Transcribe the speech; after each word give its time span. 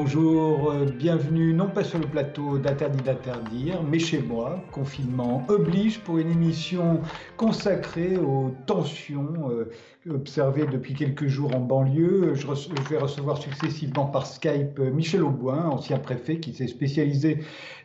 Bonjour, 0.00 0.70
euh, 0.70 0.84
bienvenue 0.84 1.52
non 1.52 1.66
pas 1.66 1.82
sur 1.82 1.98
le 1.98 2.06
plateau 2.06 2.58
d'Interdit 2.58 3.02
d'interdire, 3.02 3.82
mais 3.82 3.98
chez 3.98 4.22
moi. 4.22 4.62
Confinement 4.70 5.44
oblige 5.48 5.98
pour 5.98 6.18
une 6.18 6.30
émission 6.30 7.00
consacrée 7.36 8.16
aux 8.16 8.54
tensions 8.66 9.50
euh, 9.50 9.72
observées 10.08 10.66
depuis 10.66 10.94
quelques 10.94 11.26
jours 11.26 11.52
en 11.56 11.58
banlieue. 11.58 12.34
Je, 12.34 12.46
vais 12.88 12.96
recevoir 12.96 13.38
successivement 13.38 14.06
par 14.06 14.28
Skype 14.28 14.78
euh, 14.78 14.92
Michel 14.92 15.24
Auboin, 15.24 15.64
ancien 15.64 15.98
préfet 15.98 16.38
qui 16.38 16.52
s'est 16.52 16.68
spécialisé 16.68 17.38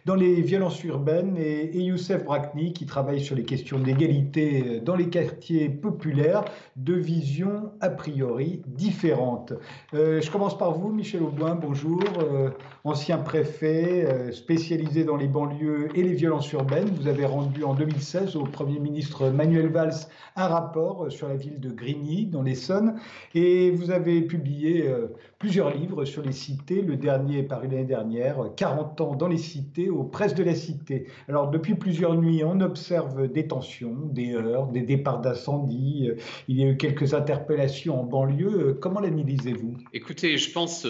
dans 0.05 0.15
les 0.15 0.41
violences 0.41 0.83
urbaines, 0.83 1.37
et, 1.37 1.77
Youssef 1.79 2.23
Brakni 2.23 2.73
qui 2.73 2.85
travaille 2.85 3.21
sur 3.21 3.35
les 3.35 3.43
questions 3.43 3.79
d'égalité 3.79 4.79
dans 4.79 4.95
les 4.95 5.09
quartiers 5.09 5.69
populaires, 5.69 6.43
de 6.75 6.93
visions 6.93 7.71
a 7.81 7.89
priori 7.89 8.61
différentes. 8.67 9.53
je 9.93 10.31
commence 10.31 10.57
par 10.57 10.71
vous, 10.71 10.91
Michel 10.91 11.23
Auboin. 11.23 11.55
Bonjour. 11.55 12.01
Euh, 12.33 12.49
ancien 12.83 13.17
préfet 13.17 14.05
euh, 14.05 14.31
spécialisé 14.31 15.03
dans 15.03 15.15
les 15.15 15.27
banlieues 15.27 15.87
et 15.95 16.03
les 16.03 16.13
violences 16.13 16.51
urbaines. 16.51 16.89
Vous 16.99 17.07
avez 17.07 17.25
rendu 17.25 17.63
en 17.63 17.73
2016 17.73 18.35
au 18.35 18.43
Premier 18.43 18.79
ministre 18.79 19.29
Manuel 19.29 19.69
Valls 19.69 20.07
un 20.35 20.47
rapport 20.47 21.05
euh, 21.05 21.09
sur 21.09 21.27
la 21.27 21.35
ville 21.35 21.59
de 21.59 21.69
Grigny, 21.69 22.25
dans 22.25 22.41
l'Essonne, 22.41 22.95
et 23.33 23.71
vous 23.71 23.91
avez 23.91 24.21
publié 24.21 24.89
plusieurs 25.39 25.73
livres 25.73 26.05
sur 26.05 26.21
les 26.21 26.31
cités. 26.31 26.81
Le 26.81 26.97
dernier 26.97 27.43
paru 27.43 27.67
l'année 27.67 27.83
dernière, 27.83 28.37
40 28.55 29.01
ans 29.01 29.15
dans 29.15 29.27
les 29.27 29.37
cités, 29.37 29.89
aux 29.93 30.03
presses 30.03 30.35
de 30.35 30.43
la 30.43 30.55
cité. 30.55 31.07
Alors, 31.27 31.49
depuis 31.49 31.75
plusieurs 31.75 32.15
nuits, 32.15 32.43
on 32.43 32.59
observe 32.61 33.31
des 33.31 33.47
tensions, 33.47 33.95
des 34.11 34.33
heurts, 34.33 34.67
des 34.67 34.81
départs 34.81 35.21
d'incendie. 35.21 36.09
Il 36.47 36.57
y 36.57 36.63
a 36.63 36.67
eu 36.67 36.77
quelques 36.77 37.13
interpellations 37.13 38.01
en 38.01 38.03
banlieue. 38.03 38.77
Comment 38.81 38.99
l'analysez-vous? 38.99 39.77
Écoutez, 39.93 40.37
je 40.37 40.51
pense 40.51 40.85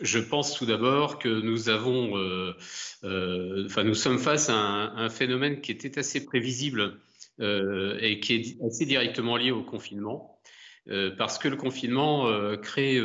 je 0.00 0.18
pense 0.18 0.54
tout 0.54 0.66
d'abord 0.66 1.18
que 1.18 1.28
nous 1.28 1.68
avons, 1.68 2.16
euh, 2.16 2.54
euh, 3.04 3.68
nous 3.84 3.94
sommes 3.94 4.18
face 4.18 4.48
à 4.48 4.54
un, 4.54 5.08
phénomène 5.08 5.60
qui 5.60 5.72
était 5.72 5.98
assez 5.98 6.24
prévisible 6.24 6.98
euh, 7.40 7.98
et 8.00 8.20
qui 8.20 8.34
est 8.34 8.64
assez 8.64 8.86
directement 8.86 9.36
lié 9.36 9.50
au 9.50 9.62
confinement, 9.62 10.38
parce 11.18 11.38
que 11.38 11.48
le 11.48 11.56
confinement 11.56 12.26
crée 12.62 12.98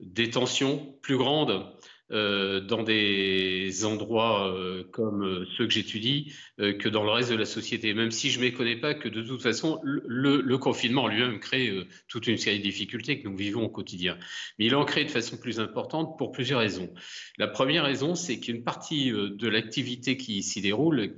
des 0.00 0.30
tensions 0.30 0.94
plus 1.02 1.16
grandes 1.16 1.50
euh, 1.50 1.75
dans 2.10 2.82
des 2.84 3.84
endroits 3.84 4.54
euh, 4.54 4.84
comme 4.92 5.24
euh, 5.24 5.46
ceux 5.56 5.66
que 5.66 5.72
j'étudie 5.72 6.32
que 6.58 6.88
dans 6.88 7.04
le 7.04 7.10
reste 7.10 7.30
de 7.30 7.36
la 7.36 7.44
société, 7.44 7.92
même 7.94 8.10
si 8.10 8.30
je 8.30 8.38
ne 8.38 8.44
méconnais 8.44 8.76
pas 8.76 8.94
que 8.94 9.08
de 9.08 9.22
toute 9.22 9.42
façon, 9.42 9.80
le, 9.82 10.56
confinement 10.56 11.06
lui-même 11.06 11.38
crée 11.38 11.70
toute 12.08 12.26
une 12.26 12.38
série 12.38 12.58
de 12.58 12.62
difficultés 12.62 13.20
que 13.20 13.28
nous 13.28 13.36
vivons 13.36 13.64
au 13.64 13.68
quotidien. 13.68 14.16
Mais 14.58 14.66
il 14.66 14.74
en 14.74 14.84
crée 14.84 15.04
de 15.04 15.10
façon 15.10 15.36
plus 15.36 15.60
importante 15.60 16.16
pour 16.16 16.32
plusieurs 16.32 16.60
raisons. 16.60 16.92
La 17.36 17.46
première 17.46 17.84
raison, 17.84 18.14
c'est 18.14 18.40
qu'une 18.40 18.64
partie 18.64 19.10
de 19.10 19.48
l'activité 19.48 20.16
qui 20.16 20.42
s'y 20.42 20.62
déroule, 20.62 21.16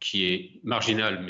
qui, 0.00 0.24
est 0.24 0.60
marginale 0.62 1.26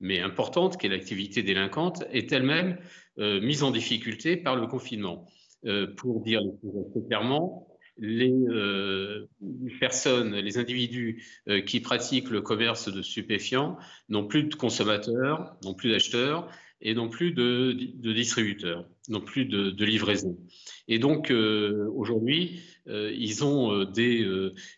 mais 0.00 0.20
importante, 0.20 0.78
qui 0.78 0.86
est 0.86 0.90
l'activité 0.90 1.42
délinquante, 1.42 2.04
est 2.12 2.32
elle-même 2.32 2.78
mise 3.18 3.62
en 3.62 3.70
difficulté 3.70 4.38
par 4.38 4.56
le 4.56 4.66
confinement. 4.66 5.28
pour 5.98 6.22
dire 6.22 6.40
les 6.40 6.52
choses 6.62 7.06
clairement, 7.08 7.65
les 7.98 8.32
euh, 8.32 9.26
personnes, 9.80 10.34
les 10.34 10.58
individus 10.58 11.24
euh, 11.48 11.60
qui 11.60 11.80
pratiquent 11.80 12.30
le 12.30 12.42
commerce 12.42 12.92
de 12.92 13.02
stupéfiants 13.02 13.76
n'ont 14.08 14.26
plus 14.26 14.44
de 14.44 14.54
consommateurs, 14.54 15.56
n'ont 15.64 15.74
plus 15.74 15.90
d'acheteurs 15.90 16.50
et 16.82 16.94
n'ont 16.94 17.08
plus 17.08 17.32
de, 17.32 17.72
distributeurs, 18.12 18.86
n'ont 19.08 19.22
plus 19.22 19.46
de, 19.46 19.84
livraison. 19.84 20.36
Et 20.88 20.98
donc 20.98 21.30
euh, 21.30 21.90
aujourd'hui, 21.94 22.60
ils 22.86 23.44
ont 23.44 23.84
des, 23.84 24.24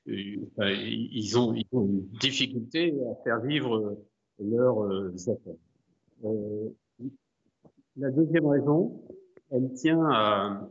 ils 0.07 1.39
ont, 1.39 1.55
ils 1.55 1.69
ont 1.73 1.87
une 1.87 2.07
difficulté 2.21 2.95
à 2.95 3.23
faire 3.25 3.41
vivre 3.41 3.99
leurs 4.39 5.13
affaires. 5.29 6.33
la 7.97 8.11
deuxième 8.11 8.47
raison, 8.47 9.03
elle 9.51 9.73
tient 9.75 10.03
à 10.07 10.71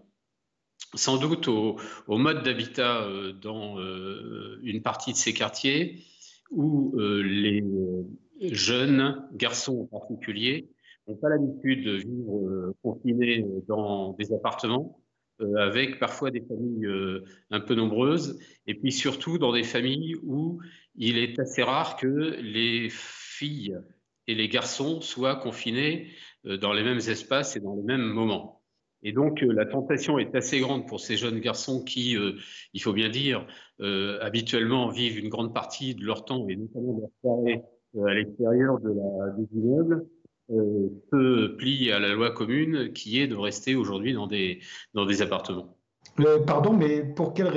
sans 0.94 1.18
doute 1.18 1.48
au, 1.48 1.78
mode 2.08 2.44
d'habitat 2.44 3.04
euh, 3.04 3.34
dans 3.34 3.80
euh, 3.80 4.60
une 4.64 4.82
partie 4.82 5.12
de 5.12 5.18
ces 5.18 5.34
quartiers 5.34 6.04
où 6.52 6.94
euh, 6.98 7.22
les 7.24 7.64
jeunes 8.52 9.28
garçons 9.34 9.82
en 9.82 10.00
particulier 10.00 10.70
n'ont 11.08 11.16
pas 11.16 11.30
l'habitude 11.30 11.86
de 11.86 11.94
vivre 11.94 12.74
confinés 12.84 13.46
dans 13.68 14.14
des 14.14 14.34
appartements, 14.34 15.02
avec 15.58 16.00
parfois 16.00 16.32
des 16.32 16.42
familles 16.42 16.88
un 17.50 17.60
peu 17.62 17.76
nombreuses, 17.76 18.40
et 18.66 18.76
puis 18.76 18.92
surtout 18.92 19.38
dans 19.38 19.54
des 19.54 19.64
familles 19.64 20.16
où 20.24 20.60
il 20.96 21.18
est 21.18 21.40
assez 21.40 21.64
rare 21.64 21.96
que 21.96 22.08
les 22.42 22.90
filles 22.90 23.78
et 24.28 24.36
les 24.36 24.50
garçons 24.50 25.00
soient 25.00 25.38
confinés 25.38 26.12
dans 26.44 26.74
les 26.74 26.84
mêmes 26.84 26.98
espaces 26.98 27.56
et 27.56 27.62
dans 27.62 27.76
les 27.76 27.84
mêmes 27.84 28.06
moments. 28.06 28.57
Et 29.04 29.12
donc, 29.12 29.44
euh, 29.44 29.54
la 29.54 29.66
tentation 29.66 30.18
est 30.20 30.36
assez 30.36 30.60
grande 30.60 30.88
pour 30.88 31.00
ces 31.00 31.18
jeunes 31.18 31.40
garçons 31.40 31.84
qui, 31.84 32.18
euh, 32.18 32.34
il 32.74 32.82
faut 32.82 32.94
bien 32.94 33.10
dire, 33.10 33.46
euh, 33.80 34.18
habituellement 34.22 34.90
vivent 34.90 35.20
une 35.20 35.30
grande 35.30 35.54
partie 35.54 35.96
de 35.96 36.04
leur 36.04 36.26
temps, 36.26 36.48
et 36.50 36.56
notamment 36.56 36.94
de 36.94 37.02
leur 37.02 37.10
soirée, 37.22 37.62
à 38.06 38.14
l'extérieur 38.14 38.80
de 38.80 38.90
la, 38.90 39.30
des 39.38 39.48
immeubles, 39.58 40.06
se 40.50 41.48
plient 41.56 41.92
à 41.92 42.00
la 42.00 42.14
loi 42.14 42.32
commune 42.32 42.94
qui 42.94 43.20
est 43.20 43.28
de 43.28 43.36
rester 43.36 43.76
aujourd'hui 43.76 44.14
dans 44.14 44.28
des, 44.28 44.62
dans 44.94 45.06
des 45.06 45.22
appartements. 45.22 45.78
pardon, 46.46 46.72
mais 46.72 47.04
pour 47.04 47.34
quelle 47.34 47.50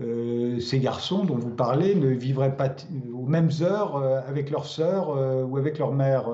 raison 0.00 0.60
ces 0.60 0.78
garçons 0.78 1.24
dont 1.24 1.36
vous 1.36 1.54
parlez 1.54 1.94
ne 1.94 2.08
vivraient 2.08 2.56
pas 2.56 2.74
aux 3.12 3.26
mêmes 3.26 3.50
heures 3.62 3.96
avec 4.26 4.50
leur 4.50 4.66
sœur 4.66 5.10
ou 5.48 5.56
avec 5.56 5.78
leur 5.78 5.92
mère 5.92 6.28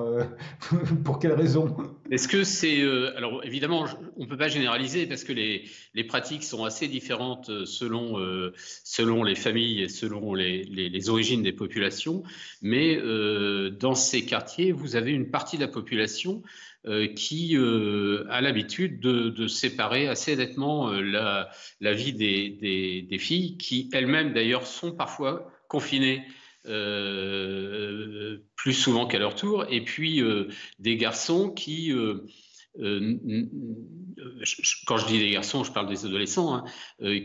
Pour 1.03 1.19
quelle 1.19 1.33
raison? 1.33 1.75
Est-ce 2.11 2.27
que 2.27 2.43
c'est 2.43 2.81
euh, 2.81 3.15
alors 3.17 3.43
évidemment 3.43 3.85
on 4.15 4.23
ne 4.23 4.29
peut 4.29 4.37
pas 4.37 4.47
généraliser 4.47 5.05
parce 5.05 5.23
que 5.23 5.33
les, 5.33 5.65
les 5.93 6.03
pratiques 6.03 6.43
sont 6.43 6.63
assez 6.63 6.87
différentes 6.87 7.49
euh, 7.49 7.65
selon 7.65 8.19
euh, 8.19 8.53
selon 8.83 9.23
les 9.23 9.35
familles 9.35 9.83
et 9.83 9.89
selon 9.89 10.33
les, 10.33 10.63
les, 10.63 11.09
origines 11.09 11.43
des 11.43 11.51
populations, 11.51 12.23
mais 12.61 12.97
euh, 12.97 13.69
dans 13.69 13.95
ces 13.95 14.25
quartiers 14.25 14.71
vous 14.71 14.95
avez 14.95 15.11
une 15.11 15.29
partie 15.29 15.57
de 15.57 15.61
la 15.61 15.67
population 15.67 16.43
euh, 16.85 17.07
qui 17.07 17.57
a 17.57 18.41
l'habitude 18.41 18.99
de, 18.99 19.29
de, 19.29 19.47
séparer 19.47 20.07
assez 20.07 20.35
nettement 20.35 20.91
la, 20.91 21.49
la 21.81 21.93
vie 21.93 22.13
des, 22.13 23.05
des 23.09 23.17
filles 23.17 23.56
qui 23.57 23.89
elles-mêmes 23.93 24.33
d'ailleurs 24.33 24.65
sont 24.65 24.91
parfois 24.91 25.51
confinées 25.67 26.23
euh, 26.67 28.39
plus 28.55 28.73
souvent 28.73 29.07
qu'à 29.07 29.19
leur 29.19 29.35
tour, 29.35 29.65
et 29.69 29.83
puis 29.85 30.21
euh, 30.21 30.49
des 30.79 30.97
garçons 30.97 31.49
qui, 31.49 31.93
euh, 31.93 32.27
quand 34.85 34.97
je 34.97 35.07
dis 35.07 35.19
des 35.19 35.31
garçons, 35.31 35.63
je 35.63 35.71
parle 35.71 35.87
des 35.87 36.05
adolescents, 36.05 36.55
hein, 36.55 36.65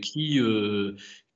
qui, 0.01 0.39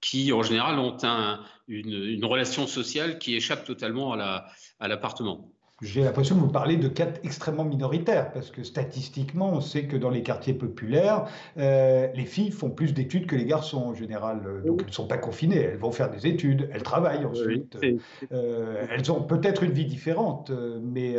qui 0.00 0.32
en 0.32 0.42
général 0.42 0.78
ont 0.78 0.96
un, 1.02 1.44
une, 1.66 1.94
une, 1.94 2.24
relation 2.24 2.68
sociale 2.68 3.18
qui 3.18 3.34
échappe 3.34 3.64
totalement 3.64 4.12
à 4.12 4.88
l'appartement. 4.88 5.55
J'ai 5.82 6.02
l'impression 6.02 6.36
que 6.36 6.40
vous 6.40 6.50
parlez 6.50 6.78
de 6.78 6.88
cas 6.88 7.08
extrêmement 7.22 7.64
minoritaires, 7.64 8.32
parce 8.32 8.50
que 8.50 8.62
statistiquement, 8.62 9.52
on 9.52 9.60
sait 9.60 9.84
que 9.84 9.98
dans 9.98 10.08
les 10.08 10.22
quartiers 10.22 10.54
populaires, 10.54 11.26
euh, 11.58 12.08
les 12.14 12.24
filles 12.24 12.50
font 12.50 12.70
plus 12.70 12.94
d'études 12.94 13.26
que 13.26 13.36
les 13.36 13.44
garçons 13.44 13.82
en 13.82 13.94
général. 13.94 14.40
Euh, 14.46 14.62
donc, 14.62 14.80
elles 14.80 14.86
ne 14.86 14.92
sont 14.92 15.06
pas 15.06 15.18
confinées, 15.18 15.60
elles 15.60 15.76
vont 15.76 15.92
faire 15.92 16.10
des 16.10 16.26
études, 16.26 16.70
elles 16.72 16.82
travaillent 16.82 17.26
ensuite. 17.26 17.76
Euh, 18.32 18.86
elles 18.90 19.12
ont 19.12 19.22
peut-être 19.22 19.64
une 19.64 19.72
vie 19.72 19.84
différente, 19.84 20.50
mais, 20.82 21.16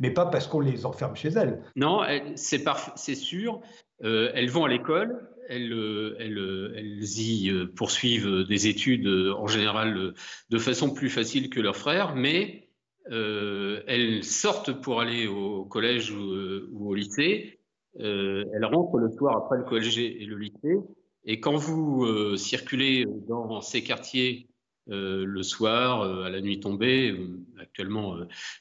mais 0.00 0.10
pas 0.10 0.26
parce 0.26 0.46
qu'on 0.48 0.60
les 0.60 0.84
enferme 0.84 1.16
chez 1.16 1.30
elles. 1.30 1.62
Non, 1.74 2.02
c'est 2.34 3.14
sûr. 3.14 3.62
elles 4.02 4.50
vont 4.50 4.66
à 4.66 4.68
l'école, 4.68 5.30
elles, 5.48 5.72
elles, 6.18 6.74
elles, 6.76 7.18
y 7.20 7.66
poursuivent 7.74 8.44
des 8.46 8.66
études 8.66 9.08
en 9.08 9.46
général 9.46 10.12
de 10.50 10.58
façon 10.58 10.90
plus 10.90 11.08
facile 11.08 11.48
que 11.48 11.60
leurs 11.60 11.76
frères, 11.76 12.14
mais 12.14 12.63
elles 13.10 14.24
sortent 14.24 14.72
pour 14.80 15.00
aller 15.00 15.26
au 15.26 15.64
collège 15.64 16.10
ou, 16.10 16.32
euh, 16.32 16.70
au 16.72 16.94
lycée, 16.94 17.60
euh, 18.00 18.44
elles 18.54 18.64
rentrent 18.64 18.98
le 18.98 19.10
soir 19.10 19.36
après 19.36 19.58
le 19.58 19.64
collège 19.64 19.98
et 19.98 20.24
le 20.24 20.36
lycée, 20.36 20.78
et 21.24 21.40
quand 21.40 21.56
vous 21.56 22.04
euh, 22.04 22.36
circulez 22.36 23.06
dans 23.28 23.60
ces 23.60 23.82
quartiers 23.84 24.48
euh, 24.90 25.24
le 25.24 25.42
soir, 25.42 26.02
à 26.02 26.28
la 26.28 26.40
nuit 26.40 26.60
tombée, 26.60 27.16
actuellement 27.58 28.16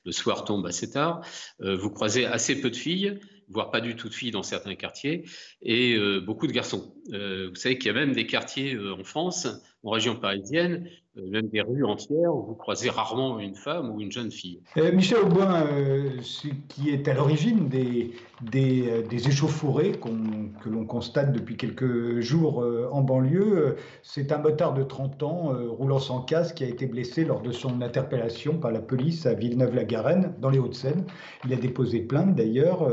le 0.06 0.12
soir 0.12 0.46
tombe 0.46 0.66
assez 0.66 0.92
tard, 0.92 1.22
vous 1.60 1.90
croisez 1.90 2.26
assez 2.26 2.62
peu 2.62 2.70
de 2.70 2.76
filles 2.76 3.20
voire 3.50 3.72
pas 3.72 3.82
du 3.82 3.96
tout 3.96 4.08
de 4.08 4.14
filles 4.14 4.32
dans 4.32 4.42
certains 4.42 4.74
quartiers, 4.74 5.26
et 5.62 5.98
beaucoup 6.26 6.48
de 6.48 6.54
garçons. 6.54 6.96
vous 7.08 7.56
savez 7.56 7.78
qu'il 7.78 7.88
y 7.88 7.90
a 7.90 7.94
même 7.94 8.14
des 8.14 8.26
quartiers 8.26 8.80
en 8.80 9.04
France, 9.04 9.48
en 9.84 9.92
région 9.92 10.16
parisienne, 10.16 10.88
euh, 10.88 11.03
même 11.16 11.48
des 11.48 11.62
rues 11.62 11.84
entières 11.86 12.34
où 12.34 12.42
vous 12.42 12.56
croisez 12.56 12.90
rarement 12.90 13.40
une 13.40 13.56
femme 13.56 13.92
ou 13.92 14.02
une 14.02 14.12
jeune 14.12 14.32
fille. 14.32 14.60
Euh, 14.78 14.92
Michel 14.92 15.20
Aubin, 15.20 15.66
euh, 15.68 16.10
ce 16.22 16.48
qui 16.68 16.90
est 16.90 17.08
à 17.08 17.14
l'origine 17.14 17.70
des, 17.70 18.12
des, 18.42 19.04
des 19.04 19.28
échauffourées 19.28 19.94
que 19.94 20.70
l'on 20.70 20.86
constate 20.86 21.32
depuis 21.32 21.56
quelques 21.56 22.20
jours 22.20 22.66
en 22.92 23.02
banlieue, 23.02 23.76
c'est 24.02 24.32
un 24.32 24.40
motard 24.40 24.74
de 24.74 24.84
30 24.84 25.24
ans 25.24 25.54
roulant 25.70 26.00
sans 26.00 26.22
casque 26.22 26.56
qui 26.56 26.64
a 26.64 26.68
été 26.68 26.86
blessé 26.88 27.26
lors 27.26 27.42
de 27.42 27.52
son 27.52 27.82
interpellation 27.82 28.58
par 28.58 28.72
la 28.72 28.82
police 28.82 29.26
à 29.26 29.34
Villeneuve-la-Garenne, 29.34 30.34
dans 30.40 30.50
les 30.50 30.60
Hauts-de-Seine. 30.60 31.06
Il 31.46 31.54
a 31.54 31.56
déposé 31.56 32.02
plainte 32.02 32.36
d'ailleurs. 32.36 32.90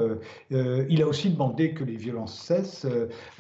il 0.50 1.02
a 1.02 1.06
aussi 1.06 1.31
demandé 1.31 1.73
que 1.73 1.84
les 1.84 1.96
violences 1.96 2.38
cessent. 2.38 2.87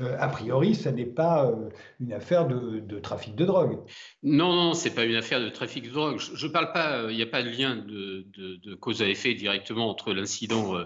a 0.00 0.28
priori, 0.28 0.74
ça 0.74 0.90
n'est 0.92 1.04
pas 1.04 1.52
une 2.00 2.12
affaire 2.12 2.48
de, 2.48 2.80
de 2.80 2.98
trafic 2.98 3.34
de 3.34 3.44
drogue. 3.44 3.78
Non, 4.22 4.54
non, 4.54 4.69
c'est 4.74 4.94
pas 4.94 5.04
une 5.04 5.16
affaire 5.16 5.40
de 5.40 5.48
trafic 5.48 5.84
de 5.84 5.90
drogue. 5.90 6.18
Je, 6.18 6.46
ne 6.46 6.52
parle 6.52 6.72
pas, 6.72 7.10
il 7.10 7.16
n'y 7.16 7.22
a 7.22 7.26
pas 7.26 7.42
de 7.42 7.48
lien 7.48 7.76
de, 7.76 8.74
cause 8.74 9.02
à 9.02 9.08
effet 9.08 9.34
directement 9.34 9.88
entre 9.88 10.12
l'incident 10.12 10.76
euh, 10.76 10.84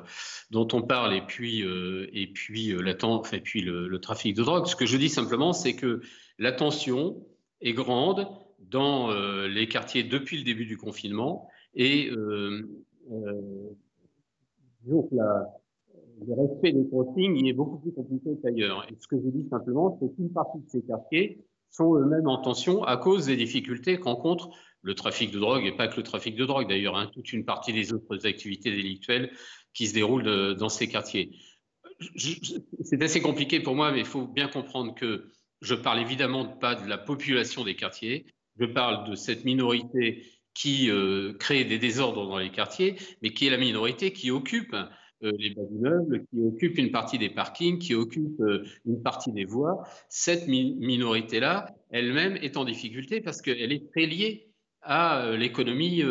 dont 0.50 0.66
on 0.72 0.82
parle 0.82 1.14
et 1.14 1.22
puis, 1.22 1.62
euh, 1.62 2.08
et 2.12 2.26
puis, 2.26 2.72
euh, 2.72 2.86
et 3.32 3.40
puis 3.40 3.62
le, 3.62 3.98
trafic 4.00 4.34
de 4.36 4.42
drogue. 4.42 4.66
Ce 4.66 4.76
que 4.76 4.86
je 4.86 4.96
dis 4.96 5.08
simplement, 5.08 5.52
c'est 5.52 5.74
que 5.74 6.00
la 6.38 6.52
tension 6.52 7.24
est 7.60 7.72
grande 7.72 8.26
dans 8.58 9.10
les 9.46 9.68
quartiers 9.68 10.02
depuis 10.02 10.38
le 10.38 10.44
début 10.44 10.66
du 10.66 10.76
confinement 10.76 11.48
et 11.74 12.10
le 12.10 12.68
respect 16.28 16.72
des 16.72 16.88
consignes 16.88 17.46
est 17.46 17.52
beaucoup 17.52 17.78
plus 17.78 17.92
compliqué 17.92 18.30
qu'ailleurs. 18.42 18.86
Et 18.90 18.96
ce 18.98 19.06
que 19.06 19.16
je 19.16 19.28
dis 19.28 19.48
simplement, 19.48 19.98
c'est 20.00 20.14
qu'une 20.14 20.32
partie 20.32 20.58
de 20.58 20.68
ces 20.68 20.82
quartiers 20.82 21.38
sont 21.74 21.96
eux-mêmes 21.96 22.28
en 22.28 22.38
tension 22.38 22.84
à 22.84 22.96
cause 22.96 23.26
des 23.26 23.36
difficultés 23.36 23.98
qu'encontre 23.98 24.50
le 24.82 24.94
trafic 24.94 25.30
de 25.30 25.38
drogue, 25.38 25.66
et 25.66 25.72
pas 25.72 25.88
que 25.88 25.96
le 25.96 26.02
trafic 26.02 26.36
de 26.36 26.44
drogue 26.44 26.68
d'ailleurs, 26.68 26.96
hein, 26.96 27.10
toute 27.12 27.32
une 27.32 27.44
partie 27.44 27.72
des 27.72 27.92
autres 27.92 28.26
activités 28.26 28.70
délictuelles 28.70 29.32
qui 29.72 29.88
se 29.88 29.94
déroulent 29.94 30.28
euh, 30.28 30.54
dans 30.54 30.68
ces 30.68 30.88
quartiers. 30.88 31.36
C'est 32.82 33.02
assez 33.02 33.20
compliqué 33.20 33.60
pour 33.60 33.74
moi, 33.74 33.90
mais 33.92 34.00
il 34.00 34.06
faut 34.06 34.26
bien 34.26 34.48
comprendre 34.48 34.94
que 34.94 35.30
je 35.62 35.74
parle 35.74 36.00
évidemment 36.00 36.46
pas 36.46 36.74
de 36.74 36.88
la 36.88 36.98
population 36.98 37.64
des 37.64 37.74
quartiers, 37.74 38.26
je 38.58 38.66
parle 38.66 39.08
de 39.08 39.14
cette 39.14 39.44
minorité 39.44 40.22
qui 40.54 40.90
euh, 40.90 41.32
crée 41.38 41.64
des 41.64 41.78
désordres 41.78 42.28
dans 42.28 42.38
les 42.38 42.50
quartiers, 42.50 42.96
mais 43.22 43.32
qui 43.32 43.46
est 43.46 43.50
la 43.50 43.58
minorité 43.58 44.12
qui 44.12 44.30
occupe 44.30 44.76
les 45.38 45.50
bas 45.50 45.62
d'immeubles, 45.64 46.24
qui 46.30 46.40
occupent 46.40 46.78
une 46.78 46.90
partie 46.90 47.18
des 47.18 47.30
parkings, 47.30 47.78
qui 47.78 47.94
occupent 47.94 48.40
euh, 48.40 48.64
une 48.84 49.02
partie 49.02 49.32
des 49.32 49.44
voies, 49.44 49.82
cette 50.08 50.46
minorité-là, 50.48 51.74
elle-même 51.90 52.36
est 52.36 52.56
en 52.56 52.64
difficulté 52.64 53.20
parce 53.20 53.42
qu'elle 53.42 53.72
est 53.72 53.90
très 53.90 54.06
liée 54.06 54.50
à 54.82 55.24
euh, 55.24 55.36
l'économie 55.36 56.02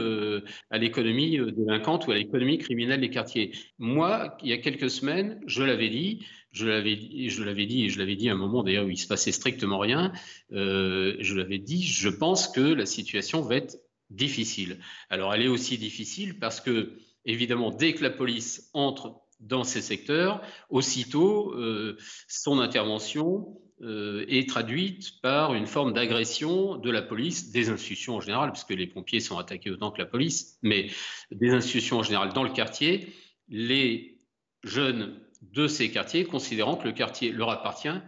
à 0.72 0.78
l'économie 0.78 1.40
délinquante 1.54 2.08
ou 2.08 2.12
à 2.12 2.16
l'économie 2.16 2.58
criminelle 2.58 3.02
des 3.02 3.10
quartiers. 3.10 3.52
Moi, 3.78 4.36
il 4.42 4.50
y 4.50 4.54
a 4.54 4.58
quelques 4.58 4.90
semaines, 4.90 5.40
je 5.46 5.64
l'avais 5.64 5.90
dit, 5.90 6.26
je 6.52 6.66
l'avais 6.66 6.96
dit, 6.96 7.30
je 7.30 7.44
l'avais 7.44 7.66
dit 7.66 7.86
et 7.86 7.90
je 7.90 8.00
l'avais 8.00 8.16
dit 8.16 8.30
à 8.30 8.34
un 8.34 8.38
moment 8.38 8.64
d'ailleurs 8.64 8.86
où 8.86 8.90
il 8.90 8.98
se 8.98 9.08
passait 9.08 9.32
strictement 9.32 9.78
rien. 9.78 10.12
je 10.50 11.36
l'avais 11.36 11.60
dit, 11.60 11.84
je 11.84 12.10
pense 12.10 12.48
que 12.48 12.62
la 12.62 12.86
situation 12.86 13.42
va 13.42 13.58
être 13.58 13.78
difficile. 14.10 14.78
Alors, 15.10 15.34
elle 15.34 15.44
est 15.44 15.48
aussi 15.48 15.78
difficile 15.78 16.40
parce 16.40 16.62
que 16.62 16.94
évidemment, 17.26 17.72
dès 17.72 17.94
que 17.94 18.04
la 18.04 18.10
police 18.10 18.70
entre 18.74 19.22
dans 19.40 19.64
ces 19.64 19.82
secteurs, 19.82 20.42
aussitôt, 20.70 21.54
euh, 21.54 21.98
son 22.28 22.60
intervention 22.60 23.60
euh, 23.82 24.24
est 24.30 24.48
traduite 24.48 25.22
par 25.22 25.54
une 25.54 25.68
forme 25.68 25.94
d'agression 25.94 26.78
de 26.78 26.90
la 26.90 27.02
police, 27.02 27.52
des 27.52 27.70
institutions 27.70 28.16
en 28.16 28.22
général, 28.22 28.52
puisque 28.52 28.70
les 28.70 28.88
pompiers 28.88 29.20
sont 29.20 29.38
attaqués 29.38 29.72
autant 29.72 29.92
que 29.92 30.00
la 30.02 30.06
police, 30.06 30.58
mais 30.62 30.90
des 31.32 31.50
institutions 31.50 31.98
en 31.98 32.04
général 32.04 32.32
dans 32.34 32.44
le 32.44 32.52
quartier, 32.52 33.14
les 33.50 34.22
jeunes 34.64 35.20
de 35.42 35.68
ces 35.68 35.92
quartiers, 35.92 36.24
considérant 36.24 36.78
que 36.78 36.88
le 36.88 36.94
quartier 36.94 37.32
leur 37.32 37.50
appartient, 37.50 38.00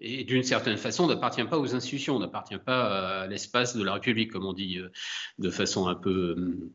et 0.00 0.24
d'une 0.24 0.44
certaine 0.44 0.76
façon, 0.76 1.08
n'appartient 1.08 1.44
pas 1.44 1.58
aux 1.58 1.74
institutions, 1.74 2.18
n'appartient 2.18 2.58
pas 2.58 3.22
à 3.22 3.26
l'espace 3.26 3.76
de 3.76 3.82
la 3.82 3.94
République, 3.94 4.30
comme 4.30 4.46
on 4.46 4.52
dit 4.52 4.78
euh, 4.78 4.90
de 5.38 5.50
façon 5.50 5.88
un 5.88 5.96
peu 5.96 6.70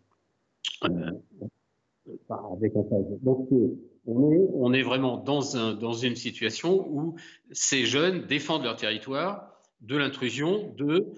Donc, 3.21 3.47
euh, 3.51 3.79
on 4.05 4.73
est, 4.73 4.81
vraiment 4.81 5.17
dans 5.17 5.93
une 5.93 6.15
situation 6.15 6.85
où 6.89 7.15
ces 7.51 7.85
jeunes 7.85 8.25
défendent 8.27 8.63
leur 8.63 8.75
territoire 8.75 9.61
de 9.81 9.95
l'intrusion 9.95 10.73
de 10.77 11.13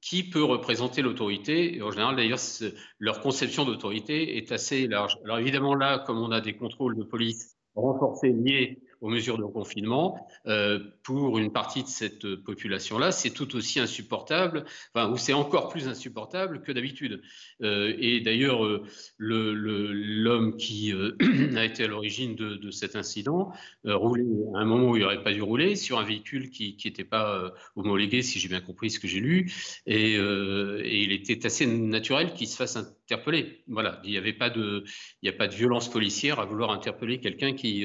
qui 0.00 0.28
peut 0.28 0.44
représenter 0.44 1.02
l'autorité. 1.02 1.76
Et 1.76 1.82
en 1.82 1.90
général, 1.90 2.16
d'ailleurs, 2.16 2.38
leur 2.98 3.20
conception 3.20 3.64
d'autorité 3.64 4.36
est 4.36 4.52
assez 4.52 4.86
large. 4.86 5.18
Alors 5.24 5.38
évidemment, 5.38 5.74
là, 5.74 5.98
comme 6.06 6.18
on 6.18 6.30
a 6.30 6.40
des 6.40 6.56
contrôles 6.56 6.96
de 6.96 7.02
police 7.02 7.56
renforcés 7.74 8.32
liés 8.32 8.78
aux 9.00 9.08
mesures 9.08 9.38
de 9.38 9.44
confinement, 9.44 10.26
euh, 10.46 10.80
pour 11.02 11.38
une 11.38 11.52
partie 11.52 11.82
de 11.82 11.88
cette 11.88 12.36
population-là, 12.36 13.12
c'est 13.12 13.30
tout 13.30 13.56
aussi 13.56 13.78
insupportable, 13.78 14.64
enfin, 14.94 15.10
ou 15.10 15.16
c'est 15.16 15.32
encore 15.32 15.68
plus 15.68 15.88
insupportable 15.88 16.62
que 16.62 16.72
d'habitude. 16.72 17.22
Euh, 17.62 17.94
et 17.98 18.20
d'ailleurs, 18.20 18.64
euh, 18.64 18.84
l'homme 19.18 20.56
qui 20.56 20.92
a 21.56 21.64
été 21.64 21.84
à 21.84 21.86
l'origine 21.86 22.34
de, 22.34 22.70
cet 22.70 22.96
incident 22.96 23.52
roulait 23.84 24.24
à 24.54 24.58
un 24.58 24.64
moment 24.64 24.90
où 24.90 24.96
il 24.96 25.02
n'aurait 25.02 25.22
pas 25.22 25.32
dû 25.32 25.40
rouler 25.40 25.76
sur 25.76 25.98
un 25.98 26.04
véhicule 26.04 26.50
qui 26.50 26.76
n'était 26.84 27.04
pas 27.04 27.52
homologué, 27.76 28.22
si 28.22 28.38
j'ai 28.38 28.48
bien 28.48 28.60
compris 28.60 28.90
ce 28.90 28.98
que 28.98 29.08
j'ai 29.08 29.20
lu, 29.20 29.52
et, 29.86 30.14
il 30.16 31.12
était 31.12 31.46
assez 31.46 31.66
naturel 31.66 32.32
qu'il 32.32 32.48
se 32.48 32.56
fasse 32.56 32.76
interpeller. 33.06 33.64
Voilà, 33.68 34.00
il 34.04 34.10
n'y 34.10 34.18
avait 34.18 34.32
pas 34.32 34.50
de, 34.50 34.84
il 35.22 35.28
n'y 35.28 35.34
a 35.34 35.38
pas 35.38 35.48
de 35.48 35.54
violence 35.54 35.90
policière 35.90 36.40
à 36.40 36.44
vouloir 36.44 36.70
interpeller 36.70 37.20
quelqu'un 37.20 37.54
qui, 37.54 37.84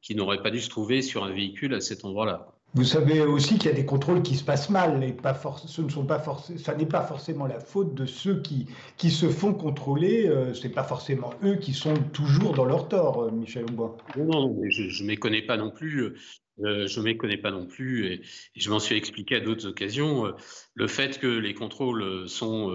qui 0.00 0.14
n'aurait 0.14 0.42
pas 0.42 0.50
dû 0.50 0.60
se 0.60 0.68
trouver 0.68 1.02
sur 1.02 1.24
un 1.24 1.32
véhicule 1.32 1.74
à 1.74 1.80
cet 1.80 2.04
endroit-là. 2.04 2.54
Vous 2.76 2.84
savez 2.84 3.20
aussi 3.20 3.56
qu'il 3.56 3.66
y 3.66 3.72
a 3.72 3.76
des 3.76 3.86
contrôles 3.86 4.22
qui 4.22 4.34
se 4.34 4.42
passent 4.42 4.68
mal 4.68 5.04
et 5.04 5.12
pas 5.12 5.40
ce 5.64 5.80
ne 5.80 5.88
sont 5.88 6.04
pas 6.06 6.20
ça 6.56 6.74
n'est 6.74 6.86
pas 6.86 7.02
forcément 7.02 7.46
la 7.46 7.60
faute 7.60 7.94
de 7.94 8.04
ceux 8.04 8.40
qui, 8.40 8.66
qui 8.96 9.10
se 9.10 9.28
font 9.28 9.54
contrôler. 9.54 10.26
Euh, 10.26 10.52
Ce 10.54 10.66
n'est 10.66 10.72
pas 10.72 10.82
forcément 10.82 11.32
eux 11.44 11.54
qui 11.54 11.72
sont 11.72 11.94
toujours 12.12 12.52
dans 12.52 12.64
leur 12.64 12.88
tort, 12.88 13.22
euh, 13.22 13.30
Michel 13.30 13.64
Aubois. 13.64 13.96
Non, 14.16 14.48
non, 14.48 14.60
je 14.68 15.02
ne 15.02 15.06
méconnais 15.06 15.42
pas 15.42 15.56
non 15.56 15.70
plus. 15.70 16.16
Euh, 16.64 16.88
je 16.88 16.98
ne 16.98 17.04
méconnais 17.04 17.36
pas 17.36 17.52
non 17.52 17.66
plus 17.66 18.06
et, 18.06 18.22
je 18.56 18.70
m'en 18.70 18.80
suis 18.80 18.96
expliqué 18.96 19.36
à 19.36 19.40
d'autres 19.40 19.66
occasions. 19.66 20.32
le 20.74 20.86
fait 20.88 21.20
que 21.20 21.28
les 21.28 21.54
contrôles 21.54 22.28
sont 22.28 22.72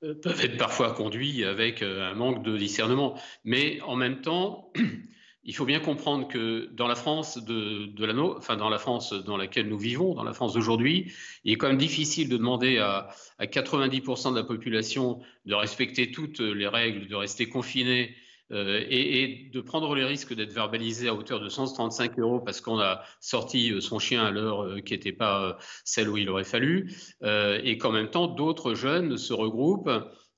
peuvent 0.00 0.44
être 0.44 0.56
parfois 0.56 0.92
conduits 0.92 1.44
avec 1.44 1.82
un 1.82 2.14
manque 2.14 2.42
de 2.42 2.56
discernement, 2.56 3.20
mais 3.44 3.80
en 3.82 3.96
même 3.96 4.20
temps 4.20 4.72
il 5.44 5.54
faut 5.54 5.64
bien 5.64 5.80
comprendre 5.80 6.28
que 6.28 6.68
dans 6.72 6.86
la 6.86 6.94
France 6.94 7.42
de, 7.42 7.86
de 7.86 8.36
enfin 8.36 8.56
dans 8.56 8.68
la 8.68 8.78
France 8.78 9.12
dans 9.12 9.36
laquelle 9.36 9.68
nous 9.68 9.78
vivons, 9.78 10.14
dans 10.14 10.22
la 10.22 10.32
France 10.32 10.54
d'aujourd'hui, 10.54 11.12
il 11.44 11.52
est 11.52 11.56
quand 11.56 11.68
même 11.68 11.78
difficile 11.78 12.28
de 12.28 12.36
demander 12.36 12.78
à, 12.78 13.08
à 13.38 13.46
90% 13.46 14.32
de 14.32 14.36
la 14.36 14.44
population 14.44 15.20
de 15.46 15.54
respecter 15.54 16.10
toutes 16.10 16.40
les 16.40 16.68
règles, 16.68 17.08
de 17.08 17.14
rester 17.14 17.48
confinés 17.48 18.14
euh, 18.52 18.84
et, 18.88 19.50
de 19.52 19.60
prendre 19.60 19.94
les 19.94 20.04
risques 20.04 20.34
d'être 20.34 20.52
verbalisé 20.52 21.08
à 21.08 21.14
hauteur 21.14 21.40
de 21.40 21.48
135 21.48 22.18
euros 22.18 22.40
parce 22.40 22.60
qu'on 22.60 22.78
a 22.78 23.02
sorti 23.20 23.80
son 23.80 23.98
chien 23.98 24.24
à 24.24 24.30
l'heure 24.30 24.62
euh, 24.62 24.80
qui 24.80 24.92
n'était 24.92 25.12
pas 25.12 25.58
celle 25.84 26.08
où 26.08 26.16
il 26.16 26.28
aurait 26.28 26.44
fallu, 26.44 26.92
euh, 27.22 27.60
et 27.62 27.78
qu'en 27.78 27.92
même 27.92 28.10
temps 28.10 28.26
d'autres 28.26 28.74
jeunes 28.74 29.16
se 29.16 29.32
regroupent 29.32 29.90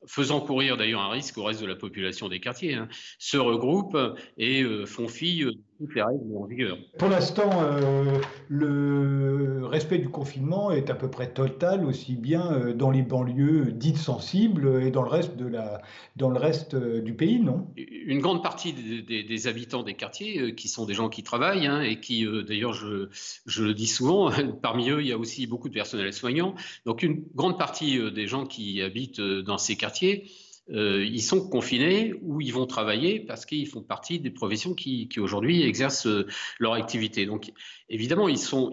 faisant 0.07 0.41
courir 0.41 0.77
d'ailleurs 0.77 1.01
un 1.01 1.11
risque 1.11 1.39
au 1.39 1.45
reste 1.45 1.61
de 1.61 1.67
la 1.67 1.77
population 1.77 2.29
des 2.29 2.41
quartiers, 2.41 2.75
hein, 2.75 2.89
se 3.19 3.37
regroupent 3.37 3.99
et 4.37 4.63
euh, 4.63 4.87
font 4.87 5.09
fi 5.09 5.45
toutes 5.83 5.97
les 5.97 6.03
règles 6.03 6.37
en 6.37 6.47
vigueur. 6.47 6.79
Pour 6.99 7.09
l'instant, 7.09 7.51
euh, 7.61 8.21
le 8.49 9.67
respect 9.67 9.99
du 9.99 10.09
confinement 10.09 10.71
est 10.71 10.91
à 10.91 10.95
peu 10.95 11.11
près 11.11 11.33
total, 11.33 11.85
aussi 11.85 12.15
bien 12.15 12.53
euh, 12.53 12.73
dans 12.73 12.93
les 12.93 13.03
banlieues 13.03 13.73
dites 13.73 13.97
sensibles 13.97 14.81
et 14.83 14.93
dans 14.93 15.03
le 15.03 15.09
reste, 15.09 15.37
de 15.37 15.47
la, 15.47 15.83
dans 16.15 16.31
le 16.31 16.39
reste 16.39 16.77
du 16.77 17.15
pays, 17.15 17.41
non? 17.41 17.67
Une 17.77 18.21
grande 18.21 18.45
partie 18.45 18.73
des, 18.73 19.47
habitants 19.49 19.83
des 19.83 19.95
quartiers, 19.95 20.55
qui 20.55 20.69
sont 20.69 20.87
des 20.87 20.95
gens 20.95 21.09
qui 21.09 21.25
travaillent 21.25 21.67
hein, 21.67 21.81
et 21.83 21.99
qui, 21.99 22.25
d'ailleurs, 22.47 22.75
je, 22.75 23.09
je, 23.47 23.65
le 23.65 23.75
dis 23.75 23.89
souvent, 23.89 24.31
parmi 24.63 24.91
eux, 24.91 25.01
il 25.01 25.09
y 25.09 25.13
a 25.13 25.19
aussi 25.19 25.49
beaucoup 25.49 25.69
de 25.69 25.75
personnel 25.75 26.13
soignant. 26.13 26.55
Donc, 26.87 27.03
une 27.03 27.25
grande 27.35 27.59
partie 27.59 27.99
des 28.13 28.29
gens 28.29 28.47
qui 28.47 28.83
habitent 28.83 29.21
dans 29.21 29.59
ces 29.59 29.75
quartiers 29.75 30.31
euh, 30.71 31.05
ils 31.05 31.23
sont 31.23 31.49
confinés 31.49 32.15
ou 32.23 32.41
ils 32.41 32.53
vont 32.53 32.67
travailler 32.67 33.19
parce 33.21 33.45
qu'ils 33.47 33.67
font 33.67 33.83
partie 33.83 34.21
des 34.21 34.31
professions 34.31 34.75
qui, 34.75 35.09
aujourd'hui 35.19 35.63
exercent 35.63 36.07
euh, 36.07 36.27
leur 36.61 36.75
activité. 36.75 37.27
Donc 37.27 37.53
évidemment, 37.89 38.29
ils 38.29 38.39
sont, 38.39 38.71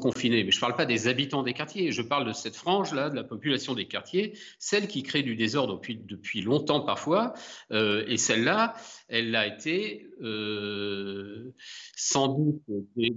confinés. 0.00 0.42
Mais 0.44 0.50
je 0.50 0.56
ne 0.56 0.60
parle 0.60 0.74
pas 0.74 0.86
des 0.86 1.06
habitants 1.06 1.42
des 1.42 1.52
quartiers, 1.52 1.92
je 1.92 2.00
parle 2.00 2.26
de 2.26 2.32
cette 2.32 2.56
frange-là, 2.56 3.10
de 3.10 3.14
la 3.14 3.24
population 3.24 3.74
des 3.74 3.86
quartiers, 3.86 4.32
celle 4.58 4.88
qui 4.88 5.02
crée 5.02 5.22
du 5.22 5.36
désordre 5.36 5.80
depuis, 5.84 6.40
longtemps 6.40 6.80
parfois. 6.80 7.34
Euh, 7.72 8.04
et 8.08 8.16
celle-là, 8.16 8.74
elle 9.08 9.36
a 9.36 9.46
été 9.46 10.06
sans 11.94 12.28
doute 12.28 12.62
des, 12.96 13.12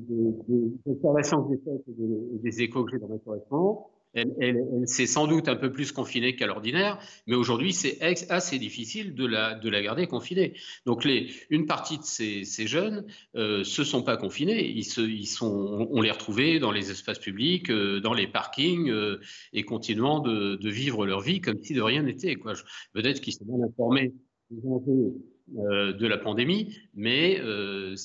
observations 0.85 1.43
que 1.43 1.55
j'ai 1.55 1.61
faites 1.63 1.87
et 1.87 2.39
des, 2.43 2.61
échos 2.61 2.83
que 2.83 2.91
j'ai 2.91 2.99
dans 2.99 3.07
mes 3.07 3.19
correspondants 3.19 3.89
elle, 4.13 4.63
s'est 4.85 5.05
sans 5.05 5.27
doute 5.27 5.47
un 5.47 5.55
peu 5.55 5.71
plus 5.71 5.91
confinée 5.91 6.35
qu'à 6.35 6.47
l'ordinaire, 6.47 6.99
mais 7.27 7.35
aujourd'hui, 7.35 7.73
c'est 7.73 8.01
assez 8.01 8.59
difficile 8.59 9.13
de 9.13 9.25
la, 9.25 9.55
de 9.55 9.69
la 9.69 9.81
garder 9.81 10.07
confinée. 10.07 10.53
Donc, 10.85 11.07
une 11.49 11.65
partie 11.65 11.97
de 11.97 12.03
ces, 12.03 12.67
jeunes 12.67 13.05
ne 13.33 13.41
euh, 13.41 13.63
se 13.63 13.83
sont 13.83 14.03
pas 14.03 14.17
confinés. 14.17 14.67
Ils, 14.67 14.83
sont, 15.27 15.87
on 15.91 16.01
les 16.01 16.11
retrouvait 16.11 16.59
dans 16.59 16.71
les 16.71 16.91
espaces 16.91 17.19
publics, 17.19 17.69
euh, 17.69 17.99
dans 17.99 18.13
les 18.13 18.27
parkings, 18.27 18.89
euh, 18.89 19.19
et 19.53 19.63
continuant 19.63 20.19
de, 20.19 20.55
de, 20.55 20.69
vivre 20.69 21.05
leur 21.05 21.21
vie 21.21 21.41
comme 21.41 21.61
si 21.61 21.73
de 21.73 21.81
rien 21.81 22.03
n'était. 22.03 22.35
Peut-être 22.93 23.21
qu'ils 23.21 23.33
sont 23.33 23.45
bien 23.45 23.65
informés 23.65 24.13
euh, 25.57 25.93
de 25.93 26.05
la 26.05 26.17
pandémie, 26.17 26.77
mais 26.93 27.39
euh, 27.39 27.95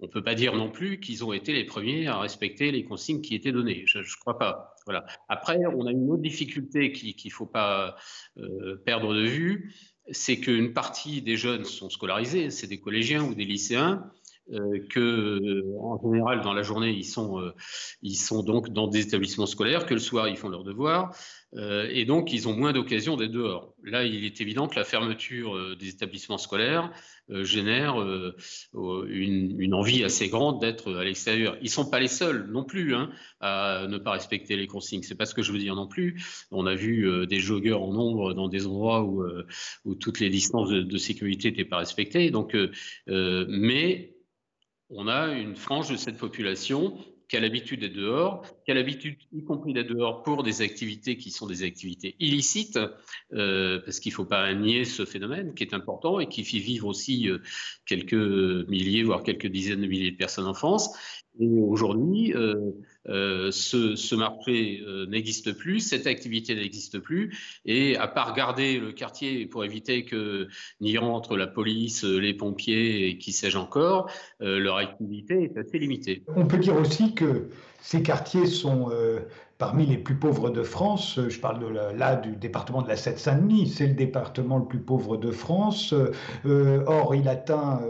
on 0.00 0.06
ne 0.06 0.10
peut 0.10 0.24
pas 0.24 0.34
dire 0.34 0.56
non 0.56 0.70
plus 0.70 0.98
qu'ils 0.98 1.24
ont 1.24 1.32
été 1.32 1.52
les 1.52 1.64
premiers 1.64 2.06
à 2.08 2.18
respecter 2.18 2.72
les 2.72 2.84
consignes 2.84 3.20
qui 3.20 3.34
étaient 3.34 3.52
données. 3.52 3.84
Je 3.86 3.98
ne 3.98 4.18
crois 4.20 4.38
pas. 4.38 4.74
Voilà. 4.84 5.06
Après, 5.28 5.58
on 5.66 5.86
a 5.86 5.92
une 5.92 6.10
autre 6.10 6.22
difficulté 6.22 6.92
qu'il 6.92 7.14
ne 7.24 7.30
faut 7.30 7.46
pas 7.46 7.96
euh, 8.38 8.76
perdre 8.84 9.14
de 9.14 9.22
vue, 9.22 9.74
c'est 10.10 10.38
qu'une 10.38 10.72
partie 10.72 11.22
des 11.22 11.36
jeunes 11.36 11.64
sont 11.64 11.90
scolarisés, 11.90 12.50
c'est 12.50 12.66
des 12.66 12.80
collégiens 12.80 13.22
ou 13.22 13.34
des 13.34 13.44
lycéens, 13.44 14.10
euh, 14.52 14.78
que 14.88 15.62
en 15.78 16.00
général 16.02 16.40
dans 16.40 16.54
la 16.54 16.62
journée 16.62 16.90
ils 16.90 17.04
sont 17.04 17.38
euh, 17.38 17.52
ils 18.00 18.16
sont 18.16 18.42
donc 18.42 18.70
dans 18.70 18.88
des 18.88 19.00
établissements 19.00 19.44
scolaires 19.44 19.84
que 19.84 19.92
le 19.92 20.00
soir 20.00 20.26
ils 20.26 20.38
font 20.38 20.48
leurs 20.48 20.64
devoirs 20.64 21.14
euh, 21.54 21.86
et 21.90 22.06
donc 22.06 22.32
ils 22.32 22.48
ont 22.48 22.56
moins 22.56 22.72
d'occasion 22.72 23.16
d'être 23.16 23.32
dehors. 23.32 23.74
Là, 23.82 24.04
il 24.04 24.24
est 24.24 24.40
évident 24.40 24.66
que 24.68 24.76
la 24.76 24.84
fermeture 24.84 25.76
des 25.78 25.88
établissements 25.88 26.36
scolaires 26.36 26.90
génère 27.30 27.96
une, 28.74 29.72
envie 29.72 30.04
assez 30.04 30.28
grande 30.28 30.60
d'être 30.60 30.92
à 30.92 31.04
l'extérieur. 31.04 31.56
Ils 31.62 31.70
sont 31.70 31.88
pas 31.88 32.00
les 32.00 32.08
seuls 32.08 32.50
non 32.50 32.64
plus 32.64 32.94
hein, 32.94 33.10
à 33.40 33.86
ne 33.88 33.96
pas 33.96 34.10
respecter 34.12 34.56
les 34.56 34.66
consignes. 34.66 35.02
C'est 35.02 35.14
pas 35.14 35.24
ce 35.24 35.34
que 35.34 35.40
je 35.40 35.52
veux 35.52 35.58
dire 35.58 35.74
non 35.74 35.86
plus. 35.86 36.22
On 36.50 36.66
a 36.66 36.74
vu 36.74 37.26
des 37.26 37.40
joggeurs 37.40 37.82
en 37.82 37.94
nombre 37.94 38.34
dans 38.34 38.48
des 38.48 38.66
endroits 38.66 39.02
où, 39.02 39.24
où 39.86 39.94
toutes 39.94 40.20
les 40.20 40.28
distances 40.28 40.68
de, 40.68 40.82
de 40.82 40.98
sécurité 40.98 41.50
n'étaient 41.50 41.64
pas 41.64 41.78
respectées. 41.78 42.30
Donc, 42.30 42.54
mais 43.06 44.17
on 44.90 45.08
a 45.08 45.28
une 45.28 45.56
frange 45.56 45.90
de 45.90 45.96
cette 45.96 46.16
population 46.16 46.96
qui 47.28 47.36
a 47.36 47.40
l'habitude 47.40 47.80
d'être 47.80 47.94
dehors, 47.94 48.42
qui 48.64 48.70
a 48.70 48.74
l'habitude, 48.74 49.16
y 49.32 49.44
compris 49.44 49.74
d'être 49.74 49.88
dehors, 49.88 50.22
pour 50.22 50.42
des 50.42 50.62
activités 50.62 51.18
qui 51.18 51.30
sont 51.30 51.46
des 51.46 51.62
activités 51.62 52.16
illicites, 52.20 52.78
euh, 53.34 53.80
parce 53.84 54.00
qu'il 54.00 54.12
ne 54.12 54.14
faut 54.14 54.24
pas 54.24 54.52
nier 54.54 54.84
ce 54.84 55.04
phénomène 55.04 55.54
qui 55.54 55.62
est 55.62 55.74
important 55.74 56.20
et 56.20 56.28
qui 56.28 56.42
fait 56.42 56.58
vivre 56.58 56.86
aussi 56.86 57.28
euh, 57.28 57.38
quelques 57.84 58.14
milliers, 58.14 59.02
voire 59.02 59.22
quelques 59.22 59.48
dizaines 59.48 59.82
de 59.82 59.86
milliers 59.86 60.10
de 60.10 60.16
personnes 60.16 60.46
en 60.46 60.54
France. 60.54 60.90
Aujourd'hui, 61.40 62.34
euh, 62.34 62.72
euh, 63.08 63.52
ce, 63.52 64.14
marché 64.16 64.82
euh, 64.84 65.06
n'existe 65.06 65.52
plus, 65.52 65.78
cette 65.78 66.08
activité 66.08 66.56
n'existe 66.56 66.98
plus, 66.98 67.60
et 67.64 67.96
à 67.96 68.08
part 68.08 68.34
garder 68.34 68.80
le 68.80 68.90
quartier 68.90 69.46
pour 69.46 69.64
éviter 69.64 70.04
que 70.04 70.48
n'y 70.80 70.98
rentre 70.98 71.36
la 71.36 71.46
police, 71.46 72.02
les 72.02 72.34
pompiers 72.34 73.08
et 73.08 73.18
qui 73.18 73.32
sais-je 73.32 73.56
encore, 73.56 74.10
leur 74.40 74.76
activité 74.76 75.44
est 75.44 75.56
assez 75.56 75.78
limitée. 75.78 76.24
On 76.34 76.46
peut 76.46 76.58
dire 76.58 76.76
aussi 76.76 77.14
que 77.14 77.48
ces 77.80 78.02
quartiers 78.02 78.46
sont 78.46 78.90
parmi 79.58 79.86
les 79.86 79.98
plus 79.98 80.14
pauvres 80.14 80.50
de 80.50 80.62
France. 80.62 81.18
Je 81.28 81.40
parle 81.40 81.92
là 81.96 82.16
du 82.16 82.36
département 82.36 82.82
de 82.82 82.88
la 82.88 82.96
Seine-Saint-Denis, 82.96 83.68
c'est 83.68 83.86
le 83.86 83.94
département 83.94 84.58
le 84.58 84.64
plus 84.64 84.78
pauvre 84.78 85.16
de 85.16 85.30
France. 85.30 85.92
or, 86.44 87.14
il 87.14 87.28
atteint 87.28 87.80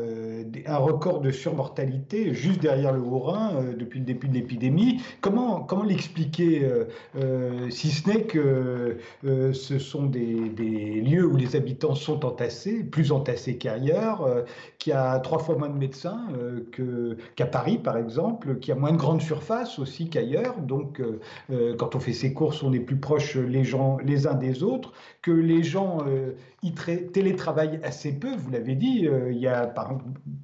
un 0.66 0.76
record 0.76 1.20
de 1.20 1.30
surmortalité 1.30 2.34
juste 2.34 2.60
derrière 2.60 2.92
le 2.92 3.00
Haut-Rhin 3.00 3.52
euh, 3.54 3.74
depuis 3.74 4.00
le 4.00 4.04
début 4.04 4.28
de 4.28 4.34
l'épidémie. 4.34 5.00
Comment, 5.20 5.60
comment 5.60 5.82
l'expliquer, 5.82 6.64
euh, 6.64 6.84
euh, 7.16 7.70
si 7.70 7.90
ce 7.90 8.08
n'est 8.08 8.22
que 8.22 8.98
ce 9.22 9.78
sont 9.78 10.04
des, 10.04 10.24
lieux 11.00 11.26
où 11.26 11.36
les 11.36 11.56
habitants 11.56 11.94
sont 11.94 12.24
entassés, 12.24 12.82
plus 12.82 13.12
entassés 13.12 13.56
qu'ailleurs, 13.58 14.44
qu'il 14.78 14.92
y 14.92 14.96
a 14.96 15.18
trois 15.20 15.38
fois 15.38 15.56
moins 15.56 15.68
de 15.68 15.78
médecins 15.78 16.26
qu'à 17.36 17.46
Paris, 17.46 17.78
par 17.78 17.96
exemple, 17.96 18.58
qu'il 18.58 18.74
y 18.74 18.76
a 18.76 18.80
moins 18.80 18.92
de 18.92 18.96
grandes 18.96 19.22
surfaces 19.22 19.78
aussi 19.78 20.08
qu'ailleurs. 20.08 20.58
Donc, 20.58 21.00
quand 21.78 21.94
on 21.94 22.00
fait 22.00 22.12
ses 22.12 22.32
courses, 22.32 22.62
on 22.62 22.72
est 22.72 22.80
plus 22.80 22.96
proche 22.96 23.36
les, 23.36 23.64
gens, 23.64 23.98
les 24.04 24.26
uns 24.26 24.34
des 24.34 24.62
autres, 24.62 24.92
que 25.22 25.30
les 25.30 25.62
gens 25.62 25.98
y 26.62 26.72
télétravaillent 26.72 27.80
assez 27.82 28.12
peu, 28.12 28.34
vous 28.34 28.50
l'avez 28.50 28.74
dit. 28.74 29.06
il, 29.30 29.38
y 29.38 29.46
a, 29.46 29.66
par, 29.66 29.98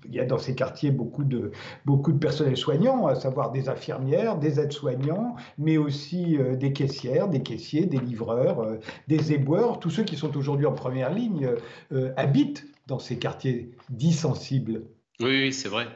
il 0.07 0.15
y 0.15 0.21
a 0.21 0.25
dans 0.25 0.39
ces 0.39 0.55
quartiers 0.55 0.91
beaucoup 0.91 1.25
de, 1.25 1.53
beaucoup 1.85 2.13
de 2.13 2.19
personnels 2.19 2.57
soignants, 2.57 3.07
à 3.07 3.15
savoir 3.15 3.53
des 3.53 3.69
infirmières, 3.69 4.39
des 4.39 4.61
aides-soignants, 4.61 5.37
mais 5.59 5.77
aussi 5.77 6.37
euh, 6.39 6.57
des 6.57 6.73
caissières, 6.73 7.29
des 7.29 7.43
caissiers, 7.43 7.87
des 7.87 7.99
livreurs, 7.99 8.61
euh, 8.61 8.77
des 9.09 9.33
éboueurs. 9.33 9.81
Tous 9.81 9.91
ceux 9.91 10.05
qui 10.05 10.17
sont 10.17 10.37
aujourd'hui 10.37 10.67
en 10.67 10.73
première 10.73 11.13
ligne 11.13 11.51
euh, 11.93 12.13
habitent 12.17 12.67
dans 12.87 12.99
ces 12.99 13.19
quartiers 13.19 13.73
dits 13.91 14.13
sensibles. 14.13 14.83
Oui, 15.21 15.53
c'est 15.53 15.69
vrai. 15.69 15.89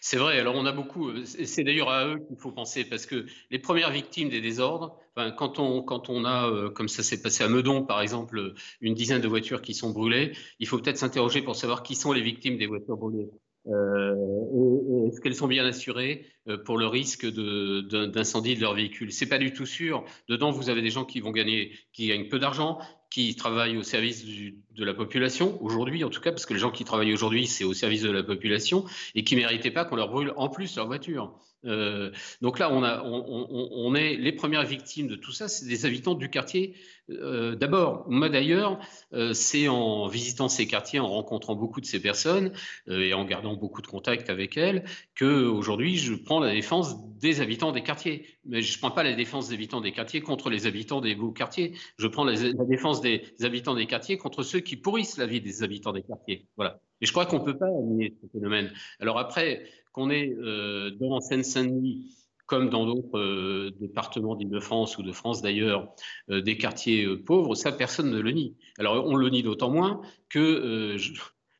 C'est 0.00 0.18
vrai. 0.18 0.38
Alors, 0.38 0.54
on 0.54 0.66
a 0.66 0.72
beaucoup. 0.72 1.10
C'est 1.24 1.64
d'ailleurs 1.64 1.88
à 1.88 2.06
eux 2.06 2.18
qu'il 2.28 2.36
faut 2.38 2.52
penser 2.52 2.84
parce 2.84 3.06
que 3.06 3.24
les 3.50 3.58
premières 3.58 3.90
victimes 3.90 4.28
des 4.28 4.40
désordres, 4.40 4.98
quand, 5.36 5.58
on, 5.58 5.82
quand 5.82 6.10
on 6.10 6.24
a, 6.26 6.70
comme 6.74 6.88
ça 6.88 7.02
s'est 7.02 7.22
passé 7.22 7.42
à 7.42 7.48
Meudon, 7.48 7.84
par 7.84 8.02
exemple, 8.02 8.52
une 8.82 8.94
dizaine 8.94 9.22
de 9.22 9.28
voitures 9.28 9.62
qui 9.62 9.72
sont 9.72 9.90
brûlées, 9.90 10.32
il 10.60 10.66
faut 10.66 10.78
peut-être 10.78 10.98
s'interroger 10.98 11.40
pour 11.40 11.56
savoir 11.56 11.82
qui 11.82 11.94
sont 11.94 12.12
les 12.12 12.20
victimes 12.20 12.58
des 12.58 12.66
voitures 12.66 12.98
brûlées. 12.98 13.30
Euh, 13.68 15.08
est-ce 15.08 15.20
qu'elles 15.20 15.34
sont 15.34 15.48
bien 15.48 15.64
assurées 15.64 16.26
euh, 16.48 16.56
pour 16.56 16.78
le 16.78 16.86
risque 16.86 17.26
d'incendie 17.26 18.54
de, 18.54 18.60
leur 18.60 18.74
véhicule? 18.74 19.12
C'est 19.12 19.28
pas 19.28 19.38
du 19.38 19.52
tout 19.52 19.66
sûr. 19.66 20.04
Dedans, 20.28 20.50
vous 20.50 20.70
avez 20.70 20.82
des 20.82 20.90
gens 20.90 21.04
qui 21.04 21.20
vont 21.20 21.32
gagner, 21.32 21.72
qui 21.92 22.08
gagnent 22.08 22.28
peu 22.28 22.38
d'argent, 22.38 22.78
qui 23.16 23.34
travaillent 23.34 23.78
au 23.78 23.82
service 23.82 24.26
de 24.26 24.84
la 24.84 24.92
population 24.92 25.56
aujourd'hui, 25.62 26.04
en 26.04 26.10
tout 26.10 26.20
cas, 26.20 26.32
parce 26.32 26.44
que 26.44 26.52
les 26.52 26.60
gens 26.60 26.70
qui 26.70 26.84
travaillent 26.84 27.14
aujourd'hui, 27.14 27.46
c'est 27.46 27.64
au 27.64 27.72
service 27.72 28.02
de 28.02 28.10
la 28.10 28.22
population 28.22 28.84
et 29.14 29.24
qui 29.24 29.36
méritaient 29.36 29.70
pas 29.70 29.86
qu'on 29.86 29.96
leur 29.96 30.10
brûle 30.10 30.34
en 30.36 30.50
plus 30.50 30.76
leur 30.76 30.86
voiture. 30.86 31.32
Euh, 31.66 32.10
donc 32.40 32.58
là, 32.58 32.72
on, 32.72 33.94
est 33.94 34.16
les 34.16 34.32
premières 34.32 34.64
victimes 34.64 35.08
de 35.08 35.16
tout 35.16 35.32
ça, 35.32 35.48
c'est 35.48 35.66
des 35.66 35.86
habitants 35.86 36.14
du 36.14 36.30
quartier. 36.30 36.74
Euh, 37.10 37.54
d'abord, 37.54 38.04
moi 38.08 38.28
d'ailleurs, 38.28 38.80
euh, 39.12 39.32
c'est 39.32 39.68
en 39.68 40.06
visitant 40.06 40.48
ces 40.48 40.66
quartiers, 40.66 40.98
en 40.98 41.08
rencontrant 41.08 41.54
beaucoup 41.54 41.80
de 41.80 41.86
ces 41.86 42.00
personnes 42.00 42.52
et 42.88 43.14
en 43.14 43.24
gardant 43.24 43.54
beaucoup 43.54 43.80
de 43.80 43.86
contacts 43.86 44.28
avec 44.28 44.56
elles, 44.56 44.84
que 45.14 45.46
aujourd'hui 45.46 45.96
je 45.96 46.14
prends 46.14 46.40
la 46.40 46.52
défense 46.52 46.96
des 47.18 47.40
habitants 47.40 47.72
des 47.72 47.82
quartiers. 47.82 48.26
Mais 48.44 48.62
je 48.62 48.76
ne 48.76 48.78
prends 48.78 48.90
pas 48.90 49.02
la 49.02 49.14
défense 49.14 49.48
des 49.48 49.54
habitants 49.54 49.80
des 49.80 49.92
quartiers 49.92 50.20
contre 50.20 50.50
les 50.50 50.66
habitants 50.66 51.00
des 51.00 51.14
beaux 51.14 51.32
quartiers. 51.32 51.74
Je 51.98 52.06
prends 52.06 52.24
la, 52.24 52.34
défense 52.36 53.00
des 53.00 53.22
habitants 53.42 53.74
des 53.74 53.86
quartiers 53.86 54.18
contre 54.18 54.42
ceux 54.42 54.60
qui 54.60 54.76
pourrissent 54.76 55.18
la 55.18 55.26
vie 55.26 55.40
des 55.40 55.62
habitants 55.62 55.92
des 55.92 56.02
quartiers. 56.02 56.46
Voilà. 56.56 56.80
Et 57.00 57.06
je 57.06 57.12
crois 57.12 57.26
qu'on 57.26 57.40
ne 57.40 57.44
peut 57.44 57.58
pas 57.58 57.70
nier 57.84 58.14
ce 58.22 58.28
phénomène. 58.32 58.72
Alors 59.00 59.18
après, 59.18 59.64
qu'on 59.96 60.10
est 60.10 60.30
euh, 60.30 60.90
dans 61.00 61.20
Seine-Saint-Denis, 61.20 62.14
comme 62.44 62.68
dans 62.68 62.84
d'autres 62.84 63.18
euh, 63.18 63.72
départements 63.80 64.36
d'Île-de-France 64.36 64.98
ou 64.98 65.02
de 65.02 65.10
France 65.10 65.40
d'ailleurs, 65.40 65.88
euh, 66.30 66.42
des 66.42 66.58
quartiers 66.58 67.16
pauvres, 67.16 67.54
ça, 67.54 67.72
personne 67.72 68.10
ne 68.10 68.20
le 68.20 68.30
nie. 68.30 68.54
Alors, 68.78 69.06
on 69.06 69.16
le 69.16 69.30
nie 69.30 69.42
d'autant 69.42 69.70
moins 69.70 70.02
que, 70.28 70.96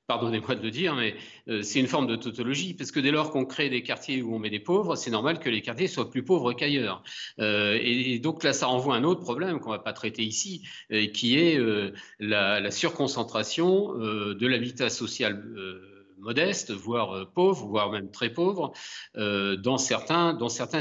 pardonnez-moi 0.06 0.54
de 0.54 0.62
le 0.62 0.70
dire, 0.70 0.94
mais 0.94 1.16
c'est 1.62 1.80
une 1.80 1.86
forme 1.86 2.06
de 2.06 2.14
tautologie, 2.14 2.74
parce 2.74 2.92
que 2.92 3.00
dès 3.00 3.10
lors 3.10 3.30
qu'on 3.30 3.44
crée 3.44 3.70
des 3.70 3.82
quartiers 3.82 4.22
où 4.22 4.34
on 4.34 4.38
met 4.38 4.50
des 4.50 4.60
pauvres, 4.60 4.94
c'est 4.96 5.10
normal 5.10 5.40
que 5.40 5.48
les 5.48 5.62
quartiers 5.62 5.88
soient 5.88 6.10
plus 6.10 6.22
pauvres 6.22 6.52
qu'ailleurs. 6.52 7.02
Et, 7.38 8.20
donc 8.20 8.44
là, 8.44 8.52
ça 8.52 8.66
renvoie 8.66 8.94
à 8.94 8.98
un 8.98 9.04
autre 9.04 9.22
problème 9.22 9.58
qu'on 9.58 9.72
ne 9.72 9.76
va 9.76 9.82
pas 9.82 9.92
traiter 9.92 10.22
ici, 10.22 10.62
qui 11.12 11.38
est 11.38 11.58
la, 12.20 12.60
la, 12.60 12.70
surconcentration 12.70 13.94
de 13.94 14.46
l'habitat 14.46 14.90
social 14.90 15.42
modeste, 16.18 16.72
voire 16.72 17.12
euh, 17.12 17.24
pauvre, 17.24 17.66
voire 17.66 17.90
même 17.90 18.10
très 18.10 18.32
pauvre, 18.32 18.72
euh, 19.16 19.56
dans, 19.56 19.78
certains, 19.78 20.34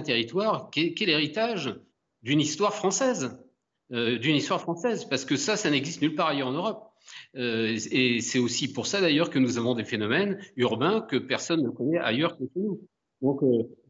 territoires, 0.03 0.69
qui 0.69 0.81
est, 0.81 1.05
l'héritage 1.05 1.75
d'une 2.23 2.41
histoire 2.41 2.73
française. 2.73 3.37
Euh, 3.91 4.17
d'une 4.17 4.35
histoire 4.35 4.61
française, 4.61 5.05
parce 5.05 5.25
que 5.25 5.35
ça, 5.35 5.55
ça 5.55 5.69
n'existe 5.69 6.01
nulle 6.01 6.15
part 6.15 6.29
ailleurs 6.29 6.47
en 6.47 6.53
Europe. 6.53 6.91
et 7.35 8.19
c'est 8.19 8.39
aussi 8.39 8.73
pour 8.73 8.87
ça 8.87 8.99
d'ailleurs 8.99 9.29
que 9.29 9.37
nous 9.37 9.59
avons 9.59 9.75
des 9.75 9.83
phénomènes 9.85 10.39
urbains 10.55 11.01
que 11.01 11.17
personne 11.17 11.61
ne 11.61 11.69
connaît 11.69 11.99
ailleurs 11.99 12.35
que 12.35 12.45
chez 12.45 12.61
nous. 12.61 12.81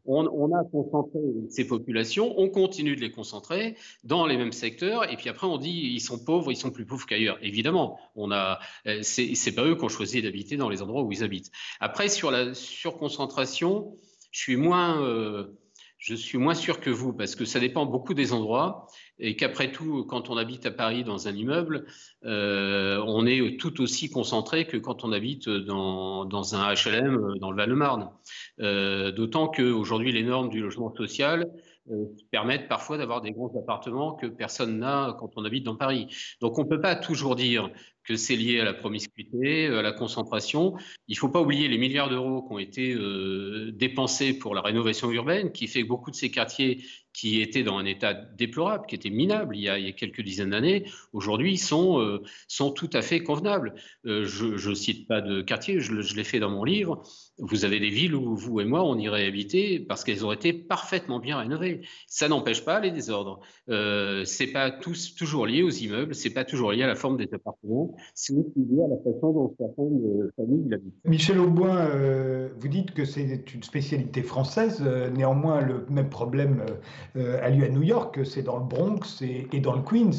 On, 0.05 0.53
a 0.53 0.63
concentré 0.63 1.19
ces 1.49 1.65
populations, 1.67 2.33
on 2.37 2.49
continue 2.49 2.95
de 2.95 3.01
les 3.01 3.11
concentrer 3.11 3.75
dans 4.03 4.25
les 4.25 4.37
mêmes 4.37 4.51
secteurs, 4.51 5.09
et 5.11 5.15
puis 5.17 5.29
après 5.29 5.47
on 5.47 5.57
dit 5.57 5.91
ils 5.93 5.99
sont 5.99 6.23
pauvres, 6.23 6.51
ils 6.51 6.57
sont 6.57 6.71
plus 6.71 6.85
pauvres 6.85 7.05
qu'ailleurs. 7.05 7.37
Évidemment, 7.41 7.99
on 8.15 8.31
a, 8.31 8.59
c'est 9.01 9.55
pas 9.55 9.65
eux 9.65 9.75
qui 9.75 9.83
ont 9.83 9.89
choisi 9.89 10.21
d'habiter 10.21 10.57
dans 10.57 10.69
les 10.69 10.81
endroits 10.81 11.03
où 11.03 11.11
ils 11.11 11.23
habitent. 11.23 11.51
Après 11.79 12.09
sur 12.09 12.31
la 12.31 12.53
surconcentration, 12.53 13.95
je 14.31 14.39
suis 14.39 14.57
moins, 14.57 15.01
euh, 15.01 15.57
je 15.97 16.13
suis 16.13 16.37
moins 16.37 16.55
sûr 16.55 16.79
que 16.79 16.89
vous 16.89 17.13
parce 17.13 17.35
que 17.35 17.45
ça 17.45 17.59
dépend 17.59 17.85
beaucoup 17.85 18.13
des 18.13 18.33
endroits 18.33 18.87
et 19.19 19.35
qu'après 19.35 19.71
tout, 19.71 20.05
quand 20.05 20.29
on 20.29 20.37
habite 20.37 20.65
à 20.65 20.71
Paris 20.71 21.03
dans 21.03 21.27
un 21.27 21.33
immeuble, 21.33 21.85
euh, 22.25 23.01
on 23.05 23.25
est 23.25 23.59
tout 23.59 23.81
aussi 23.81 24.09
concentré 24.09 24.65
que 24.67 24.77
quand 24.77 25.03
on 25.03 25.11
habite 25.11 25.49
dans, 25.49 26.55
un 26.55 26.73
HLM 26.73 27.37
dans 27.39 27.51
le 27.51 27.57
Val-de-Marne. 27.57 28.09
Euh, 28.59 29.11
D'autant 29.11 29.47
qu'aujourd'hui, 29.47 30.11
les 30.11 30.23
normes 30.23 30.49
du 30.49 30.61
logement 30.61 30.93
social 30.95 31.45
euh, 31.91 32.05
permettent 32.31 32.67
parfois 32.67 32.97
d'avoir 32.97 33.21
des 33.21 33.31
grands 33.31 33.51
appartements 33.59 34.15
que 34.15 34.25
personne 34.25 34.79
n'a 34.79 35.15
quand 35.19 35.29
on 35.35 35.45
habite 35.45 35.63
dans 35.63 35.75
Paris. 35.75 36.07
Donc 36.41 36.57
on 36.57 36.63
ne 36.63 36.67
peut 36.67 36.81
pas 36.81 36.95
toujours 36.95 37.35
dire 37.35 37.69
que 38.03 38.15
c'est 38.15 38.35
lié 38.35 38.59
à 38.59 38.65
la 38.65 38.73
promiscuité, 38.73 39.67
à 39.67 39.83
la 39.83 39.91
concentration. 39.91 40.73
Il 41.07 41.13
ne 41.13 41.19
faut 41.19 41.29
pas 41.29 41.41
oublier 41.41 41.67
les 41.67 41.77
milliards 41.77 42.09
d'euros 42.09 42.41
qui 42.41 42.53
ont 42.53 42.59
été 42.59 42.93
euh, 42.93 43.71
dépensés 43.71 44.37
pour 44.37 44.55
la 44.55 44.61
rénovation 44.61 45.11
urbaine, 45.11 45.51
qui 45.51 45.67
fait 45.67 45.83
que 45.83 45.87
beaucoup 45.87 46.09
de 46.09 46.15
ces 46.15 46.31
quartiers 46.31 46.83
qui 47.15 47.41
étaient 47.41 47.63
dans 47.63 47.77
un 47.77 47.85
état 47.85 48.13
déplorable, 48.13 48.85
qui 48.87 48.95
étaient 48.95 49.09
minables 49.09 49.55
il 49.55 49.61
y 49.61 49.69
a, 49.69 49.91
quelques 49.93 50.21
dizaines 50.21 50.49
d'années, 50.49 50.85
aujourd'hui 51.13 51.57
sont, 51.57 51.99
euh, 52.01 52.21
sont 52.49 52.71
tout 52.71 52.89
à 52.91 53.01
fait 53.01 53.23
convenables. 53.23 53.73
Euh, 54.05 54.25
je 54.25 54.69
ne 54.69 54.75
cite 54.75 55.07
pas 55.07 55.21
de 55.21 55.41
quartier, 55.41 55.79
je, 55.79 55.93
l'ai 55.93 56.23
fait 56.25 56.39
dans 56.39 56.49
mon 56.49 56.65
livre. 56.65 57.01
Vous 57.39 57.63
avez 57.63 57.79
des 57.79 57.89
villes 57.89 58.15
où 58.15 58.35
vous 58.35 58.59
et 58.59 58.65
moi, 58.65 58.83
on 58.83 58.97
irait 58.97 59.25
habiter 59.25 59.79
parce 59.79 60.03
qu'elles 60.03 60.23
auraient 60.25 60.35
été 60.35 60.51
parfaitement 60.51 61.19
bien 61.19 61.37
rénovées. 61.37 61.81
Ça 62.07 62.27
n'empêche 62.27 62.65
pas 62.65 62.81
les 62.81 62.91
désordres. 62.91 63.39
Euh, 63.69 64.25
c'est 64.25 64.47
pas 64.47 64.69
tous, 64.71 65.15
toujours 65.15 65.45
lié 65.47 65.63
aux 65.63 65.69
immeubles, 65.69 66.13
c'est 66.13 66.33
pas 66.33 66.43
toujours 66.43 66.73
lié 66.73 66.83
à 66.83 66.87
la 66.87 66.95
forme 66.95 67.17
des 67.17 67.33
appartements, 67.33 67.95
c'est 68.13 68.33
aussi 68.33 68.51
lié 68.57 68.83
à 68.83 68.89
la 68.89 68.97
façon 68.97 69.31
dont 69.31 69.55
certaines 69.57 70.01
euh, 70.05 70.33
familles 70.35 70.73
habitent. 70.73 70.93
Michel 71.05 71.39
Auboin, 71.39 71.89
vous 72.59 72.67
dites 72.67 72.91
que 72.91 73.05
c'est 73.05 73.53
une 73.53 73.63
spécialité 73.63 74.21
française. 74.21 74.83
Néanmoins, 75.15 75.61
le 75.61 75.85
même 75.89 76.09
problème 76.09 76.65
a 77.15 77.49
lieu 77.49 77.65
à 77.65 77.69
New 77.69 77.83
York. 77.83 78.19
C'est 78.25 78.43
dans 78.43 78.57
le 78.57 78.65
Bronx 78.65 79.21
et, 79.21 79.59
dans 79.59 79.75
le 79.75 79.81
Queens 79.81 80.11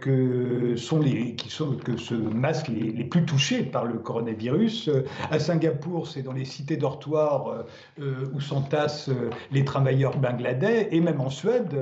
que 0.00 0.76
sont 0.76 1.00
les 1.00 1.34
qui 1.34 1.50
sont 1.50 1.76
que 1.76 1.96
se 1.96 2.14
masquent 2.14 2.68
les, 2.68 3.04
plus 3.04 3.24
touchés 3.24 3.62
par 3.62 3.84
le 3.84 3.94
coronavirus. 3.94 4.90
À 5.30 5.38
Singapour, 5.38 6.08
c'est 6.08 6.22
dans 6.22 6.32
les 6.32 6.44
cités 6.44 6.76
dortoirs 6.76 7.64
où 7.98 8.40
s'entassent 8.40 9.10
les 9.52 9.64
travailleurs 9.64 10.16
bangladais, 10.18 10.88
et 10.92 11.00
même 11.00 11.20
en 11.20 11.30
Suède, 11.30 11.76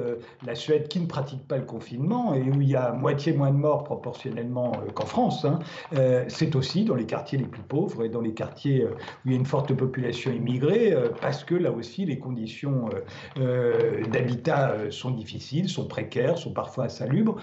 la 0.47 0.54
Suède 0.54 0.88
qui 0.88 1.00
ne 1.00 1.06
pratique 1.06 1.47
pas 1.47 1.56
le 1.56 1.64
confinement 1.64 2.35
et 2.35 2.42
où 2.42 2.61
il 2.61 2.68
y 2.68 2.76
a 2.76 2.92
moitié 2.92 3.32
moins 3.32 3.50
de 3.50 3.56
morts 3.56 3.85
proportionnellement 3.85 4.73
euh, 4.73 4.90
qu'en 4.92 5.06
France, 5.06 5.44
hein, 5.44 5.59
euh, 5.94 6.25
c'est 6.28 6.56
aussi 6.56 6.85
dans 6.85 6.94
les 6.94 7.06
quartiers 7.06 7.38
les 7.38 7.47
plus 7.47 7.62
pauvres 7.62 8.04
et 8.04 8.09
dans 8.09 8.21
les 8.21 8.35
quartiers 8.35 8.82
euh, 8.82 8.90
où 9.25 9.28
il 9.28 9.32
y 9.32 9.35
a 9.35 9.38
une 9.38 9.47
forte 9.47 9.73
population 9.75 10.32
immigrée, 10.32 10.94
parce 11.21 11.44
que 11.44 11.54
là 11.54 11.71
aussi 11.71 12.04
les 12.04 12.18
conditions 12.18 12.88
d'habitat 14.11 14.90
sont 14.90 15.11
difficiles, 15.11 15.68
sont 15.68 15.87
précaires, 15.87 16.38
sont 16.38 16.52
parfois 16.52 16.84
insalubres, 16.84 17.40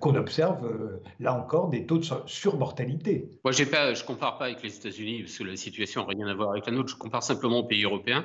qu'on 0.00 0.14
observe 0.14 0.98
là 1.18 1.34
encore 1.34 1.68
des 1.68 1.86
taux 1.86 1.98
de 1.98 2.06
surmortalité. 2.26 3.28
Moi, 3.44 3.52
je 3.52 4.04
compare 4.04 4.38
pas 4.38 4.46
avec 4.46 4.62
les 4.62 4.76
États-Unis 4.76 5.22
parce 5.22 5.38
que 5.38 5.44
la 5.44 5.56
situation 5.56 6.02
n'a 6.02 6.08
rien 6.08 6.26
à 6.26 6.34
voir 6.34 6.50
avec 6.50 6.66
la 6.66 6.72
nôtre. 6.72 6.90
Je 6.90 6.96
compare 6.96 7.22
simplement 7.22 7.58
aux 7.58 7.66
pays 7.66 7.84
européens. 7.84 8.24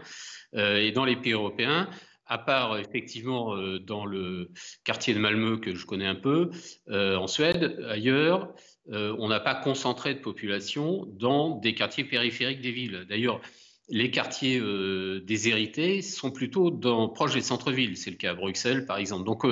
et 0.53 0.91
dans 0.91 1.05
les 1.05 1.15
pays 1.15 1.33
européens, 1.33 1.89
à 2.27 2.37
part 2.37 2.77
effectivement 2.77 3.55
euh, 3.55 3.79
dans 3.79 4.05
le 4.05 4.49
quartier 4.83 5.13
de 5.13 5.19
Malmö 5.19 5.57
que 5.57 5.75
je 5.75 5.85
connais 5.85 6.07
un 6.07 6.15
peu, 6.15 6.49
euh, 6.89 7.15
en 7.17 7.27
Suède, 7.27 7.83
ailleurs, 7.89 8.53
euh, 8.91 9.15
on 9.19 9.29
n'a 9.29 9.39
pas 9.39 9.55
concentré 9.55 10.13
de 10.13 10.19
population 10.19 11.05
dans 11.07 11.57
des 11.57 11.73
quartiers 11.73 12.03
périphériques 12.03 12.61
des 12.61 12.71
villes. 12.71 13.05
D'ailleurs, 13.09 13.41
les 13.89 14.09
quartiers 14.11 14.59
déshérités 15.21 16.01
sont 16.01 16.31
plutôt 16.31 16.71
dans, 16.71 17.09
proches 17.09 17.33
des 17.33 17.41
centres-villes. 17.41 17.97
C'est 17.97 18.09
le 18.09 18.17
cas 18.17 18.31
à 18.31 18.33
Bruxelles, 18.33 18.85
par 18.85 18.97
exemple. 18.97 19.25
Donc, 19.25 19.45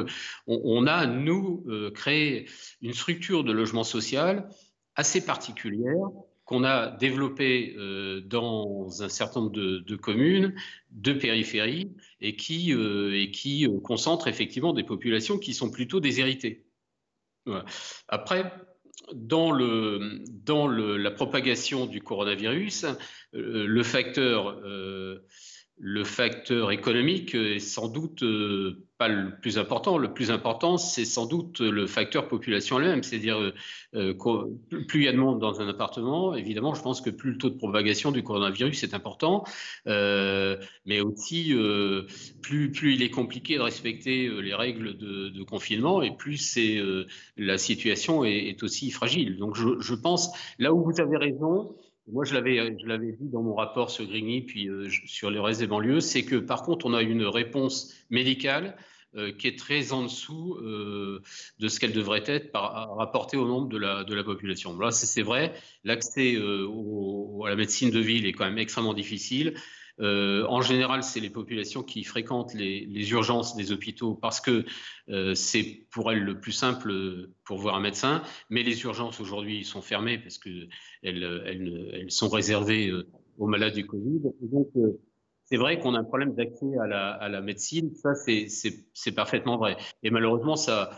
on, 0.48 0.88
a, 0.88 1.06
nous, 1.06 1.64
créé 1.94 2.48
une 2.82 2.94
structure 2.94 3.44
de 3.44 3.52
logement 3.52 3.84
social 3.84 4.50
assez 4.96 5.26
particulière 5.26 6.08
qu'on 6.46 6.64
a 6.64 6.92
développé 6.92 7.74
euh, 7.78 8.22
dans 8.22 9.02
un 9.02 9.10
certain 9.10 9.42
nombre 9.42 9.54
de, 9.54 9.96
communes, 9.96 10.54
de 10.92 11.14
périphéries, 11.14 11.96
et 12.20 12.36
qui, 12.36 12.74
euh, 12.74 13.26
euh, 13.46 13.80
concentrent 13.82 14.28
effectivement 14.28 14.74
des 14.74 14.84
populations 14.84 15.38
qui 15.38 15.54
sont 15.54 15.72
plutôt 15.72 16.00
déshéritées. 16.00 16.66
Après, 18.08 18.54
dans, 19.14 19.52
le, 19.52 20.98
la 20.98 21.12
propagation 21.12 21.86
du 21.86 22.02
coronavirus, 22.02 22.86
le 23.34 23.84
facteur 23.84 24.60
le 25.80 26.04
facteur 26.04 26.72
économique 26.72 27.34
est 27.34 27.60
sans 27.60 27.88
doute 27.88 28.22
euh, 28.22 28.86
pas 29.00 29.08
le 29.08 29.40
plus 29.42 29.58
important. 29.58 29.98
Le 29.98 30.14
plus 30.14 30.30
important, 30.30 30.78
c'est 30.78 31.04
sans 31.04 31.26
doute 31.26 31.62
le 31.62 31.88
facteur 31.88 32.28
population 32.28 32.80
elle-même. 32.80 33.02
C'est-à-dire, 33.02 33.40
euh, 33.40 33.54
euh, 33.96 34.14
plus 34.88 35.02
il 35.02 35.06
y 35.06 35.08
a 35.08 35.12
de 35.12 35.18
monde 35.18 35.40
dans 35.40 35.62
un 35.62 35.68
appartement, 35.68 36.36
évidemment, 36.36 36.76
je 36.76 36.82
pense 36.82 37.02
que 37.02 37.10
plus 37.10 37.32
le 37.32 37.38
taux 37.40 37.50
de 37.50 37.58
propagation 37.58 38.12
du 38.12 38.22
coronavirus 38.22 38.84
est 38.84 38.94
important. 38.94 39.44
mais 39.86 41.02
aussi, 41.02 41.54
plus, 42.42 42.94
il 42.94 43.02
est 43.02 43.10
compliqué 43.10 43.58
de 43.58 43.62
respecter 43.62 44.30
les 44.30 44.54
règles 44.54 44.96
de, 44.98 45.44
confinement 45.44 46.02
et 46.02 46.16
plus 46.16 46.58
la 47.36 47.58
situation 47.58 48.24
est, 48.24 48.62
aussi 48.64 48.92
fragile. 48.92 49.38
Donc, 49.38 49.56
je 49.56 49.96
pense, 49.96 50.32
là 50.60 50.74
où 50.74 50.84
vous 50.84 51.02
avez 51.02 51.18
raison, 51.18 51.76
moi, 52.08 52.26
je 52.26 52.34
l'avais, 52.34 52.78
je 52.80 52.86
l'avais 52.86 53.14
dit 53.14 53.30
dans 53.30 53.42
mon 53.42 53.56
rapport 53.56 53.90
sur 53.90 54.06
Grigny, 54.06 54.42
puis 54.42 54.68
euh, 54.68 54.90
sur 55.06 55.32
le 55.32 55.40
reste 55.40 55.62
des 55.62 55.68
banlieues, 55.68 56.02
c'est 56.02 56.24
que 56.24 56.36
par 56.36 56.64
contre, 56.64 56.86
on 56.86 56.94
a 56.94 57.02
une 57.02 57.26
réponse 57.26 57.94
médicale 58.10 58.76
euh, 59.16 59.32
qui 59.32 59.48
est 59.48 59.58
très 59.58 59.94
en 59.94 60.04
dessous 60.04 60.56
euh, 60.56 61.22
de 61.60 61.68
ce 61.68 61.80
qu'elle 61.80 61.94
devrait 61.94 62.24
être 62.26 62.52
par, 62.52 62.96
rapportée 62.96 63.38
au 63.38 63.48
nombre 63.48 63.70
de 63.70 63.78
la, 63.78 64.04
de 64.04 64.14
la 64.14 64.24
population. 64.24 64.78
Là, 64.78 64.92
c'est, 64.92 65.22
vrai, 65.22 65.54
l'accès 65.84 66.36
à 66.36 67.50
la 67.50 67.56
médecine 67.56 67.90
de 67.90 68.00
ville 68.00 68.26
est 68.26 68.34
quand 68.34 68.46
même 68.46 68.58
extrêmement 68.58 68.94
difficile. 68.94 69.54
Euh, 70.00 70.46
en 70.48 70.62
général, 70.62 71.04
c'est 71.04 71.20
les 71.20 71.30
populations 71.30 71.84
qui 71.84 72.04
fréquentent 72.04 72.54
les, 72.54 73.12
urgences 73.12 73.56
des 73.56 73.72
hôpitaux 73.72 74.16
parce 74.16 74.42
que 74.42 74.66
euh, 75.10 75.36
c'est 75.36 75.86
pour 75.92 76.12
elles 76.12 76.24
le 76.24 76.40
plus 76.40 76.52
simple 76.52 77.30
pour 77.44 77.58
voir 77.60 77.76
un 77.76 77.80
médecin. 77.80 78.24
Mais 78.50 78.64
les 78.64 78.82
urgences 78.84 79.20
aujourd'hui 79.20 79.64
sont 79.64 79.82
fermées 79.82 80.18
parce 80.18 80.38
qu'elles 80.38 80.70
elles, 81.04 82.06
sont 82.10 82.30
réservées 82.30 82.90
euh, 82.90 83.08
aux 83.38 83.48
malades 83.48 83.74
du 83.74 83.86
Covid. 83.86 84.22
c'est 85.46 85.58
vrai 85.58 85.80
qu'on 85.80 85.94
a 85.94 86.00
un 86.00 86.04
problème 86.04 86.34
d'accès 86.34 86.66
à 86.82 87.30
la, 87.30 87.42
médecine. 87.42 87.94
Ça, 87.96 88.14
c'est 88.16 89.12
parfaitement 89.12 89.58
vrai. 89.58 89.78
Et 90.02 90.10
malheureusement, 90.10 90.56
ça, 90.56 90.98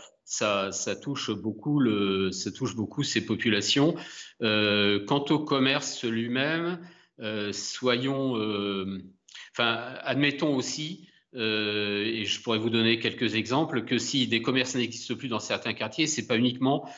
touche 1.02 1.30
beaucoup 1.34 1.82
ces 3.02 3.26
populations. 3.26 3.94
quant 4.40 5.24
au 5.30 5.38
commerce 5.40 6.04
lui-même, 6.04 6.78
soyons, 7.52 8.36
euh, 8.38 9.02
admettons 9.58 10.54
aussi, 10.54 11.08
euh, 11.34 12.04
et 12.04 12.24
je 12.24 12.40
pourrais 12.40 12.58
vous 12.58 12.70
donner 12.70 12.98
quelques 12.98 13.34
exemples, 13.34 13.84
que 13.84 13.98
si 13.98 14.26
des 14.26 14.40
commerces 14.40 14.74
n'existent 14.74 15.16
plus 15.16 15.28
dans 15.28 15.38
certains 15.38 15.74
quartiers, 15.74 16.06
c'est 16.06 16.26
pas 16.26 16.36
uniquement 16.38 16.88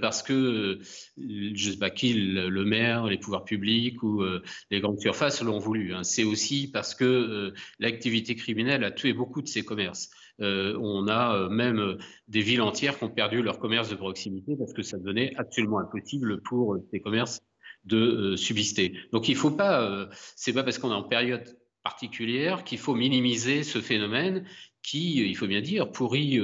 parce 0.00 0.22
que, 0.22 0.80
je 1.16 1.70
sais 1.70 1.78
pas 1.78 1.90
qui, 1.90 2.14
le, 2.14 2.64
maire, 2.64 3.06
les 3.06 3.18
pouvoirs 3.18 3.44
publics 3.44 4.02
ou 4.02 4.24
les 4.70 4.80
grandes 4.80 4.98
surfaces 4.98 5.42
l'ont 5.42 5.58
voulu. 5.58 5.94
Hein. 5.94 6.02
C'est 6.02 6.24
aussi 6.24 6.70
parce 6.72 6.94
que 6.94 7.52
l'activité 7.78 8.34
criminelle 8.34 8.82
a 8.82 8.90
tué 8.90 9.12
beaucoup 9.12 9.42
de 9.42 9.48
ces 9.48 9.64
commerces. 9.64 10.10
on 10.40 11.06
a 11.06 11.48
même 11.50 11.98
des 12.26 12.40
villes 12.40 12.62
entières 12.62 12.98
qui 12.98 13.04
ont 13.04 13.10
perdu 13.10 13.42
leur 13.42 13.58
commerce 13.58 13.90
de 13.90 13.96
proximité 13.96 14.56
parce 14.56 14.72
que 14.72 14.82
ça 14.82 14.98
devenait 14.98 15.34
absolument 15.36 15.78
impossible 15.78 16.40
pour 16.42 16.78
ces 16.90 17.00
commerces 17.00 17.40
de 17.84 17.96
euh, 17.96 18.36
subsister. 18.36 18.94
Donc 19.12 19.28
il 19.28 19.36
faut 19.36 19.50
pas, 19.50 19.82
euh, 19.82 20.06
c'est 20.36 20.52
pas 20.52 20.62
parce 20.62 20.78
qu'on 20.78 20.90
est 20.90 20.94
en 20.94 21.02
période 21.02 21.56
particulière 21.82 22.64
qu'il 22.64 22.78
faut 22.78 22.94
minimiser 22.94 23.62
ce 23.62 23.80
phénomène 23.80 24.44
qui, 24.82 25.22
euh, 25.22 25.26
il 25.26 25.36
faut 25.36 25.46
bien 25.46 25.60
dire, 25.60 25.90
pourrit 25.90 26.40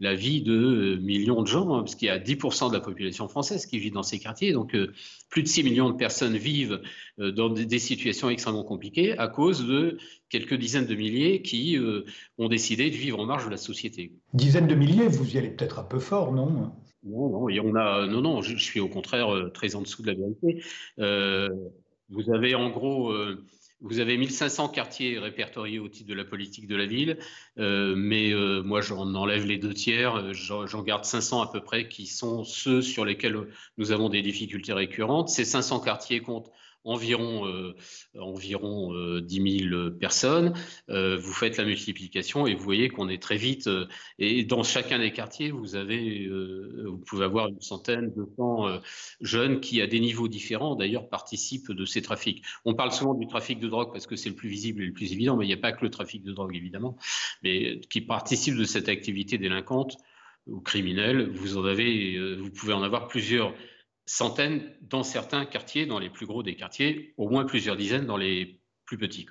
la 0.00 0.14
vie 0.14 0.42
de 0.42 0.98
millions 1.02 1.42
de 1.42 1.46
gens, 1.46 1.74
hein, 1.74 1.80
parce 1.80 1.94
qu'il 1.94 2.06
y 2.06 2.10
a 2.10 2.18
10% 2.18 2.68
de 2.68 2.74
la 2.74 2.80
population 2.80 3.28
française 3.28 3.66
qui 3.66 3.78
vit 3.78 3.90
dans 3.90 4.02
ces 4.02 4.18
quartiers, 4.18 4.52
donc 4.52 4.76
plus 5.30 5.42
de 5.42 5.48
6 5.48 5.64
millions 5.64 5.90
de 5.90 5.96
personnes 5.96 6.36
vivent 6.36 6.80
dans 7.18 7.48
des 7.48 7.78
situations 7.78 8.30
extrêmement 8.30 8.64
compliquées 8.64 9.16
à 9.18 9.28
cause 9.28 9.66
de 9.66 9.98
quelques 10.28 10.54
dizaines 10.54 10.86
de 10.86 10.94
milliers 10.94 11.42
qui 11.42 11.78
ont 12.38 12.48
décidé 12.48 12.90
de 12.90 12.96
vivre 12.96 13.20
en 13.20 13.26
marge 13.26 13.46
de 13.46 13.50
la 13.50 13.56
société. 13.56 14.12
Dizaines 14.32 14.66
de 14.68 14.74
milliers, 14.74 15.06
vous 15.06 15.34
y 15.34 15.38
allez 15.38 15.50
peut-être 15.50 15.78
un 15.78 15.84
peu 15.84 16.00
fort, 16.00 16.32
non? 16.32 16.72
Non, 17.04 17.28
non, 17.28 17.46
on 17.46 17.74
a, 17.76 18.06
non, 18.06 18.20
non, 18.20 18.42
je, 18.42 18.56
suis 18.56 18.80
au 18.80 18.88
contraire 18.88 19.34
euh, 19.34 19.50
très 19.50 19.74
en 19.74 19.82
dessous 19.82 20.02
de 20.02 20.08
la 20.08 20.14
vérité. 20.14 20.62
Euh, 20.98 21.48
vous 22.10 22.32
avez 22.32 22.54
en 22.54 22.70
gros 22.70 23.12
vous 23.84 24.00
avez 24.00 24.16
1500 24.16 24.68
quartiers 24.68 25.18
répertoriés 25.18 25.78
au 25.78 25.88
titre 25.88 26.08
de 26.08 26.14
la 26.14 26.24
politique 26.24 26.66
de 26.66 26.74
la 26.74 26.86
ville, 26.86 27.18
euh, 27.58 27.94
mais 27.94 28.32
euh, 28.32 28.62
moi 28.62 28.80
j'en 28.80 29.14
enlève 29.14 29.44
les 29.44 29.58
deux 29.58 29.74
tiers, 29.74 30.16
euh, 30.16 30.32
j'en 30.32 30.82
garde 30.82 31.04
500 31.04 31.42
à 31.42 31.52
peu 31.52 31.60
près 31.60 31.86
qui 31.86 32.06
sont 32.06 32.44
ceux 32.44 32.80
sur 32.80 33.04
lesquels 33.04 33.36
nous 33.76 33.92
avons 33.92 34.08
des 34.08 34.22
difficultés 34.22 34.72
récurrentes. 34.72 35.28
Ces 35.28 35.44
500 35.44 35.80
quartiers 35.80 36.20
comptent 36.20 36.50
environ, 36.84 37.46
euh, 37.46 37.74
environ 38.18 38.92
10 39.20 39.40
euh, 39.40 39.68
000 39.70 39.90
personnes. 39.92 40.54
Euh, 40.90 41.16
vous 41.16 41.32
faites 41.32 41.56
la 41.56 41.64
multiplication 41.64 42.46
et 42.46 42.54
vous 42.54 42.62
voyez 42.62 42.88
qu'on 42.88 43.08
est 43.08 43.22
très 43.22 43.36
vite. 43.36 43.68
et 44.18 44.44
dans 44.44 44.62
chacun 44.62 44.98
des 44.98 45.12
quartiers, 45.12 45.50
vous, 45.50 45.76
avez, 45.76 46.28
vous 46.28 46.98
pouvez 46.98 47.24
avoir 47.24 47.48
une 47.48 47.60
centaine, 47.60 48.12
de 48.14 48.24
jeunes 49.20 49.60
qui, 49.60 49.80
à 49.80 49.86
des 49.86 50.00
niveaux 50.00 50.28
différents, 50.28 50.76
d'ailleurs, 50.76 51.08
participent 51.08 51.72
de 51.72 51.84
ces 51.84 52.02
trafics. 52.02 52.42
On 52.64 52.74
parle 52.74 52.92
souvent 52.92 53.14
du 53.14 53.26
trafic 53.26 53.58
de 53.60 53.68
drogue 53.68 53.92
parce 53.92 54.06
que 54.06 54.16
c'est 54.16 54.28
le 54.28 54.34
plus 54.34 54.48
visible 54.48 54.82
et 54.82 54.86
le 54.86 54.92
plus 54.92 55.12
évident, 55.12 55.36
mais 55.36 55.44
il 55.44 55.48
n'y 55.48 55.54
a 55.54 55.58
pas 55.58 55.72
que 55.72 55.82
le 55.82 55.90
trafic 55.90 56.22
de 56.22 56.32
drogue, 56.32 56.54
évidemment, 56.54 56.96
mais 57.42 57.80
qui 57.90 58.00
participent 58.00 58.56
de 58.56 58.64
cette 58.64 58.88
activité 58.88 59.38
délinquante 59.38 59.96
ou 60.46 60.60
criminelle. 60.60 61.30
Vous 61.30 61.56
en 61.56 61.64
avez, 61.64 62.36
vous 62.36 62.50
pouvez 62.50 62.72
en 62.72 62.82
avoir 62.82 63.08
plusieurs 63.08 63.54
centaines 64.06 64.62
dans 64.82 65.02
certains 65.02 65.44
quartiers, 65.44 65.86
dans 65.86 65.98
les 65.98 66.10
plus 66.10 66.26
gros 66.26 66.42
des 66.42 66.56
quartiers, 66.56 67.14
au 67.16 67.28
moins 67.28 67.44
plusieurs 67.44 67.76
dizaines 67.76 68.06
dans 68.06 68.16
les 68.16 68.60
plus 68.84 68.98
petits. 68.98 69.26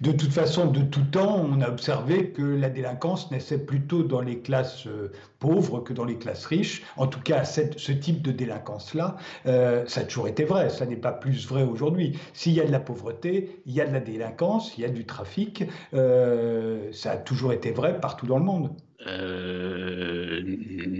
De 0.00 0.12
toute 0.12 0.32
façon, 0.32 0.70
de 0.70 0.80
tout 0.82 1.04
temps, 1.04 1.36
on 1.36 1.60
a 1.60 1.68
observé 1.68 2.30
que 2.30 2.42
la 2.42 2.70
délinquance 2.70 3.30
naissait 3.30 3.58
plutôt 3.58 4.02
dans 4.02 4.20
les 4.20 4.40
classes 4.40 4.86
euh, 4.86 5.12
pauvres 5.38 5.80
que 5.80 5.92
dans 5.92 6.04
les 6.04 6.16
classes 6.16 6.46
riches. 6.46 6.82
En 6.96 7.06
tout 7.06 7.20
cas, 7.20 7.44
ce 7.44 7.92
type 7.92 8.22
de 8.22 8.32
délinquance-là, 8.32 9.16
euh, 9.46 9.84
ça 9.86 10.00
a 10.00 10.04
toujours 10.04 10.28
été 10.28 10.44
vrai. 10.44 10.70
Ça 10.70 10.86
n'est 10.86 10.96
pas 10.96 11.12
plus 11.12 11.46
vrai 11.46 11.62
aujourd'hui. 11.62 12.18
S'il 12.32 12.52
y 12.52 12.60
a 12.60 12.64
de 12.64 12.72
la 12.72 12.80
pauvreté, 12.80 13.60
il 13.66 13.74
y 13.74 13.80
a 13.80 13.86
de 13.86 13.92
la 13.92 14.00
délinquance, 14.00 14.76
il 14.78 14.82
y 14.82 14.84
a 14.84 14.90
du 14.90 15.04
trafic. 15.04 15.64
Euh, 15.94 16.90
ça 16.92 17.12
a 17.12 17.16
toujours 17.16 17.52
été 17.52 17.70
vrai 17.70 18.00
partout 18.00 18.26
dans 18.26 18.38
le 18.38 18.44
monde. 18.44 18.70
Euh, 19.06 20.40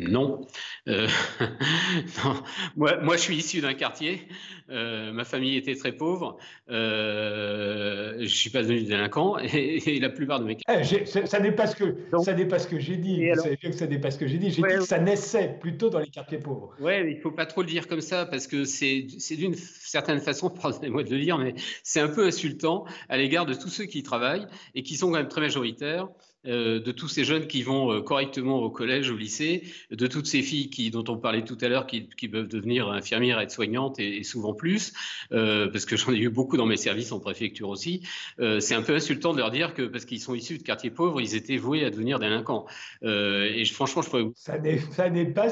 non. 0.08 0.46
Euh, 0.88 1.08
non. 2.24 2.34
Moi, 2.76 2.98
moi, 3.02 3.16
je 3.16 3.22
suis 3.22 3.36
issu 3.36 3.60
d'un 3.60 3.74
quartier. 3.74 4.28
Euh, 4.68 5.12
ma 5.12 5.24
famille 5.24 5.56
était 5.56 5.76
très 5.76 5.92
pauvre. 5.92 6.38
je 6.68 8.20
ne 8.20 8.26
suis 8.26 8.50
pas 8.50 8.62
devenu 8.62 8.82
délinquant 8.82 9.38
et, 9.42 9.98
la 10.00 10.10
plupart 10.10 10.40
de 10.40 10.44
mes. 10.44 10.58
Eh, 10.68 11.06
ça 11.06 11.40
n'est 11.40 11.52
pas 11.52 11.66
ce 11.66 11.76
que 11.76 11.96
ça 12.22 12.34
n'est 12.34 12.46
pas 12.46 12.58
ce 12.58 12.68
que 12.68 12.78
j'ai 12.78 12.96
dit. 12.96 13.28
Vous 13.30 13.42
savez 13.42 13.56
bien 13.56 13.70
que 13.70 13.76
ça 13.76 13.86
n'est 13.86 14.00
pas 14.00 14.10
ce 14.10 14.18
que 14.18 14.26
j'ai 14.26 14.38
dit. 14.38 14.50
J'ai 14.50 14.62
dit 14.62 14.68
que 14.68 14.80
ça 14.82 14.98
naissait 14.98 15.56
plutôt 15.60 15.88
dans 15.88 16.00
les 16.00 16.10
quartiers 16.10 16.38
pauvres. 16.38 16.74
Ouais, 16.80 17.10
il 17.10 17.20
faut 17.20 17.30
pas 17.30 17.46
trop 17.46 17.62
le 17.62 17.68
dire 17.68 17.88
comme 17.88 18.00
ça 18.00 18.26
parce 18.26 18.46
que 18.46 18.64
c'est 18.64 19.06
d'une 19.30 19.54
certaine 19.54 20.20
façon, 20.20 20.50
pardonnez-moi 20.62 21.04
de 21.04 21.10
le 21.10 21.20
dire, 21.20 21.38
mais 21.38 21.54
c'est 21.82 22.00
un 22.00 22.08
peu 22.08 22.26
insultant 22.26 22.84
à 23.08 23.16
l'égard 23.16 23.46
de 23.46 23.54
tous 23.54 23.68
ceux 23.68 23.84
qui 23.84 24.02
travaillent 24.02 24.46
et 24.74 24.82
qui 24.82 24.96
sont 24.96 25.08
quand 25.08 25.18
même 25.18 25.28
très 25.28 25.40
majoritaires. 25.40 26.08
Euh, 26.46 26.80
de 26.80 26.92
tous 26.92 27.08
ces 27.08 27.24
jeunes 27.24 27.46
qui 27.46 27.62
vont 27.62 27.92
euh, 27.92 28.00
correctement 28.00 28.60
au 28.60 28.70
collège, 28.70 29.10
au 29.10 29.16
lycée, 29.16 29.64
de 29.90 30.06
toutes 30.06 30.26
ces 30.26 30.42
filles 30.42 30.70
qui, 30.70 30.90
dont 30.90 31.04
on 31.08 31.16
parlait 31.16 31.44
tout 31.44 31.58
à 31.60 31.68
l'heure, 31.68 31.86
qui, 31.86 32.28
peuvent 32.28 32.48
devenir 32.48 32.88
infirmières, 32.88 33.40
aides-soignantes 33.40 33.98
et, 33.98 34.22
souvent 34.22 34.54
plus, 34.54 34.92
euh, 35.32 35.68
parce 35.68 35.84
que 35.84 35.96
j'en 35.96 36.12
ai 36.12 36.18
eu 36.18 36.28
beaucoup 36.28 36.56
dans 36.56 36.66
mes 36.66 36.76
services 36.76 37.12
en 37.12 37.20
préfecture 37.20 37.68
aussi. 37.68 38.02
c'est 38.38 38.74
un 38.74 38.82
peu 38.82 38.94
insultant 38.94 39.32
de 39.32 39.38
leur 39.38 39.50
dire 39.50 39.74
que 39.74 39.82
parce 39.82 40.04
qu'ils 40.04 40.20
sont 40.20 40.34
issus 40.34 40.58
de 40.58 40.62
quartiers 40.62 40.90
pauvres, 40.90 41.20
ils 41.20 41.34
étaient 41.34 41.56
voués 41.56 41.84
à 41.84 41.90
devenir 41.90 42.18
délinquants. 42.18 42.66
et 43.02 43.64
franchement, 43.66 44.02
je 44.02 44.10
pourrais. 44.10 44.26
Ça 44.34 44.58
n'est, 44.58 44.78
ça 44.90 45.10
n'est 45.10 45.26
pas, 45.26 45.48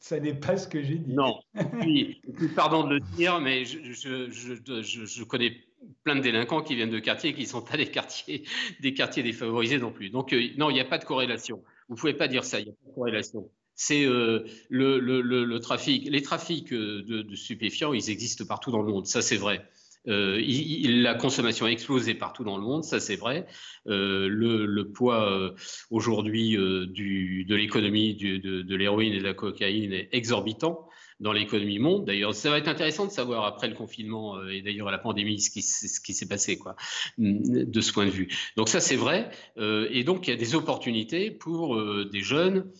ça 0.00 0.20
n'est 0.20 0.34
pas 0.34 0.56
ce 0.56 0.68
que 0.68 0.82
j'ai 0.82 0.96
dit. 0.96 1.12
Non. 1.12 1.40
Pardon 2.56 2.84
de 2.84 2.94
le 2.94 3.00
dire, 3.16 3.40
mais 3.40 3.64
je, 3.64 3.78
je, 3.92 4.30
je, 4.30 5.04
je 5.04 5.24
connais 5.24 5.56
plein 6.04 6.16
de 6.16 6.20
délinquants 6.20 6.62
qui 6.62 6.74
viennent 6.74 6.90
de 6.90 6.98
quartiers 6.98 7.34
qui 7.34 7.42
ne 7.42 7.46
sont 7.46 7.62
pas 7.62 7.76
des 7.76 7.90
quartiers, 7.90 8.44
des 8.80 8.94
quartiers 8.94 9.22
défavorisés 9.22 9.78
non 9.78 9.92
plus. 9.92 10.10
Donc, 10.10 10.32
euh, 10.32 10.48
non, 10.56 10.70
il 10.70 10.74
n'y 10.74 10.80
a 10.80 10.84
pas 10.84 10.98
de 10.98 11.04
corrélation. 11.04 11.62
Vous 11.88 11.94
ne 11.94 12.00
pouvez 12.00 12.14
pas 12.14 12.28
dire 12.28 12.44
ça, 12.44 12.60
il 12.60 12.66
n'y 12.66 12.70
a 12.70 12.74
pas 12.74 12.90
de 12.90 12.94
corrélation. 12.94 13.50
C'est 13.74 14.04
euh, 14.04 14.44
le, 14.68 14.98
le, 14.98 15.22
le, 15.22 15.60
trafic. 15.60 16.08
Les 16.10 16.22
trafics 16.22 16.72
euh, 16.72 17.02
de, 17.02 17.34
stupéfiants, 17.34 17.94
ils 17.94 18.10
existent 18.10 18.44
partout 18.44 18.70
dans 18.70 18.82
le 18.82 18.92
monde, 18.92 19.06
ça 19.06 19.22
c'est 19.22 19.36
vrai. 19.36 19.66
la 20.04 21.14
consommation 21.14 21.64
a 21.64 21.70
explosé 21.70 22.14
partout 22.14 22.44
dans 22.44 22.58
le 22.58 22.62
monde, 22.62 22.84
ça 22.84 23.00
c'est 23.00 23.16
vrai. 23.16 23.46
le, 23.86 24.82
poids 24.82 25.54
aujourd'hui 25.90 26.56
de 26.56 27.54
l'économie 27.54 28.16
de 28.16 28.76
l'héroïne 28.76 29.14
et 29.14 29.18
de 29.18 29.24
la 29.24 29.34
cocaïne 29.34 29.94
est 29.94 30.10
exorbitant 30.12 30.89
dans 31.20 31.32
l'économie 31.32 31.78
monde. 31.78 32.06
D'ailleurs, 32.06 32.34
ça 32.34 32.50
va 32.50 32.58
être 32.58 32.68
intéressant 32.68 33.06
de 33.06 33.10
savoir 33.10 33.44
après 33.44 33.68
le 33.68 33.74
confinement 33.74 34.36
euh, 34.36 34.48
et 34.48 34.62
d'ailleurs 34.62 34.90
la 34.90 34.98
pandémie 34.98 35.40
ce 35.40 35.50
qui, 35.50 35.62
ce 35.62 36.00
qui 36.00 36.14
s'est 36.14 36.28
passé 36.28 36.58
quoi, 36.58 36.76
mm, 37.18 37.64
de 37.64 37.80
ce 37.80 37.92
point 37.92 38.06
de 38.06 38.10
vue. 38.10 38.28
Donc 38.56 38.68
ça, 38.68 38.80
c'est 38.80 38.96
vrai. 38.96 39.30
Euh, 39.58 39.88
et 39.90 40.04
donc, 40.04 40.26
il 40.26 40.30
y 40.30 40.32
a 40.32 40.36
des 40.36 40.54
opportunités 40.54 41.30
pour 41.30 41.76
euh, 41.76 42.08
des 42.10 42.22
jeunes 42.22 42.70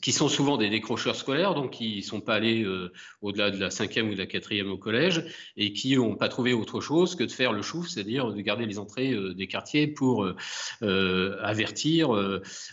qui 0.00 0.12
sont 0.12 0.28
souvent 0.28 0.56
des 0.56 0.70
décrocheurs 0.70 1.16
scolaires, 1.16 1.54
donc 1.54 1.72
qui 1.72 1.96
ne 1.96 2.02
sont 2.02 2.20
pas 2.20 2.34
allés 2.34 2.62
euh, 2.62 2.92
au-delà 3.22 3.50
de 3.50 3.58
la 3.58 3.70
cinquième 3.70 4.08
ou 4.08 4.12
de 4.12 4.18
la 4.18 4.26
quatrième 4.26 4.70
au 4.70 4.78
collège, 4.78 5.24
et 5.56 5.72
qui 5.72 5.96
n'ont 5.96 6.14
pas 6.14 6.28
trouvé 6.28 6.52
autre 6.52 6.80
chose 6.80 7.16
que 7.16 7.24
de 7.24 7.32
faire 7.32 7.52
le 7.52 7.62
chouf, 7.62 7.88
c'est-à-dire 7.88 8.32
de 8.32 8.40
garder 8.40 8.66
les 8.66 8.78
entrées 8.78 9.12
euh, 9.12 9.34
des 9.34 9.48
quartiers 9.48 9.88
pour 9.88 10.24
euh, 10.82 11.36
avertir 11.42 12.12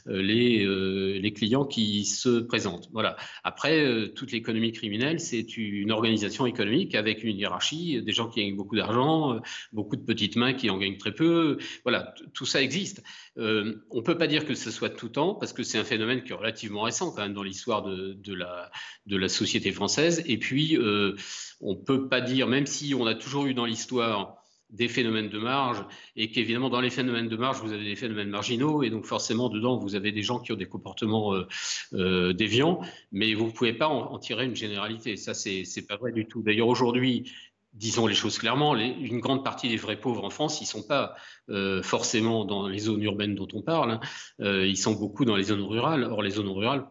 les, 0.05 1.33
clients 1.33 1.65
qui 1.65 2.05
se 2.05 2.41
présentent. 2.41 2.89
Voilà. 2.91 3.15
Après, 3.43 4.09
toute 4.13 4.31
l'économie 4.31 4.73
criminelle, 4.73 5.19
c'est 5.19 5.57
une 5.57 5.91
organisation 5.91 6.45
économique 6.45 6.93
avec 6.93 7.23
une 7.23 7.37
hiérarchie, 7.37 8.01
des 8.01 8.11
gens 8.11 8.27
qui 8.27 8.41
gagnent 8.41 8.57
beaucoup 8.57 8.75
d'argent, 8.75 9.39
beaucoup 9.71 9.95
de 9.95 10.03
petites 10.03 10.35
mains 10.35 10.53
qui 10.53 10.69
en 10.69 10.77
gagnent 10.77 10.97
très 10.97 11.13
peu. 11.13 11.57
Voilà, 11.83 12.13
tout 12.33 12.45
ça 12.45 12.61
existe. 12.61 13.01
on 13.37 13.41
ne 13.43 14.01
peut 14.01 14.17
pas 14.17 14.27
dire 14.27 14.45
que 14.45 14.55
ce 14.55 14.71
soit 14.71 14.89
tout 14.89 15.09
temps, 15.09 15.35
parce 15.35 15.53
que 15.53 15.63
c'est 15.63 15.77
un 15.77 15.85
phénomène 15.85 16.21
qui 16.23 16.33
est 16.33 16.35
relativement 16.35 16.85
quand 16.99 17.21
même 17.21 17.34
dans 17.34 17.43
l'histoire 17.43 17.84
de, 17.84 18.34
la, 18.34 19.30
société 19.30 19.71
française. 19.71 20.23
Et 20.25 20.38
puis, 20.38 20.77
euh, 20.77 21.15
on 21.62 21.73
ne 21.73 21.80
peut 21.80 22.08
pas 22.08 22.21
dire, 22.21 22.47
même 22.47 22.65
si 22.65 22.93
on 22.93 23.06
a 23.06 23.15
toujours 23.15 23.45
eu 23.45 23.54
dans 23.54 23.65
l'histoire 23.65 24.38
des 24.71 24.88
phénomènes 24.88 25.30
de 25.30 25.38
marge, 25.38 25.84
et 26.15 26.32
qu'évidemment, 26.32 26.69
dans 26.69 26.80
les 26.80 26.89
phénomènes 26.89 27.27
de 27.27 27.36
marge, 27.36 27.60
vous 27.62 27.73
avez 27.73 27.84
des 27.84 27.97
phénomènes 27.97 28.30
marginaux, 28.30 28.84
et 28.84 28.89
donc 28.89 29.06
forcément, 29.06 29.49
dedans, 29.49 29.77
vous 29.77 29.95
avez 29.95 30.13
des 30.13 30.23
gens 30.23 30.39
qui 30.39 30.54
ont 30.54 30.56
des 30.56 30.67
comportements 30.67 31.34
euh, 31.34 31.45
euh, 31.93 32.34
déviants, 32.34 32.80
mais 33.12 33.34
vous 33.34 33.47
ne 33.47 33.51
pouvez 33.51 33.73
pas 33.73 33.88
en, 33.88 34.17
tirer 34.17 34.45
une 34.45 34.56
généralité. 34.56 35.17
Ça, 35.17 35.34
c'est 35.34 35.88
pas 35.88 35.97
vrai 35.97 36.13
du 36.13 36.25
tout. 36.25 36.41
D'ailleurs, 36.41 36.67
aujourd'hui, 36.67 37.30
disons 37.73 38.07
les 38.07 38.15
choses 38.15 38.38
clairement, 38.38 38.75
une 38.75 39.19
grande 39.19 39.43
partie 39.43 39.69
des 39.69 39.77
vrais 39.77 39.99
pauvres 39.99 40.23
en 40.23 40.29
France, 40.29 40.60
ils 40.60 40.65
ne 40.65 40.69
sont 40.69 40.84
pas 40.84 41.15
euh, 41.49 41.81
forcément 41.81 42.45
dans 42.45 42.67
les 42.67 42.79
zones 42.79 43.01
urbaines 43.01 43.36
dont 43.36 43.47
on 43.53 43.62
parle, 43.62 43.91
hein. 43.91 43.99
euh, 44.41 44.67
ils 44.67 44.77
sont 44.77 44.93
beaucoup 44.93 45.25
dans 45.25 45.36
les 45.36 45.43
zones 45.43 45.62
rurales. 45.62 46.03
Or, 46.03 46.21
les 46.21 46.31
zones 46.31 46.49
rurales 46.49 46.86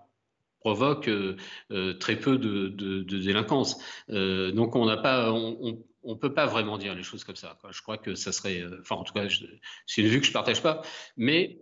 provoquent 0.61 1.09
euh, 1.09 1.95
très 1.99 2.16
peu 2.16 2.38
de, 2.38 3.03
délinquance. 3.03 3.79
donc, 4.09 4.77
on 4.77 4.87
n'a 4.87 4.97
peut 4.97 6.35
pas 6.35 6.47
vraiment 6.47 6.79
dire 6.79 6.95
les 6.95 7.03
choses 7.03 7.25
comme 7.25 7.37
ça. 7.37 7.59
Je 7.71 7.83
crois 7.83 7.99
que 7.99 8.14
ça 8.14 8.33
serait, 8.33 8.64
enfin, 8.81 8.97
en 8.97 9.05
tout 9.05 9.12
cas, 9.12 9.27
c'est 9.87 10.03
une 10.03 10.09
vue 10.09 10.21
que 10.21 10.27
je 10.27 10.33
partage 10.33 10.62
pas, 10.62 10.83
mais 11.16 11.59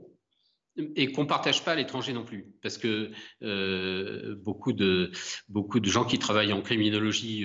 et 0.94 1.10
qu'on 1.10 1.26
partage 1.26 1.64
pas 1.64 1.72
à 1.72 1.74
l'étranger 1.74 2.12
non 2.12 2.24
plus, 2.24 2.52
parce 2.62 2.78
que 2.78 3.10
beaucoup 4.34 4.72
de 4.72 5.10
beaucoup 5.48 5.80
de 5.80 5.90
gens 5.90 6.04
qui 6.04 6.20
travaillent 6.20 6.52
en 6.52 6.62
criminologie 6.62 7.44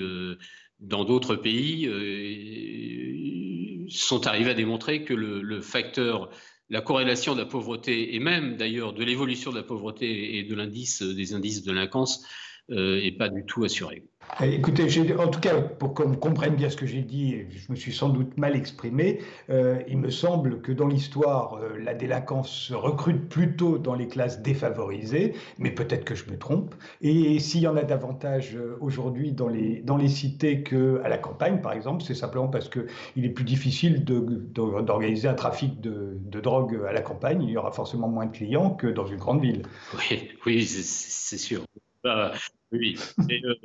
dans 0.83 1.05
d'autres 1.05 1.35
pays 1.35 1.87
euh, 1.87 3.85
sont 3.89 4.27
arrivés 4.27 4.51
à 4.51 4.53
démontrer 4.53 5.03
que 5.03 5.13
le, 5.13 5.61
facteur, 5.61 6.29
la 6.69 6.81
corrélation 6.81 7.33
de 7.33 7.39
la 7.39 7.45
pauvreté 7.45 8.15
et 8.15 8.19
même 8.19 8.57
d'ailleurs 8.57 8.93
de 8.93 9.03
l'évolution 9.03 9.51
de 9.51 9.57
la 9.57 9.63
pauvreté 9.63 10.37
et 10.37 10.43
de 10.43 10.55
l'indice 10.55 11.01
des 11.01 11.33
indices 11.33 11.63
de 11.63 11.71
délinquance 11.71 12.25
n'est 12.69 13.13
euh, 13.13 13.17
pas 13.17 13.29
du 13.29 13.45
tout 13.45 13.63
assuré. 13.63 14.03
Eh, 14.41 14.55
écoutez, 14.55 14.88
en 15.17 15.27
tout 15.27 15.39
cas, 15.39 15.62
pour 15.62 15.93
qu'on 15.93 16.15
comprenne 16.15 16.55
bien 16.55 16.69
ce 16.69 16.75
que 16.75 16.88
j'ai 16.88 17.01
dit, 17.01 17.45
je 17.49 17.71
me 17.71 17.75
suis 17.75 17.93
sans 17.93 18.09
doute 18.09 18.36
mal 18.38 18.55
exprimé, 18.55 19.19
euh, 19.49 19.81
il 19.88 19.99
me 19.99 20.09
semble 20.09 20.62
que 20.62 20.71
dans 20.71 20.88
l'histoire, 20.88 21.59
euh, 21.62 21.77
la 21.77 21.93
délinquance 21.93 22.49
se 22.49 22.73
recrute 22.73 23.29
plutôt 23.29 23.77
dans 23.77 23.93
les 23.93 24.07
classes 24.07 24.41
défavorisées, 24.41 25.33
mais 25.59 25.69
peut-être 25.69 26.03
que 26.03 26.15
je 26.15 26.29
me 26.31 26.38
trompe. 26.38 26.73
Et, 27.01 27.39
s'il 27.39 27.62
y 27.62 27.67
en 27.67 27.77
a 27.77 27.83
davantage 27.83 28.57
aujourd'hui 28.79 29.33
dans 29.33 29.49
les, 29.49 29.81
dans 29.81 29.97
les 29.97 30.07
cités 30.07 30.63
qu'à 30.63 31.07
la 31.07 31.17
campagne, 31.17 31.62
par 31.62 31.73
exemple, 31.73 32.03
c'est 32.03 32.15
simplement 32.15 32.47
parce 32.47 32.69
qu'il 32.69 33.25
est 33.25 33.29
plus 33.29 33.43
difficile 33.43 34.03
d'organiser 34.03 35.27
un 35.27 35.33
trafic 35.33 35.79
de, 35.81 36.17
de, 36.19 36.39
drogue 36.39 36.79
à 36.88 36.91
la 36.91 37.01
campagne. 37.01 37.43
Il 37.43 37.49
y 37.49 37.57
aura 37.57 37.71
forcément 37.71 38.07
moins 38.07 38.25
de 38.25 38.31
clients 38.31 38.71
que 38.71 38.88
dans 38.88 39.05
une 39.05 39.17
grande 39.17 39.41
ville. 39.41 39.63
Oui, 40.12 40.29
oui 40.45 40.65
c'est 40.65 41.38
sûr. 41.38 41.63
Bah, 42.05 42.33
oui. 42.73 42.99
Euh, 43.31 43.55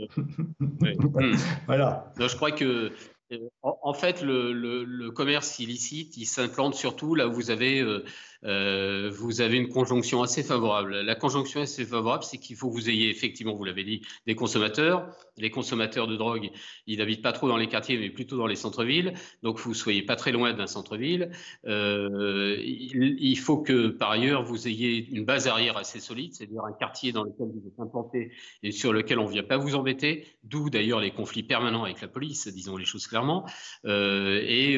voilà. 1.66 2.12
je 2.18 2.36
crois 2.36 2.52
que 2.52 2.92
euh, 3.32 3.48
en, 3.62 3.92
fait, 3.92 4.22
le, 4.22 5.10
commerce 5.10 5.58
illicite, 5.58 6.16
il 6.16 6.26
s'implante 6.26 6.74
surtout 6.74 7.14
là 7.16 7.26
où 7.26 7.32
vous 7.32 7.50
avez 7.50 7.80
euh, 7.80 8.04
euh, 8.44 9.10
vous 9.12 9.40
avez 9.40 9.56
une 9.56 9.68
conjonction 9.68 10.22
assez 10.22 10.42
favorable. 10.42 11.00
La 11.00 11.14
conjonction 11.14 11.60
assez 11.60 11.84
favorable, 11.84 12.24
c'est 12.24 12.38
qu'il 12.38 12.56
faut 12.56 12.68
que 12.68 12.74
vous 12.74 12.88
ayez 12.88 13.10
effectivement, 13.10 13.54
vous 13.54 13.64
l'avez 13.64 13.84
dit, 13.84 14.02
des 14.26 14.34
consommateurs. 14.34 15.08
Les 15.36 15.50
consommateurs 15.50 16.06
de 16.06 16.16
drogue, 16.16 16.50
ils 16.86 16.98
n'habitent 16.98 17.22
pas 17.22 17.32
trop 17.32 17.48
dans 17.48 17.56
les 17.56 17.68
quartiers, 17.68 17.98
mais 17.98 18.10
plutôt 18.10 18.36
dans 18.36 18.46
les 18.46 18.56
centres-villes. 18.56 19.14
Donc, 19.42 19.58
vous 19.58 19.70
ne 19.70 19.74
soyez 19.74 20.02
pas 20.02 20.16
très 20.16 20.32
loin 20.32 20.52
d'un 20.52 20.66
centre-ville. 20.66 21.30
Euh, 21.66 22.56
il, 22.60 23.38
faut 23.38 23.58
que, 23.58 23.88
par 23.88 24.10
ailleurs, 24.10 24.42
vous 24.42 24.68
ayez 24.68 25.08
une 25.10 25.24
base 25.24 25.48
arrière 25.48 25.76
assez 25.76 26.00
solide, 26.00 26.34
c'est-à-dire 26.34 26.64
un 26.64 26.72
quartier 26.72 27.12
dans 27.12 27.24
lequel 27.24 27.48
vous 27.48 27.66
êtes 27.66 27.78
implanté 27.78 28.32
et 28.62 28.72
sur 28.72 28.92
lequel 28.92 29.18
on 29.18 29.26
ne 29.26 29.32
vient 29.32 29.42
pas 29.42 29.56
vous 29.56 29.74
embêter, 29.74 30.26
d'où 30.44 30.70
d'ailleurs 30.70 31.00
les 31.00 31.10
conflits 31.10 31.42
permanents 31.42 31.84
avec 31.84 32.00
la 32.00 32.08
police, 32.08 32.48
disons 32.48 32.76
les 32.76 32.84
choses 32.84 33.06
clairement. 33.06 33.46
Euh, 33.84 34.40
et 34.44 34.76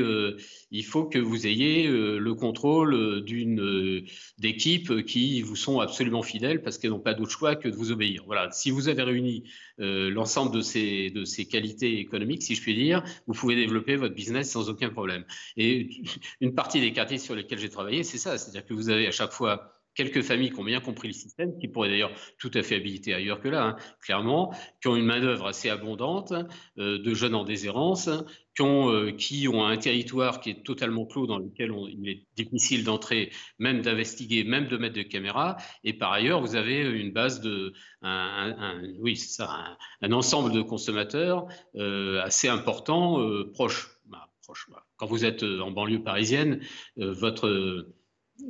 il 0.71 0.85
faut 0.85 1.05
que 1.05 1.19
vous 1.19 1.47
ayez 1.47 1.87
le 1.89 2.35
contrôle 2.35 3.25
d'une 3.25 3.61
euh, 3.61 4.05
d'équipes 4.39 5.05
qui 5.05 5.43
vous 5.43 5.57
sont 5.57 5.81
absolument 5.81 6.23
fidèles 6.23 6.63
parce 6.63 6.79
qu'elles 6.79 6.91
n'ont 6.91 7.01
pas 7.01 7.15
d'autre 7.15 7.31
choix 7.31 7.57
que 7.57 7.69
de 7.69 7.75
vous 7.75 7.93
obéir. 7.93 8.23
Voilà. 8.27 8.51
Si 8.53 8.71
vous 8.71 8.89
avez 8.89 9.03
réuni 9.03 9.45
euh, 9.81 10.11
l'ensemble 10.11 10.55
de 10.55 10.61
ces, 10.61 11.11
de 11.11 11.25
ces 11.25 11.47
qualités 11.47 11.99
économiques, 11.99 12.43
si 12.43 12.55
je 12.55 12.63
puis 12.63 12.75
dire, 12.75 13.03
vous 13.27 13.35
pouvez 13.35 13.57
développer 13.57 13.97
votre 13.97 14.15
business 14.15 14.51
sans 14.51 14.69
aucun 14.69 14.91
problème. 14.91 15.25
Et 15.57 16.03
une 16.41 16.55
partie 16.55 16.81
des 16.81 16.93
quartiers 16.93 17.19
sur 17.19 17.35
lesquels 17.35 17.59
j'ai 17.59 17.71
travaillé, 17.71 18.05
c'est 18.05 18.19
ça. 18.19 18.39
C'est-à-dire 18.39 18.65
que 18.65 18.75
vous 18.75 18.91
avez 18.91 19.07
à 19.07 19.13
chaque 19.13 19.33
fois 19.33 19.80
quelques 19.95 20.23
familles 20.23 20.51
qui 20.51 20.61
ont 20.61 20.65
bien 20.65 20.81
compris 20.81 21.09
le 21.09 21.15
système, 21.15 21.59
qui 21.59 21.69
pourraient 21.69 21.89
d'ailleurs 21.89 22.13
tout 22.39 22.51
à 22.55 22.63
fait 22.63 22.77
habiter 22.77 23.15
ailleurs 23.15 23.41
que 23.41 23.49
là, 23.49 23.65
hein, 23.65 23.77
clairement, 24.01 24.55
qui 24.81 24.89
ont 24.89 24.97
une 24.97 25.05
main-d'œuvre 25.05 25.47
assez 25.47 25.69
abondante, 25.69 26.33
euh, 26.79 26.99
de 26.99 27.15
jeunes 27.15 27.35
en 27.35 27.45
déshérence, 27.45 28.09
qui 28.55 28.63
ont, 28.63 28.91
euh, 28.91 29.13
qui 29.13 29.49
ont, 29.49 29.65
un 29.65 29.77
territoire 29.77 30.41
qui 30.41 30.51
est 30.51 30.65
totalement 30.65 31.07
clos, 31.07 31.27
dans 31.27 31.39
lequel 31.39 31.73
il 31.89 32.09
est 32.09 32.27
difficile 32.37 32.85
d'entrer, 32.85 33.31
même 33.59 33.83
d'investiguer, 33.83 34.45
même 34.45 34.69
de 34.69 34.77
mettre 34.77 34.95
des 34.95 35.09
caméras. 35.09 35.57
Et 35.85 35.93
par 35.93 36.13
ailleurs, 36.13 36.41
vous 36.41 36.57
avez 36.57 36.81
une 36.81 37.13
base 37.13 37.41
de, 37.41 37.73
un, 38.03 38.81
oui, 38.99 39.17
ça, 39.17 39.77
un, 40.03 40.13
ensemble 40.13 40.53
de 40.53 40.63
consommateurs 40.63 41.47
euh, 41.77 42.21
assez 42.23 42.49
important, 42.49 43.19
proche. 43.53 43.89
Bah, 44.07 44.29
bah. 44.69 44.85
Quand 44.97 45.07
vous 45.07 45.25
êtes 45.25 45.43
en 45.43 45.71
banlieue 45.71 46.03
parisienne, 46.03 46.61
votre 46.97 47.87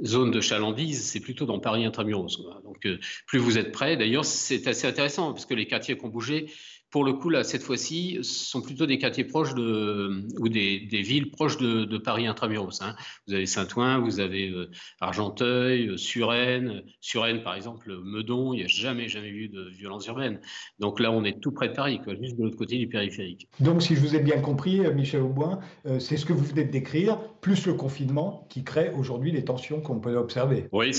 zone 0.04 0.30
de 0.30 0.40
chalandise, 0.40 1.04
c'est 1.04 1.20
plutôt 1.20 1.46
dans 1.46 1.58
Paris 1.58 1.84
intramuros. 1.84 2.42
Donc, 2.64 2.86
euh, 2.86 2.98
plus 3.26 3.38
vous 3.38 3.58
êtes 3.58 3.72
près, 3.72 3.96
d'ailleurs, 3.96 4.24
c'est 4.24 4.66
assez 4.66 4.86
intéressant 4.86 5.32
parce 5.32 5.46
que 5.46 5.54
les 5.54 5.66
quartiers 5.66 5.96
qui 5.96 6.04
ont 6.04 6.08
bougé, 6.08 6.50
pour 6.90 7.04
le 7.04 7.12
coup, 7.12 7.30
là, 7.30 7.44
cette 7.44 7.62
fois-ci, 7.62 8.18
sont 8.22 8.62
plutôt 8.62 8.86
des 8.86 8.98
quartiers 8.98 9.24
proches 9.24 9.54
de, 9.54 10.24
ou 10.38 10.48
des, 10.48 10.78
villes 10.90 11.30
proches 11.30 11.56
de, 11.56 11.98
Paris 11.98 12.26
intramuros. 12.26 12.80
Hein. 12.80 12.96
Vous 13.26 13.34
avez 13.34 13.46
Saint-Ouen, 13.46 14.00
vous 14.00 14.20
avez 14.20 14.48
euh, 14.48 14.70
Argenteuil, 15.00 15.88
euh, 15.88 15.96
Suresnes. 15.96 16.82
Suresnes, 17.00 17.42
par 17.42 17.54
exemple, 17.54 17.94
Meudon, 18.02 18.54
il 18.54 18.58
n'y 18.58 18.64
a 18.64 18.68
jamais, 18.68 19.08
jamais 19.08 19.28
eu 19.28 19.48
de 19.48 19.68
violence 19.68 20.06
urbaine. 20.06 20.40
Donc 20.78 20.98
là, 20.98 21.12
on 21.12 21.24
est 21.24 21.40
tout 21.40 21.52
près 21.52 21.68
de 21.68 21.74
Paris, 21.74 22.00
quoi, 22.02 22.14
juste 22.20 22.36
de 22.36 22.44
l'autre 22.44 22.56
côté 22.56 22.78
du 22.78 22.88
périphérique. 22.88 23.48
Donc, 23.60 23.82
si 23.82 23.94
je 23.94 24.00
vous 24.00 24.16
ai 24.16 24.20
bien 24.20 24.40
compris, 24.40 24.84
euh, 24.84 24.92
Michel 24.92 25.20
Auboin, 25.20 25.60
c'est 25.98 26.16
ce 26.16 26.24
que 26.24 26.32
vous 26.32 26.44
venez 26.44 26.64
de 26.64 26.70
décrire, 26.70 27.18
plus 27.40 27.66
le 27.66 27.74
confinement 27.74 28.46
qui 28.50 28.64
crée 28.64 28.90
aujourd'hui 28.96 29.30
les 29.30 29.44
tensions 29.44 29.80
qu'on 29.80 30.00
peut 30.00 30.16
observer. 30.16 30.68
Oui, 30.72 30.90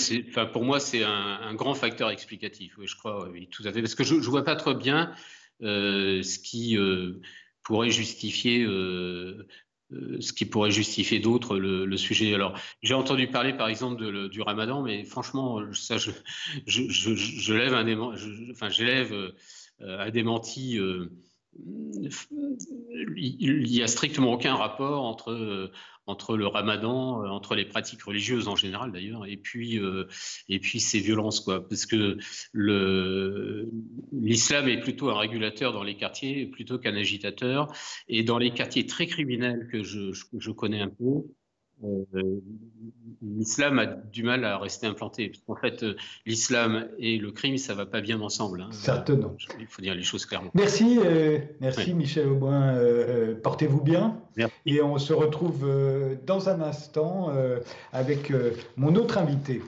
pour 0.54 0.63
moi, 0.63 0.80
c'est 0.80 1.04
un, 1.04 1.54
grand 1.56 1.73
facteur 1.73 2.10
explicatif, 2.10 2.75
oui, 2.77 2.88
je 2.88 2.95
crois, 2.95 3.27
oui, 3.30 3.47
tout 3.51 3.63
à 3.65 3.71
fait. 3.71 3.82
Parce 3.82 3.95
que 3.95 4.04
je 4.04 4.15
ne 4.15 4.21
vois 4.21 4.43
pas 4.43 4.56
trop 4.56 4.73
bien 4.73 5.12
euh, 5.12 5.13
ce 5.62 6.39
qui 6.39 6.78
euh, 6.78 7.21
pourrait 7.63 7.89
justifier 7.89 8.63
euh, 8.63 9.47
ce 10.19 10.32
qui 10.32 10.45
pourrait 10.45 10.71
justifier 10.71 11.19
d'autres 11.19 11.58
le, 11.58 11.97
sujet. 11.97 12.34
Alors, 12.34 12.58
j'ai 12.82 12.93
entendu 12.93 13.28
parler 13.28 13.52
par 13.52 13.67
exemple 13.67 14.30
du 14.30 14.41
Ramadan, 14.41 14.82
mais 14.84 15.04
franchement, 15.04 15.60
ça, 15.74 15.97
je, 15.97 16.12
je, 16.65 16.88
je, 17.13 17.54
lève 17.54 17.74
un 17.74 17.86
enfin, 18.52 18.69
j'élève 18.69 19.13
un 19.82 20.10
démenti. 20.10 20.80
il 23.17 23.63
n'y 23.69 23.82
a 23.82 23.88
strictement 23.88 24.32
aucun 24.32 24.56
rapport 24.56 25.04
entre 25.04 25.69
entre 26.08 26.38
le 26.38 26.48
ramadan, 26.48 27.24
euh, 27.24 27.28
entre 27.28 27.56
les 27.56 27.66
pratiques 27.66 28.04
religieuses 28.04 28.48
en 28.48 28.56
général 28.56 28.92
d'ailleurs, 28.92 29.26
et 29.26 29.38
puis, 29.38 29.80
euh, 29.80 30.08
et 30.50 30.60
puis 30.60 30.80
ces 30.80 31.00
violences. 31.00 31.40
Quoi. 31.40 31.68
Parce 31.68 31.86
que 31.86 32.18
l'islam 34.14 34.68
est 34.68 34.80
plutôt 34.80 35.10
un 35.10 35.18
régulateur 35.18 35.74
dans 35.74 35.84
les 35.84 35.96
quartiers 35.96 36.48
plutôt 36.48 36.80
qu'un 36.80 36.96
agitateur. 36.96 37.72
Et 38.08 38.24
dans 38.24 38.38
les 38.38 38.52
quartiers 38.52 38.86
très 38.86 39.08
criminels 39.08 39.68
que 39.72 39.84
je, 39.84 40.12
je 40.38 40.52
connais 40.52 40.82
un 40.82 40.90
peu, 40.90 41.24
euh, 41.84 42.41
l'islam 43.22 43.80
a 43.80 43.86
du 43.86 44.24
mal 44.24 44.46
à 44.46 44.58
rester 44.58 44.88
implanté. 44.88 45.30
Parce 45.30 45.44
qu'en 45.46 45.56
fait, 45.56 45.84
euh, 45.84 45.96
l'islam 46.26 46.88
et 46.98 47.17
le 47.17 47.32
crime, 47.32 47.58
ça 47.58 47.74
ne 47.74 47.78
va 47.78 47.86
pas 47.86 48.02
bien 48.02 48.22
ensemble. 48.22 48.62
Hein. 48.62 48.70
Certainement. 48.72 49.36
Il 49.60 49.67
faut 49.67 49.82
dire 49.82 49.96
les 49.96 50.04
choses 50.04 50.26
clairement. 50.26 50.52
Merci, 50.54 51.00
euh, 51.04 51.39
merci 51.60 51.94
Michel 51.94 52.28
Aubin. 52.28 52.78
Portez-vous 53.44 53.82
bien. 53.82 54.17
Et 54.65 54.82
on 54.82 54.98
se 54.98 55.13
retrouve 55.13 55.67
dans 56.26 56.50
un 56.50 56.62
instant 56.62 57.32
avec 57.91 58.32
mon 58.78 58.96
autre 58.96 59.17
invité. 59.17 59.62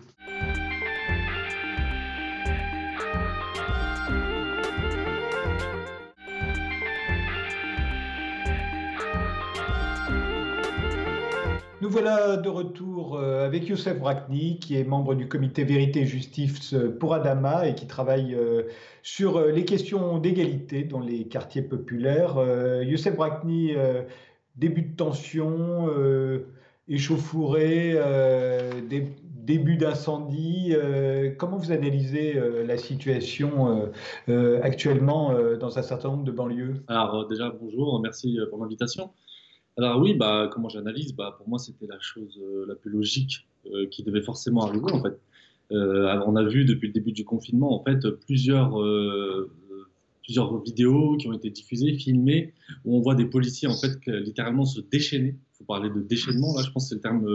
Voilà 11.87 12.37
de 12.37 12.49
retour 12.49 13.15
euh, 13.15 13.45
avec 13.45 13.67
Youssef 13.67 13.97
Brakni, 13.99 14.59
qui 14.59 14.77
est 14.77 14.83
membre 14.83 15.15
du 15.15 15.27
comité 15.27 15.63
Vérité 15.63 16.01
et 16.01 16.05
Justice 16.05 16.75
pour 16.99 17.13
Adama 17.13 17.67
et 17.67 17.75
qui 17.75 17.87
travaille 17.87 18.35
euh, 18.35 18.63
sur 19.01 19.37
euh, 19.37 19.51
les 19.51 19.65
questions 19.65 20.19
d'égalité 20.19 20.83
dans 20.83 20.99
les 20.99 21.27
quartiers 21.27 21.61
populaires. 21.61 22.37
Youssef 22.83 23.15
Brakni, 23.15 23.73
début 24.55 24.83
de 24.83 24.95
tension, 24.95 25.89
échauffourée, 26.87 27.97
début 29.33 29.77
d'incendie. 29.77 30.75
comment 31.37 31.57
vous 31.57 31.71
analysez 31.71 32.39
la 32.65 32.77
situation 32.77 33.91
actuellement 34.27 35.33
dans 35.59 35.77
un 35.79 35.81
certain 35.81 36.09
nombre 36.09 36.23
de 36.23 36.31
banlieues? 36.31 36.83
Alors 36.87 37.27
déjà, 37.27 37.53
bonjour, 37.59 37.99
merci 38.01 38.37
pour 38.49 38.59
l'invitation. 38.59 39.11
Alors 39.77 39.99
oui, 39.99 40.13
bah, 40.13 40.49
comment 40.51 40.69
j'analyse 40.69 41.15
bah, 41.15 41.33
Pour 41.37 41.49
moi, 41.49 41.57
c'était 41.57 41.87
la 41.87 41.99
chose 41.99 42.39
euh, 42.41 42.65
la 42.67 42.75
plus 42.75 42.91
logique 42.91 43.47
euh, 43.71 43.87
qui 43.87 44.03
devait 44.03 44.21
forcément 44.21 44.65
arriver. 44.65 44.91
En 44.91 45.01
fait. 45.01 45.19
Euh, 45.71 46.19
on 46.27 46.35
a 46.35 46.43
vu 46.43 46.65
depuis 46.65 46.87
le 46.87 46.93
début 46.93 47.13
du 47.13 47.25
confinement 47.25 47.73
en 47.73 47.83
fait, 47.83 48.07
plusieurs, 48.27 48.77
plusieurs 50.21 50.61
vidéos 50.61 51.17
qui 51.17 51.27
ont 51.27 51.33
été 51.33 51.49
diffusées, 51.49 51.93
filmées, 51.93 52.53
où 52.85 52.97
on 52.97 53.01
voit 53.01 53.15
des 53.15 53.25
policiers 53.25 53.69
en 53.69 53.77
fait, 53.77 53.97
littéralement 54.05 54.65
se 54.65 54.81
déchaîner. 54.81 55.29
Il 55.29 55.57
faut 55.57 55.63
parler 55.63 55.89
de 55.89 56.01
déchaînement, 56.01 56.53
là 56.55 56.63
je 56.63 56.69
pense 56.69 56.83
que 56.83 56.89
c'est 56.89 56.95
le 56.95 57.01
terme 57.01 57.27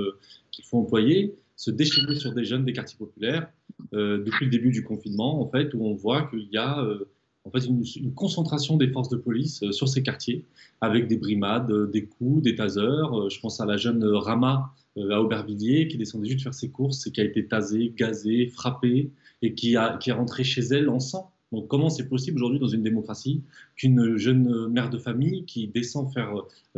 qu'il 0.53 0.65
faut 0.67 0.79
employer, 0.79 1.35
se 1.57 1.71
déchaîner 1.73 2.15
sur 2.15 2.33
des 2.33 2.45
jeunes 2.45 2.65
des 2.65 2.75
quartiers 2.75 2.99
populaires 2.99 3.51
depuis 3.93 4.45
le 4.45 4.51
début 4.51 4.71
du 4.71 4.85
confinement, 4.85 5.41
en 5.41 5.49
fait, 5.49 5.75
où 5.75 5.85
on 5.85 5.95
voit 5.95 6.29
qu'il 6.29 6.49
y 6.53 6.59
a 6.59 6.87
en 7.49 7.51
fait 7.51 7.67
une, 7.67 8.13
concentration 8.15 8.77
des 8.77 8.89
forces 8.89 9.09
de 9.09 9.17
police 9.17 9.63
euh, 9.63 9.73
sur 9.73 9.89
ces 9.89 10.03
quartiers, 10.03 10.45
avec 10.81 11.09
des 11.09 11.17
brimades, 11.17 11.71
euh, 11.71 11.87
des 11.87 12.05
coups, 12.05 12.43
des 12.43 12.55
tasers. 12.55 12.85
Euh, 12.85 13.29
je 13.31 13.41
pense 13.41 13.61
à 13.61 13.67
la 13.67 13.77
jeune 13.77 14.05
Rama 14.05 14.73
à 14.97 15.23
Aubervilliers 15.23 15.87
qui 15.87 15.97
descendait 15.97 16.29
juste 16.29 16.43
faire 16.43 16.55
ses 16.55 16.71
courses 16.71 17.07
et 17.07 17.13
qui 17.13 17.21
a 17.21 17.25
été 17.25 17.47
tasée, 17.47 17.95
gazée, 17.97 18.49
frappée 18.49 19.13
et 19.43 19.55
qui, 19.55 19.77
qui 20.01 20.11
est 20.11 20.13
rentrée 20.13 20.43
chez 20.43 20.63
elle 20.63 20.89
en 20.89 20.99
sang. 20.99 21.31
Donc 21.53 21.69
comment 21.69 21.89
c'est 21.89 22.09
possible 22.09 22.39
aujourd'hui 22.39 22.59
dans 22.59 22.67
une 22.67 22.83
démocratie 22.83 23.45
qu'une 23.77 24.17
jeune 24.17 24.67
mère 24.67 24.91
de 24.91 24.99
famille 24.99 25.45
qui 25.45 25.69
descend 25.69 26.13
faire 26.13 26.35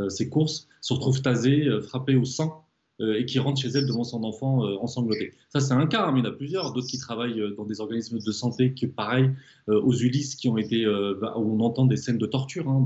ses 0.09 0.28
courses 0.28 0.68
se 0.83 0.92
retrouve 0.92 1.22
tasée, 1.22 1.66
frappée 1.80 2.14
au 2.14 2.26
sang? 2.26 2.66
Et 3.00 3.24
qui 3.24 3.38
rentre 3.38 3.60
chez 3.60 3.68
elle 3.68 3.86
devant 3.86 4.04
son 4.04 4.24
enfant 4.24 4.64
euh, 4.64 4.76
ensanglanté. 4.80 5.32
Ça, 5.48 5.60
c'est 5.60 5.74
un 5.74 5.86
cas, 5.86 6.06
hein, 6.06 6.12
mais 6.12 6.20
il 6.20 6.24
y 6.24 6.28
en 6.28 6.30
a 6.30 6.34
plusieurs. 6.34 6.72
D'autres 6.72 6.86
qui 6.86 6.98
travaillent 6.98 7.40
euh, 7.40 7.54
dans 7.56 7.64
des 7.64 7.80
organismes 7.80 8.18
de 8.18 8.32
santé, 8.32 8.74
qui, 8.74 8.86
pareil, 8.86 9.30
aux 9.68 9.94
Ulysses, 9.94 10.34
qui 10.34 10.48
ont 10.48 10.58
été, 10.58 10.84
bah, 11.20 11.34
où 11.36 11.56
on 11.56 11.60
entend 11.60 11.86
des 11.86 11.96
scènes 11.96 12.18
de 12.18 12.26
torture, 12.26 12.68
hein, 12.68 12.84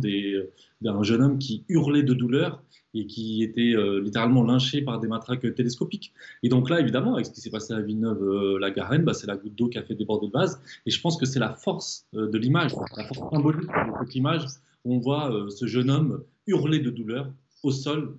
d'un 0.82 1.02
jeune 1.02 1.22
homme 1.22 1.38
qui 1.38 1.64
hurlait 1.68 2.02
de 2.02 2.12
douleur 2.12 2.62
et 2.92 3.06
qui 3.06 3.42
était 3.42 3.72
littéralement 4.02 4.42
lynché 4.42 4.82
par 4.82 5.00
des 5.00 5.08
matraques 5.08 5.54
télescopiques. 5.54 6.12
Et 6.42 6.50
donc 6.50 6.68
là, 6.68 6.80
évidemment, 6.80 7.14
avec 7.14 7.26
ce 7.26 7.30
qui 7.30 7.40
s'est 7.40 7.50
passé 7.50 7.72
à 7.72 7.80
Villeneuve-la-Garenne, 7.80 9.04
bah, 9.04 9.14
c'est 9.14 9.26
la 9.26 9.36
goutte 9.36 9.54
d'eau 9.54 9.68
qui 9.68 9.78
a 9.78 9.82
fait 9.82 9.94
déborder 9.94 10.26
le 10.26 10.32
vase. 10.32 10.60
Et 10.84 10.90
je 10.90 11.00
pense 11.00 11.16
que 11.16 11.24
c'est 11.24 11.40
la 11.40 11.54
force 11.54 12.06
de 12.12 12.36
l'image, 12.36 12.72
la 12.96 13.04
force 13.04 13.30
symbolique 13.32 13.68
de 13.68 14.04
cette 14.04 14.14
image 14.14 14.44
où 14.84 14.94
on 14.94 14.98
voit 14.98 15.32
ce 15.48 15.66
jeune 15.66 15.88
homme 15.88 16.22
hurler 16.46 16.80
de 16.80 16.90
douleur 16.90 17.32
au 17.62 17.70
sol. 17.70 18.18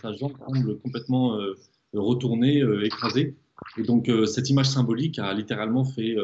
Sa 0.00 0.12
jambe 0.12 0.32
semble 0.38 0.78
complètement 0.78 1.38
euh, 1.38 1.54
retournée, 1.92 2.62
euh, 2.62 2.84
écrasée. 2.84 3.36
Et 3.78 3.82
donc, 3.82 4.08
euh, 4.08 4.26
cette 4.26 4.50
image 4.50 4.68
symbolique 4.68 5.18
a 5.18 5.32
littéralement 5.34 5.84
fait 5.84 6.16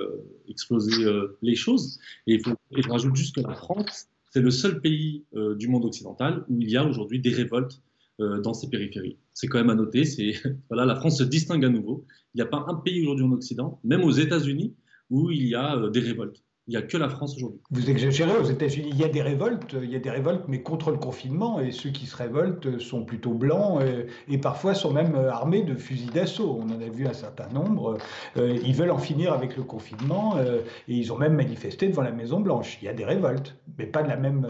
exploser 0.49 1.05
les 1.43 1.55
choses. 1.55 1.99
Et, 2.27 2.41
je 2.41 2.89
rajoute 2.89 3.15
juste 3.15 3.37
que 3.37 3.41
la 3.41 3.55
France, 3.55 4.09
c'est 4.31 4.41
le 4.41 4.51
seul 4.51 4.81
pays 4.81 5.25
du 5.57 5.69
monde 5.69 5.85
occidental 5.85 6.45
où 6.49 6.61
il 6.61 6.71
y 6.71 6.77
a 6.77 6.85
aujourd'hui 6.85 7.21
des 7.21 7.31
révoltes 7.31 7.81
dans 8.19 8.53
ces 8.55 8.69
périphéries. 8.69 9.17
C'est 9.33 9.47
quand 9.47 9.59
même 9.59 9.71
à 9.71 9.77
noter. 9.77 10.05
C'est 10.05 10.33
voilà, 10.69 10.85
la 10.85 10.97
France 10.97 11.19
se 11.19 11.25
distingue 11.25 11.65
à 11.65 11.69
nouveau. 11.69 12.05
Il 12.35 12.39
n'y 12.39 12.43
a 12.43 12.47
pas 12.47 12.65
un 12.67 12.75
pays 12.75 13.03
aujourd'hui 13.03 13.25
en 13.25 13.33
Occident, 13.33 13.81
même 13.85 14.03
aux 14.03 14.11
États-Unis, 14.11 14.75
où 15.11 15.31
il 15.31 15.47
y 15.47 15.55
a 15.55 15.89
des 15.91 16.01
révoltes. 16.01 16.43
Il 16.69 16.73
n'y 16.73 16.77
a 16.77 16.83
que 16.83 16.99
la 16.99 17.09
France 17.09 17.35
aujourd'hui. 17.35 17.61
Vous 17.71 17.89
exagérez, 17.89 18.37
aux 18.39 18.45
États-Unis, 18.45 18.91
il 18.93 18.99
y 18.99 19.05
a 19.05 19.09
des 19.09 19.23
révoltes, 19.23 19.75
il 19.83 19.91
y 19.91 19.97
a 19.97 19.99
des 19.99 20.11
révoltes, 20.11 20.45
mais 20.49 20.63
contre 20.63 20.91
le 20.91 20.99
confinement, 20.99 21.61
et 21.61 21.73
ceux 21.73 21.89
qui 21.89 22.05
se 22.05 22.15
révoltent 22.15 22.79
sont 22.79 23.07
plutôt 23.07 23.33
blancs 23.33 23.81
et, 24.29 24.37
parfois 24.37 24.75
sont 24.75 24.93
même 24.93 25.15
armés 25.15 25.63
de 25.63 25.75
fusils 25.75 26.11
d'assaut. 26.11 26.61
On 26.61 26.71
en 26.71 26.79
a 26.79 26.91
vu 26.91 27.07
un 27.07 27.15
certain 27.15 27.49
nombre. 27.49 27.97
Euh, 28.37 28.59
ils 28.63 28.75
veulent 28.75 28.91
en 28.91 28.99
finir 28.99 29.33
avec 29.33 29.57
le 29.57 29.63
confinement 29.63 30.37
euh, 30.37 30.59
et 30.89 30.95
ils 30.95 31.11
ont 31.11 31.17
même 31.17 31.35
manifesté 31.35 31.89
devant 31.89 32.03
la 32.03 32.13
Maison 32.13 32.41
Blanche. 32.41 32.79
Il 32.83 32.85
y 32.85 32.89
a 32.89 32.95
des 32.95 33.07
révoltes, 33.07 33.57
mais 33.79 33.87
pas 33.87 34.03
de 34.03 34.09
la 34.09 34.17
même, 34.17 34.47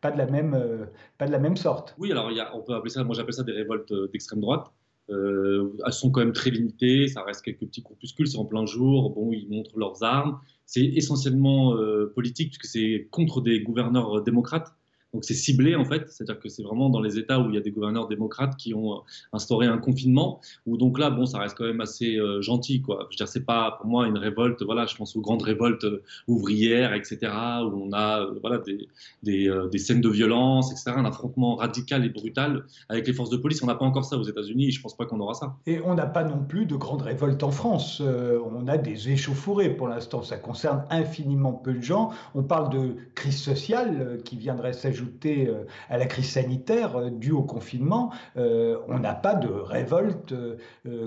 pas 0.00 0.10
de 0.10 0.18
la 0.18 0.26
même, 0.26 0.88
pas 1.18 1.26
de 1.28 1.32
la 1.32 1.38
même 1.38 1.56
sorte. 1.56 1.94
Oui, 1.98 2.10
alors 2.10 2.32
il 2.32 2.36
y 2.36 2.40
a, 2.40 2.54
on 2.56 2.62
peut 2.62 2.74
appeler 2.74 2.90
ça, 2.90 3.04
moi 3.04 3.14
j'appelle 3.14 3.34
ça 3.34 3.44
des 3.44 3.52
révoltes 3.52 3.92
d'extrême 4.12 4.40
droite. 4.40 4.72
Euh, 5.10 5.76
elles 5.84 5.92
sont 5.92 6.10
quand 6.10 6.20
même 6.20 6.32
très 6.32 6.50
limitées, 6.50 7.08
ça 7.08 7.22
reste 7.22 7.42
quelques 7.42 7.60
petits 7.60 7.82
groupuscules, 7.82 8.28
c'est 8.28 8.38
en 8.38 8.44
plein 8.44 8.66
jour, 8.66 9.10
bon, 9.10 9.32
ils 9.32 9.48
montrent 9.48 9.78
leurs 9.78 10.02
armes. 10.02 10.38
C'est 10.66 10.84
essentiellement 10.84 11.74
euh, 11.74 12.12
politique 12.14 12.50
puisque 12.50 12.66
c'est 12.66 13.08
contre 13.10 13.40
des 13.40 13.60
gouverneurs 13.60 14.22
démocrates. 14.22 14.74
Donc 15.12 15.24
c'est 15.24 15.34
ciblé 15.34 15.74
en 15.74 15.84
fait, 15.84 16.08
c'est-à-dire 16.08 16.38
que 16.38 16.48
c'est 16.48 16.62
vraiment 16.62 16.88
dans 16.88 17.00
les 17.00 17.18
États 17.18 17.40
où 17.40 17.48
il 17.48 17.54
y 17.54 17.58
a 17.58 17.60
des 17.60 17.72
gouverneurs 17.72 18.06
démocrates 18.06 18.56
qui 18.56 18.74
ont 18.74 18.94
euh, 18.94 19.00
instauré 19.32 19.66
un 19.66 19.78
confinement, 19.78 20.40
où 20.66 20.76
donc 20.76 20.98
là, 20.98 21.10
bon, 21.10 21.26
ça 21.26 21.38
reste 21.38 21.56
quand 21.56 21.64
même 21.64 21.80
assez 21.80 22.16
euh, 22.16 22.40
gentil, 22.42 22.80
quoi. 22.80 23.08
Je 23.10 23.14
veux 23.14 23.16
dire, 23.16 23.28
c'est 23.28 23.44
pas 23.44 23.76
pour 23.80 23.88
moi 23.88 24.06
une 24.06 24.18
révolte, 24.18 24.62
voilà, 24.62 24.86
je 24.86 24.94
pense 24.94 25.16
aux 25.16 25.20
grandes 25.20 25.42
révoltes 25.42 25.84
euh, 25.84 26.02
ouvrières, 26.28 26.94
etc., 26.94 27.18
où 27.64 27.88
on 27.88 27.92
a 27.92 28.24
voilà, 28.40 28.58
des, 28.58 28.88
des, 29.22 29.78
scènes 29.78 30.00
de 30.00 30.08
violence, 30.08 30.70
etc., 30.70 30.92
un 30.96 31.04
affrontement 31.04 31.56
radical 31.56 32.04
et 32.04 32.10
brutal 32.10 32.64
avec 32.88 33.06
les 33.06 33.12
forces 33.12 33.30
de 33.30 33.36
police. 33.36 33.62
On 33.62 33.66
n'a 33.66 33.74
pas 33.74 33.84
encore 33.84 34.04
ça 34.04 34.16
aux 34.16 34.22
États-Unis, 34.22 34.68
et 34.68 34.70
je 34.70 34.80
pense 34.80 34.96
pas 34.96 35.06
qu'on 35.06 35.18
aura 35.18 35.34
ça. 35.34 35.56
Et 35.66 35.80
on 35.84 35.94
n'a 35.94 36.06
pas 36.06 36.22
non 36.22 36.44
plus 36.44 36.66
de 36.66 36.76
grandes 36.76 37.02
révoltes 37.02 37.42
en 37.42 37.50
France. 37.50 38.00
on 38.00 38.68
a 38.68 38.78
des 38.78 39.10
échauffourées 39.10 39.70
pour 39.70 39.88
l'instant, 39.88 40.22
ça 40.22 40.36
concerne 40.36 40.84
infiniment 40.90 41.52
peu 41.52 41.72
de 41.72 41.82
gens. 41.82 42.10
On 42.34 42.42
parle 42.42 42.70
de 42.70 42.94
crise 43.14 43.40
sociale 43.40 44.18
qui 44.24 44.36
viendrait 44.36 44.72
s'ajouter 44.72 44.99
ajouté 45.00 45.48
euh, 45.48 45.64
à 45.88 45.98
la 45.98 46.06
crise 46.06 46.30
sanitaire 46.30 46.96
euh, 46.96 47.10
due 47.10 47.32
au 47.32 47.42
confinement, 47.42 48.12
euh, 48.36 48.78
on 48.88 48.98
n'a 48.98 49.14
pas 49.14 49.34
de 49.34 49.48
révolte 49.48 50.34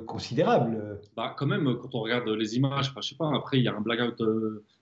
considérable. 0.05 0.99
Bah, 1.15 1.35
quand 1.37 1.45
même, 1.45 1.77
quand 1.81 1.95
on 1.95 2.01
regarde 2.01 2.27
les 2.27 2.55
images, 2.55 2.89
enfin, 2.89 3.01
je 3.01 3.09
sais 3.09 3.15
pas, 3.15 3.29
après 3.35 3.59
il 3.59 3.63
y 3.63 3.67
a 3.67 3.75
un 3.75 3.81
blackout 3.81 4.21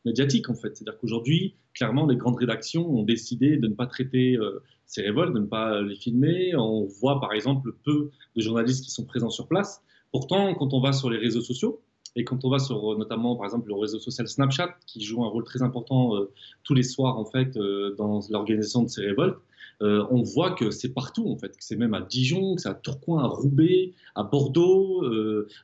médiatique 0.06 0.50
en 0.50 0.56
fait. 0.56 0.76
C'est-à-dire 0.76 1.00
qu'aujourd'hui, 1.00 1.56
clairement, 1.74 2.06
les 2.06 2.15
grandes 2.15 2.38
rédactions 2.38 2.88
ont 2.89 3.04
décidé 3.04 3.58
de 3.58 3.67
ne 3.67 3.74
pas 3.74 3.88
traiter 3.88 4.38
ces 4.86 5.02
révoltes, 5.02 5.34
de 5.34 5.39
ne 5.39 5.45
pas 5.45 5.82
les 5.82 5.95
filmer. 5.95 6.56
On 6.56 6.86
voit 6.86 7.19
par 7.19 7.34
exemple 7.34 7.74
peu 7.84 8.12
de 8.36 8.41
journalistes 8.41 8.84
qui 8.84 8.91
sont 8.91 9.06
présents 9.06 9.30
sur 9.30 9.47
place. 9.47 9.84
Pourtant, 10.12 10.54
quand 10.56 10.74
on 10.74 10.82
va 10.82 10.93
sur 10.93 11.10
les 11.10 11.17
réseaux 11.17 11.41
sociaux, 11.41 11.82
et 12.15 12.24
quand 12.24 12.43
on 12.43 12.50
va 12.50 12.60
sur 12.60 12.97
notamment, 12.97 13.36
par 13.36 13.45
exemple, 13.45 13.69
le 13.69 13.76
réseau 13.76 14.00
social 14.00 14.28
Snapchat, 14.28 14.76
qui 14.86 15.02
joue 15.04 15.24
un 15.24 15.30
rôle 15.30 15.43
très 15.43 15.62
important 15.62 16.15
euh, 16.15 16.32
tous 16.63 16.74
les 16.74 16.84
soirs 16.84 17.17
en 17.17 17.26
fait 17.26 17.56
euh, 17.58 17.95
dans 17.97 18.19
l'organisation 18.30 18.84
de 18.84 18.89
ces 18.89 19.02
révoltes, 19.02 19.38
euh, 19.82 20.06
on 20.12 20.21
voit 20.21 20.52
que 20.52 20.69
c'est 20.69 20.93
partout 20.93 21.28
en 21.30 21.38
fait, 21.38 21.50
que 21.50 21.63
c'est 21.63 21.76
même 21.76 21.93
à 21.93 22.02
Dijon, 22.02 22.56
que 22.56 22.62
c'est 22.62 22.69
à 22.69 22.74
Tourcoing, 22.74 23.24
à 23.24 23.28
Roubaix, 23.28 23.93
à 24.15 24.24
Bordeaux, 24.24 25.04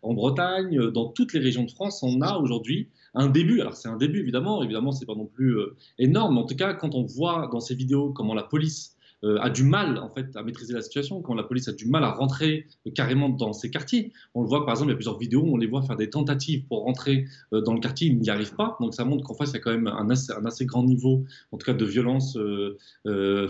en 0.02 0.14
Bretagne, 0.14 0.90
dans 0.92 1.08
toutes 1.08 1.34
les 1.34 1.40
régions 1.40 1.64
de 1.64 1.72
France, 1.72 2.02
on 2.02 2.22
a 2.22 2.38
aujourd'hui 2.38 2.88
un 3.14 3.28
début. 3.28 3.62
Alors 3.62 3.76
c'est 3.76 3.90
un 3.90 3.98
début 3.98 4.22
évidemment, 4.22 4.64
évidemment 4.64 4.92
c'est 4.92 5.06
pas 5.06 5.16
non 5.16 5.28
plus 5.28 5.60
énorme, 6.00 6.36
mais 6.36 6.42
en 6.42 6.46
tout 6.46 6.56
cas 6.56 6.74
quand 6.74 6.96
on 6.96 7.04
voit 7.04 7.48
dans 7.52 7.60
ces 7.60 7.76
vidéos 7.76 8.12
comment 8.12 8.34
la 8.34 8.44
police 8.44 8.97
euh, 8.97 8.97
a 9.24 9.50
du 9.50 9.64
mal 9.64 9.98
en 9.98 10.10
fait 10.10 10.36
à 10.36 10.44
maîtriser 10.44 10.74
la 10.74 10.82
situation, 10.82 11.22
quand 11.22 11.34
la 11.34 11.44
police 11.44 11.68
a 11.68 11.74
du 11.74 11.88
mal 11.88 12.04
à 12.04 12.12
rentrer 12.12 12.68
euh, 12.86 12.92
carrément 12.92 13.30
dans 13.30 13.54
ces 13.54 13.70
quartiers. 13.70 14.12
On 14.34 14.42
le 14.42 14.48
voit 14.48 14.66
par 14.66 14.76
exemple, 14.76 14.90
il 14.90 14.94
y 14.94 14.94
a 14.94 14.98
plusieurs 14.98 15.18
vidéos 15.18 15.42
où 15.42 15.54
on 15.54 15.58
les 15.58 15.68
voit 15.68 15.82
faire 15.82 15.96
des 15.96 16.10
tentatives 16.10 16.66
pour 16.66 16.84
rentrer 16.84 17.26
euh, 17.54 17.62
dans 17.62 17.74
le 17.74 17.80
quartier, 17.80 18.08
ils 18.08 18.20
n'y 18.20 18.30
arrivent 18.30 18.56
pas. 18.56 18.78
Donc 18.80 18.94
ça 18.94 19.06
montre 19.06 19.24
qu'en 19.24 19.34
face 19.34 19.52
il 19.52 19.54
y 19.54 19.58
a 19.58 19.60
quand 19.60 19.72
même 19.72 19.88
un 19.88 20.10
assez, 20.10 20.32
un 20.32 20.46
assez, 20.46 20.66
grand 20.66 20.84
niveau, 20.84 21.26
en 21.52 21.58
tout 21.58 21.66
cas 21.66 21.74
de 21.74 21.86
violence 21.86 22.38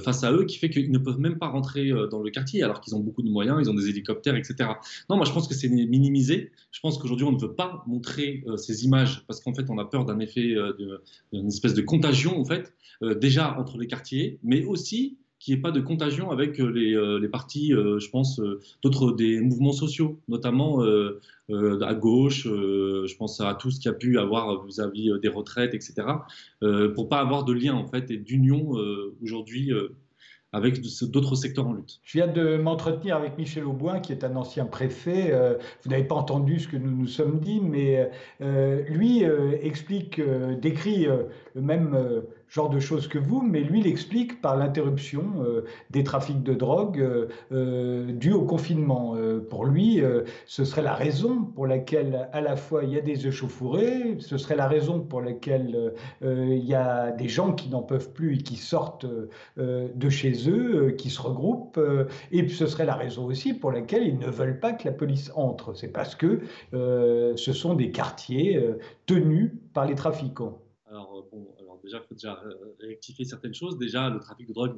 face 0.04 0.24
à 0.24 0.32
eux, 0.32 0.46
qui 0.46 0.58
fait 0.58 0.70
qu'ils 0.70 0.92
ne 0.92 0.98
peuvent 0.98 1.20
même 1.20 1.38
pas 1.38 1.48
rentrer 1.48 1.90
dans 2.12 2.22
le 2.22 2.30
quartier 2.30 2.64
alors 2.64 2.82
qu'ils 2.82 2.96
ont 2.96 3.00
beaucoup 3.00 3.24
de 3.24 3.30
moyens, 3.30 3.60
ils 3.62 3.70
ont 3.70 3.74
des 3.74 3.90
hélicoptères, 3.90 4.36
etc. 4.36 4.70
Non, 5.10 5.16
moi 5.16 5.26
je 5.26 5.32
pense 5.32 5.48
que 5.48 5.54
c'est 5.54 5.70
minimisé. 5.70 6.52
Je 6.72 6.80
pense 6.80 6.98
qu'aujourd'hui 6.98 7.26
on 7.26 7.32
ne 7.32 7.40
veut 7.40 7.54
pas 7.54 7.84
montrer 7.88 8.44
ces 8.58 8.86
images 8.86 9.26
parce 9.26 9.42
qu'en 9.42 9.54
fait 9.54 9.70
on 9.70 9.78
a 9.78 9.86
peur 9.86 10.06
d'un 10.06 10.20
effet, 10.20 10.56
d'une 11.34 11.48
espèce 11.48 11.74
de 11.74 11.82
contagion 11.82 12.40
en 12.40 12.46
fait, 12.46 12.74
déjà 13.02 13.58
entre 13.58 13.78
les 13.78 13.88
quartiers, 13.88 14.40
mais 14.44 14.64
aussi 14.64 15.18
qu'il 15.40 15.54
n'y 15.54 15.60
ait 15.60 15.62
pas 15.62 15.72
de 15.72 15.82
contagion 15.82 16.32
avec 16.32 16.60
euh, 16.60 16.68
les, 16.68 16.96
euh, 16.96 17.20
les 17.20 17.30
partis, 17.30 17.74
euh, 17.74 18.00
je 18.00 18.10
pense, 18.10 18.42
d'autres 18.82 19.12
des 19.12 19.40
mouvements 19.40 19.72
sociaux, 19.72 20.20
notamment 20.28 20.82
à 21.50 21.94
gauche, 21.94 22.44
je 22.44 23.16
pense 23.16 23.40
à 23.40 23.54
tout 23.54 23.72
ce 23.72 23.80
qu'il 23.80 23.90
y 23.90 23.94
a 23.94 23.98
pu 23.98 24.20
avoir 24.20 24.66
vis-à-vis 24.66 25.12
des 25.22 25.28
retraites, 25.28 25.74
etc., 25.74 25.96
pour 26.96 27.10
pas 27.10 27.20
avoir 27.20 27.46
de 27.46 27.54
lien 27.54 27.74
en 27.74 27.88
fait 27.88 28.12
et 28.12 28.18
d'union 28.18 28.72
aujourd'hui 29.22 29.72
avec 30.52 30.82
d'autres 31.04 31.36
secteurs 31.36 31.68
en 31.68 31.74
lutte. 31.74 32.00
Je 32.04 32.18
viens 32.18 32.28
de 32.28 32.58
m'entretenir 32.58 33.16
avec 33.16 33.38
Michel 33.38 33.66
Auboin, 33.66 34.00
qui 34.00 34.12
est 34.12 34.24
un 34.24 34.36
ancien 34.36 34.66
préfet. 34.66 35.34
vous 35.84 35.90
n'avez 35.90 36.04
pas 36.04 36.16
entendu 36.16 36.60
ce 36.60 36.68
que 36.68 36.78
nous 36.78 36.92
nous 36.92 37.08
sommes 37.08 37.40
dit, 37.40 37.62
mais 37.62 38.10
lui 38.40 39.24
explique, 39.62 40.22
décrit 40.60 41.08
même 41.56 42.24
genre 42.50 42.70
de 42.70 42.80
choses 42.80 43.08
que 43.08 43.18
vous, 43.18 43.42
mais 43.42 43.62
lui 43.62 43.82
l'explique 43.82 44.42
par 44.42 44.56
l'interruption 44.56 45.24
euh, 45.40 45.66
des 45.90 46.04
trafics 46.04 46.44
de 46.44 46.54
drogue 46.54 47.00
euh, 47.00 47.28
euh 47.52 48.12
dus 48.12 48.34
au 48.34 48.44
confinement. 48.44 49.16
Euh, 49.16 49.40
pour 49.40 49.66
lui, 49.66 50.02
ce 50.46 50.66
serait 50.66 50.82
la 50.82 50.94
raison 50.94 51.44
pour 51.44 51.68
laquelle 51.68 52.30
à 52.32 52.42
la 52.42 52.56
fois 52.56 52.84
il 52.84 52.92
y 52.92 52.98
a 52.98 53.02
des 53.02 53.28
échauffourées, 53.28 54.18
ce 54.20 54.38
serait 54.38 54.56
la 54.56 54.68
raison 54.68 55.00
pour 55.00 55.22
laquelle 55.22 55.94
il 56.22 56.66
y 56.66 56.74
a 56.74 57.12
des 57.12 57.28
gens 57.28 57.54
qui 57.54 57.70
n'en 57.70 57.82
peuvent 57.82 58.12
plus 58.12 58.36
et 58.36 58.38
qui 58.38 58.56
sortent 58.56 59.06
de 59.58 60.10
chez 60.10 60.50
eux, 60.50 60.92
qui 60.98 61.10
se 61.10 61.22
regroupent, 61.22 61.80
et 62.32 62.48
ce 62.48 62.68
serait 62.68 62.86
la 62.86 62.96
raison 62.96 63.26
aussi 63.26 63.54
pour 63.54 63.72
laquelle 63.72 64.08
ils 64.08 64.18
ne 64.18 64.28
veulent 64.28 64.60
pas 64.60 64.74
que 64.74 64.88
la 64.88 64.94
police 64.94 65.32
entre. 65.36 65.74
C'est 65.74 65.90
parce 65.90 66.16
que 66.16 66.42
ce 66.72 67.54
sont 67.54 67.74
des 67.74 67.92
quartiers 67.92 68.60
tenus 69.06 69.52
par 69.74 69.86
les 69.86 69.96
trafiquants. 69.96 70.60
Déjà, 71.88 72.02
il 72.04 72.08
faut 72.08 72.16
déjà 72.16 72.44
rectifier 72.82 73.24
certaines 73.24 73.54
choses. 73.54 73.78
Déjà, 73.78 74.10
le 74.10 74.20
trafic 74.20 74.46
de 74.46 74.54
drogue 74.54 74.76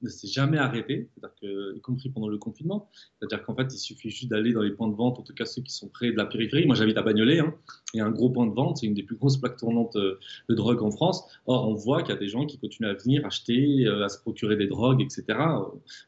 ne 0.00 0.08
s'est 0.08 0.26
jamais 0.26 0.56
arrêté, 0.56 1.10
y 1.52 1.80
compris 1.82 2.08
pendant 2.08 2.28
le 2.28 2.38
confinement. 2.38 2.88
C'est-à-dire 3.18 3.44
qu'en 3.44 3.54
fait, 3.54 3.66
il 3.74 3.78
suffit 3.78 4.08
juste 4.08 4.30
d'aller 4.30 4.54
dans 4.54 4.62
les 4.62 4.70
points 4.70 4.88
de 4.88 4.94
vente, 4.94 5.18
en 5.18 5.22
tout 5.22 5.34
cas 5.34 5.44
ceux 5.44 5.60
qui 5.60 5.74
sont 5.74 5.88
près 5.88 6.12
de 6.12 6.16
la 6.16 6.24
périphérie. 6.24 6.64
Moi, 6.64 6.74
j'habite 6.74 6.96
à 6.96 7.02
Bagnolet, 7.02 7.40
hein, 7.40 7.54
il 7.92 7.98
y 7.98 8.00
a 8.00 8.06
un 8.06 8.10
gros 8.10 8.30
point 8.30 8.46
de 8.46 8.54
vente, 8.54 8.78
c'est 8.78 8.86
une 8.86 8.94
des 8.94 9.02
plus 9.02 9.16
grosses 9.16 9.36
plaques 9.36 9.58
tournantes 9.58 9.96
euh, 9.96 10.18
de 10.48 10.54
drogue 10.54 10.82
en 10.82 10.90
France. 10.90 11.24
Or, 11.44 11.68
on 11.68 11.74
voit 11.74 12.02
qu'il 12.02 12.14
y 12.14 12.16
a 12.16 12.20
des 12.20 12.28
gens 12.28 12.46
qui 12.46 12.58
continuent 12.58 12.88
à 12.88 12.94
venir 12.94 13.26
acheter, 13.26 13.84
euh, 13.86 14.06
à 14.06 14.08
se 14.08 14.18
procurer 14.18 14.56
des 14.56 14.66
drogues, 14.66 15.02
etc. 15.02 15.38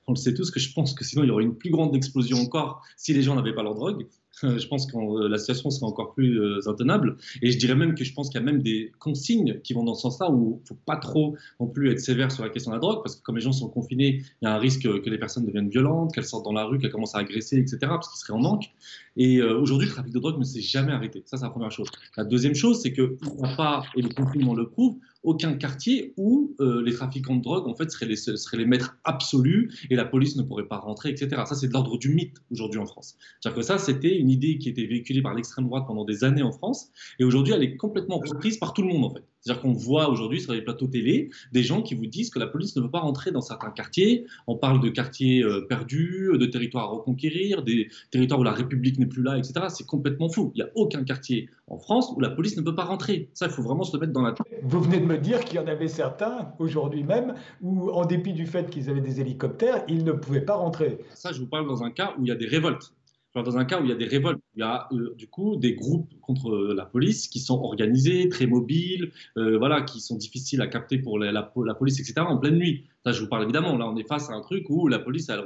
On 0.06 0.12
le 0.12 0.16
sait 0.16 0.32
tous 0.32 0.50
que 0.50 0.61
je 0.61 0.72
pense 0.72 0.94
que 0.94 1.04
sinon, 1.04 1.24
il 1.24 1.28
y 1.28 1.30
aurait 1.30 1.44
une 1.44 1.56
plus 1.56 1.70
grande 1.70 1.94
explosion 1.94 2.38
encore 2.38 2.82
si 2.96 3.12
les 3.12 3.20
gens 3.20 3.34
n'avaient 3.34 3.54
pas 3.54 3.62
leur 3.62 3.74
drogue. 3.74 4.06
Je 4.42 4.66
pense 4.68 4.87
que 4.87 4.96
euh, 4.96 5.29
la 5.29 5.38
situation 5.38 5.70
serait 5.70 5.87
encore 5.87 6.14
plus 6.14 6.40
euh, 6.40 6.61
intenable. 6.66 7.16
Et 7.42 7.51
je 7.51 7.59
dirais 7.59 7.74
même 7.74 7.94
que 7.94 8.05
je 8.05 8.12
pense 8.12 8.29
qu'il 8.29 8.40
y 8.40 8.42
a 8.42 8.44
même 8.44 8.62
des 8.62 8.92
consignes 8.98 9.61
qui 9.62 9.72
vont 9.74 9.85
dans 9.85 9.94
ce 9.94 10.03
sens-là 10.03 10.31
où 10.31 10.61
il 10.61 10.62
ne 10.62 10.66
faut 10.68 10.83
pas 10.87 10.96
trop 10.96 11.37
non 11.61 11.66
plus 11.66 11.90
être 11.90 12.01
sévère 12.01 12.31
sur 12.31 12.42
la 12.44 12.51
question 12.51 12.70
de 12.70 12.77
la 12.77 12.81
drogue, 12.81 13.03
parce 13.03 13.16
que 13.16 13.22
comme 13.22 13.37
les 13.37 13.42
gens 13.42 13.53
sont 13.53 13.68
confinés, 13.68 14.22
il 14.40 14.44
y 14.44 14.46
a 14.46 14.55
un 14.55 14.59
risque 14.59 14.83
que 14.83 15.11
les 15.11 15.18
personnes 15.18 15.46
deviennent 15.46 15.70
violentes, 15.70 16.14
qu'elles 16.14 16.24
sortent 16.24 16.44
dans 16.44 16.53
la 16.53 16.64
rue, 16.64 16.79
qu'elles 16.79 16.92
commencent 16.92 17.14
à 17.14 17.18
agresser, 17.18 17.59
etc., 17.59 17.79
parce 17.83 18.09
qu'ils 18.09 18.18
seraient 18.18 18.38
en 18.38 18.42
manque. 18.42 18.70
Et 19.16 19.38
euh, 19.38 19.59
aujourd'hui, 19.59 19.88
le 19.88 19.92
trafic 19.92 20.12
de 20.12 20.18
drogue 20.20 20.38
ne 20.38 20.44
s'est 20.44 20.61
jamais 20.61 20.92
arrêté. 20.92 21.22
Ça, 21.27 21.37
c'est 21.37 21.44
la 21.44 21.51
première 21.51 21.72
chose. 21.72 21.88
La 22.16 22.24
deuxième 22.24 22.55
chose, 22.55 22.81
c'est 22.81 22.96
n'y 22.96 23.05
a 23.42 23.57
pas, 23.57 23.83
et 23.96 24.03
le 24.03 24.09
confinement 24.09 24.55
le 24.55 24.68
prouve, 24.68 24.96
aucun 25.22 25.54
quartier 25.54 26.14
où 26.16 26.54
euh, 26.61 26.83
les 26.83 26.92
trafiquants 26.92 27.37
de 27.37 27.42
drogue 27.42 27.66
en 27.66 27.74
fait 27.74 27.90
seraient 27.90 28.07
les, 28.07 28.64
maîtres 28.66 28.98
absolus 29.04 29.87
et 29.90 29.96
la 29.96 30.04
police 30.04 30.37
ne 30.37 30.42
pourrait 30.42 30.68
pas 30.68 30.78
rentrer, 30.78 31.11
etc. 31.11 31.42
Ça, 31.46 31.54
c'est 31.54 31.68
de 31.68 31.72
l'ordre 31.72 31.98
du 31.98 32.14
mythe 32.14 32.37
aujourd'hui 32.50 32.78
en 32.78 32.87
France. 32.87 33.16
C'est-à-dire 33.40 33.57
que 33.57 33.62
ça, 33.62 33.78
c'était 33.78 34.16
une 34.16 34.31
idée 34.31 34.59
qui 34.59 34.68
était 34.68 34.87
véhiculée 34.87 35.22
par 35.22 35.35
l'extrême 35.35 35.66
droite 35.66 35.85
pendant 35.87 36.04
des 36.04 36.24
années 36.24 36.42
en 36.42 36.52
France 36.52 36.90
et 37.18 37.24
aujourd'hui, 37.24 37.52
elle 37.52 37.62
est 37.62 37.76
complètement 37.76 38.18
reprise 38.18 38.59
par 38.59 38.72
tout 38.72 38.83
le 38.83 38.88
monde 38.88 39.04
en 39.04 39.11
fait. 39.11 39.24
C'est-à-dire 39.40 39.62
qu'on 39.62 39.72
voit 39.72 40.09
aujourd'hui 40.09 40.40
sur 40.40 40.53
les 40.53 40.62
plateaux 40.62 40.87
télé 40.87 41.31
des 41.53 41.62
gens 41.62 41.83
qui 41.83 41.94
vous 41.94 42.07
disent 42.07 42.31
que 42.31 42.38
la 42.38 42.46
police 42.46 42.77
ne 42.77 42.83
veut 42.83 42.90
pas 42.90 43.01
rentrer 43.01 43.31
dans 43.31 43.40
certains 43.40 43.70
quartiers. 43.70 44.27
On 44.46 44.57
parle 44.57 44.81
de 44.81 44.88
quartiers 44.88 45.42
euh, 45.42 45.66
perdus, 45.68 46.31
de 46.35 46.46
territoires 46.46 46.85
à 46.85 46.88
reconquérir, 46.88 47.62
des 47.62 47.88
territoires 48.11 48.40
où 48.40 48.44
la 48.44 48.53
République 48.53 48.98
n'est 48.98 49.07
plus 49.07 49.22
là, 49.22 49.38
etc. 49.38 49.66
C'est 49.68 49.87
complètement 49.87 50.29
fou. 50.29 50.53
Il 50.55 50.62
n'y 50.62 50.68
a 50.68 50.72
aucun 50.74 51.05
quartier 51.05 51.48
en 51.68 51.79
France 51.79 52.12
où 52.16 52.20
la 52.20 52.31
police 52.31 52.57
ne 52.57 52.62
peut 52.62 52.74
pas 52.74 52.85
rentrer. 52.85 53.29
Ça, 53.35 53.46
il 53.46 53.53
faut 53.53 53.62
vraiment 53.62 53.85
se 53.85 53.96
le 53.96 54.01
mettre 54.01 54.12
dans 54.12 54.22
la 54.22 54.33
tête. 54.33 54.46
Vous 54.62 54.81
venez 54.81 55.01
de 55.01 55.07
me 55.07 55.18
dire 55.18 55.44
qu'il 55.44 55.57
y 55.57 55.59
en 55.59 55.66
avait 55.66 55.88
certains, 55.88 56.53
aujourd'hui 56.59 57.05
même, 57.05 57.35
où, 57.62 57.90
en 57.90 58.05
dépit 58.05 58.33
du 58.33 58.46
fait 58.46 58.70
qu'ils 58.70 58.90
avaient 58.90 59.01
des 59.01 59.20
hélicoptères, 59.20 59.85
ils 59.88 60.05
ne 60.05 60.12
pouvaient 60.12 60.40
pas 60.40 60.55
rentrer. 60.55 60.98
Ça, 61.14 61.33
je 61.33 61.40
vous 61.40 61.46
parle 61.46 61.66
dans 61.66 61.83
un 61.83 61.90
cas 61.90 62.14
où 62.18 62.24
il 62.24 62.29
y 62.29 62.33
a 62.33 62.37
des 62.37 62.46
révoltes. 62.46 62.92
Dans 63.34 63.56
un 63.56 63.64
cas 63.64 63.80
où 63.80 63.84
il 63.84 63.90
y 63.90 63.92
a 63.92 63.96
des 63.96 64.06
révoltes, 64.06 64.40
il 64.56 64.60
y 64.60 64.62
a 64.62 64.88
euh, 64.92 65.14
du 65.16 65.28
coup 65.28 65.56
des 65.56 65.74
groupes 65.74 66.12
contre 66.20 66.57
la 66.74 66.84
police 66.84 67.28
qui 67.28 67.40
sont 67.40 67.61
organisés, 67.61 68.28
très 68.28 68.46
mobiles, 68.46 69.12
euh, 69.36 69.59
voilà, 69.59 69.82
qui 69.82 70.00
sont 70.00 70.16
difficiles 70.16 70.61
à 70.61 70.66
capter 70.66 70.98
pour 70.98 71.18
la, 71.18 71.42
police, 71.42 72.00
etc. 72.00 72.14
en 72.20 72.38
pleine 72.38 72.57
nuit. 72.57 72.86
Ça, 73.05 73.12
je 73.12 73.20
vous 73.20 73.28
parle 73.28 73.44
évidemment. 73.44 73.76
Là, 73.76 73.88
on 73.88 73.96
est 73.96 74.09
face 74.09 74.30
à 74.30 74.32
un 74.32 74.40
truc 74.40 74.68
où 74.70 74.88
la 74.88 74.98
police, 74.98 75.28
elle, 75.28 75.44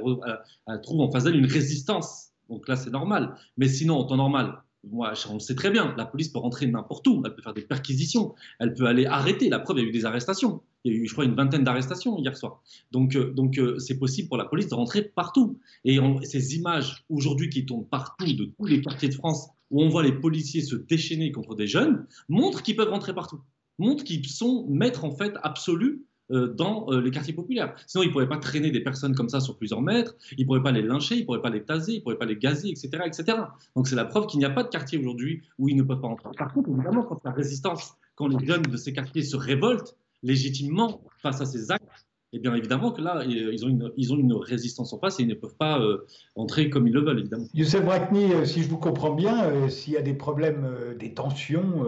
trouve 0.81 1.01
en 1.01 1.11
face 1.11 1.25
d'elle 1.25 1.35
une 1.35 1.45
résistance. 1.45 2.31
Donc 2.49 2.67
là, 2.67 2.75
c'est 2.75 2.89
normal. 2.89 3.35
Mais 3.57 3.67
sinon, 3.67 3.95
en 3.95 4.03
temps 4.05 4.17
normal, 4.17 4.62
on 4.91 5.33
le 5.33 5.39
sait 5.39 5.55
très 5.55 5.71
bien, 5.71 5.93
la 5.97 6.05
police 6.05 6.29
peut 6.29 6.39
rentrer 6.39 6.67
n'importe 6.67 7.07
où, 7.07 7.21
elle 7.25 7.33
peut 7.33 7.41
faire 7.41 7.53
des 7.53 7.61
perquisitions, 7.61 8.35
elle 8.59 8.73
peut 8.73 8.85
aller 8.85 9.05
arrêter. 9.05 9.49
La 9.49 9.59
preuve, 9.59 9.77
il 9.77 9.83
y 9.83 9.85
a 9.85 9.89
eu 9.89 9.91
des 9.91 10.05
arrestations. 10.05 10.61
Il 10.83 10.93
y 10.93 10.95
a 10.95 10.99
eu, 10.99 11.07
je 11.07 11.13
crois, 11.13 11.25
une 11.25 11.35
vingtaine 11.35 11.63
d'arrestations 11.63 12.17
hier 12.17 12.35
soir. 12.35 12.61
Donc, 12.91 13.15
euh, 13.15 13.31
donc 13.31 13.57
euh, 13.57 13.79
c'est 13.79 13.97
possible 13.97 14.27
pour 14.27 14.37
la 14.37 14.45
police 14.45 14.67
de 14.67 14.75
rentrer 14.75 15.01
partout. 15.01 15.57
Et 15.85 15.99
ces 16.23 16.55
images 16.55 17.05
aujourd'hui 17.09 17.49
qui 17.49 17.65
tournent 17.65 17.87
partout, 17.87 18.25
de 18.25 18.45
tous 18.45 18.65
les 18.65 18.81
quartiers 18.81 19.09
de 19.09 19.13
France, 19.13 19.47
où 19.71 19.81
on 19.81 19.89
voit 19.89 20.03
les 20.03 20.11
policiers 20.11 20.61
se 20.61 20.75
déchaîner 20.75 21.31
contre 21.31 21.55
des 21.55 21.67
jeunes, 21.67 22.05
montrent 22.27 22.61
qu'ils 22.61 22.75
peuvent 22.75 22.89
rentrer 22.89 23.13
partout. 23.13 23.39
Montrent 23.79 24.03
qu'ils 24.03 24.27
sont 24.27 24.67
maîtres, 24.69 25.05
en 25.05 25.11
fait, 25.11 25.33
absolus 25.41 26.03
dans 26.29 26.89
les 26.89 27.11
quartiers 27.11 27.33
populaires. 27.33 27.75
Sinon, 27.85 28.03
ils 28.03 28.07
ne 28.07 28.11
pourraient 28.11 28.29
pas 28.29 28.37
traîner 28.37 28.71
des 28.71 28.81
personnes 28.81 29.15
comme 29.15 29.29
ça 29.29 29.39
sur 29.39 29.57
plusieurs 29.57 29.81
mètres, 29.81 30.15
ils 30.37 30.41
ne 30.41 30.45
pourraient 30.45 30.63
pas 30.63 30.71
les 30.71 30.81
lyncher, 30.81 31.15
ils 31.15 31.21
ne 31.21 31.25
pourraient 31.25 31.41
pas 31.41 31.49
les 31.49 31.63
taser, 31.63 31.93
ils 31.93 31.97
ne 31.97 32.01
pourraient 32.01 32.17
pas 32.17 32.25
les 32.25 32.37
gazer, 32.37 32.69
etc. 32.69 32.89
etc. 33.05 33.37
Donc 33.75 33.87
c'est 33.87 33.95
la 33.95 34.05
preuve 34.05 34.27
qu'il 34.27 34.39
n'y 34.39 34.45
a 34.45 34.49
pas 34.49 34.63
de 34.63 34.69
quartier 34.69 34.97
aujourd'hui 34.97 35.41
où 35.59 35.69
ils 35.69 35.75
ne 35.75 35.83
peuvent 35.83 36.01
pas 36.01 36.07
entrer. 36.07 36.29
Par 36.37 36.53
contre, 36.53 36.69
évidemment, 36.69 37.03
quand 37.03 37.23
la 37.23 37.31
résistance, 37.31 37.95
quand 38.15 38.27
les 38.27 38.45
jeunes 38.45 38.63
de 38.63 38.77
ces 38.77 38.93
quartiers 38.93 39.23
se 39.23 39.35
révoltent, 39.35 39.95
légitimement 40.23 41.01
face 41.17 41.41
à 41.41 41.45
ces 41.45 41.71
actes, 41.71 42.07
et 42.33 42.39
bien 42.39 42.55
évidemment 42.55 42.91
que 42.91 43.01
là, 43.01 43.23
ils 43.25 43.63
ont 43.63 43.69
une, 43.69 43.91
ils 43.95 44.11
ont 44.11 44.17
une 44.17 44.33
résistance 44.33 44.91
en 44.91 44.97
face 44.97 45.19
et 45.19 45.23
ils 45.23 45.29
ne 45.29 45.35
peuvent 45.35 45.55
pas 45.55 45.79
euh, 45.79 46.05
entrer 46.35 46.69
comme 46.71 46.87
ils 46.87 46.93
le 46.93 47.01
veulent, 47.01 47.19
évidemment. 47.19 47.45
Youssef 47.53 47.85
Brakni, 47.85 48.33
euh, 48.33 48.43
si 48.43 48.63
je 48.63 48.69
vous 48.69 48.79
comprends 48.79 49.13
bien, 49.13 49.45
euh, 49.45 49.69
s'il 49.69 49.93
y 49.93 49.97
a 49.97 50.01
des 50.01 50.15
problèmes, 50.15 50.67
des 50.99 51.13
tensions 51.13 51.85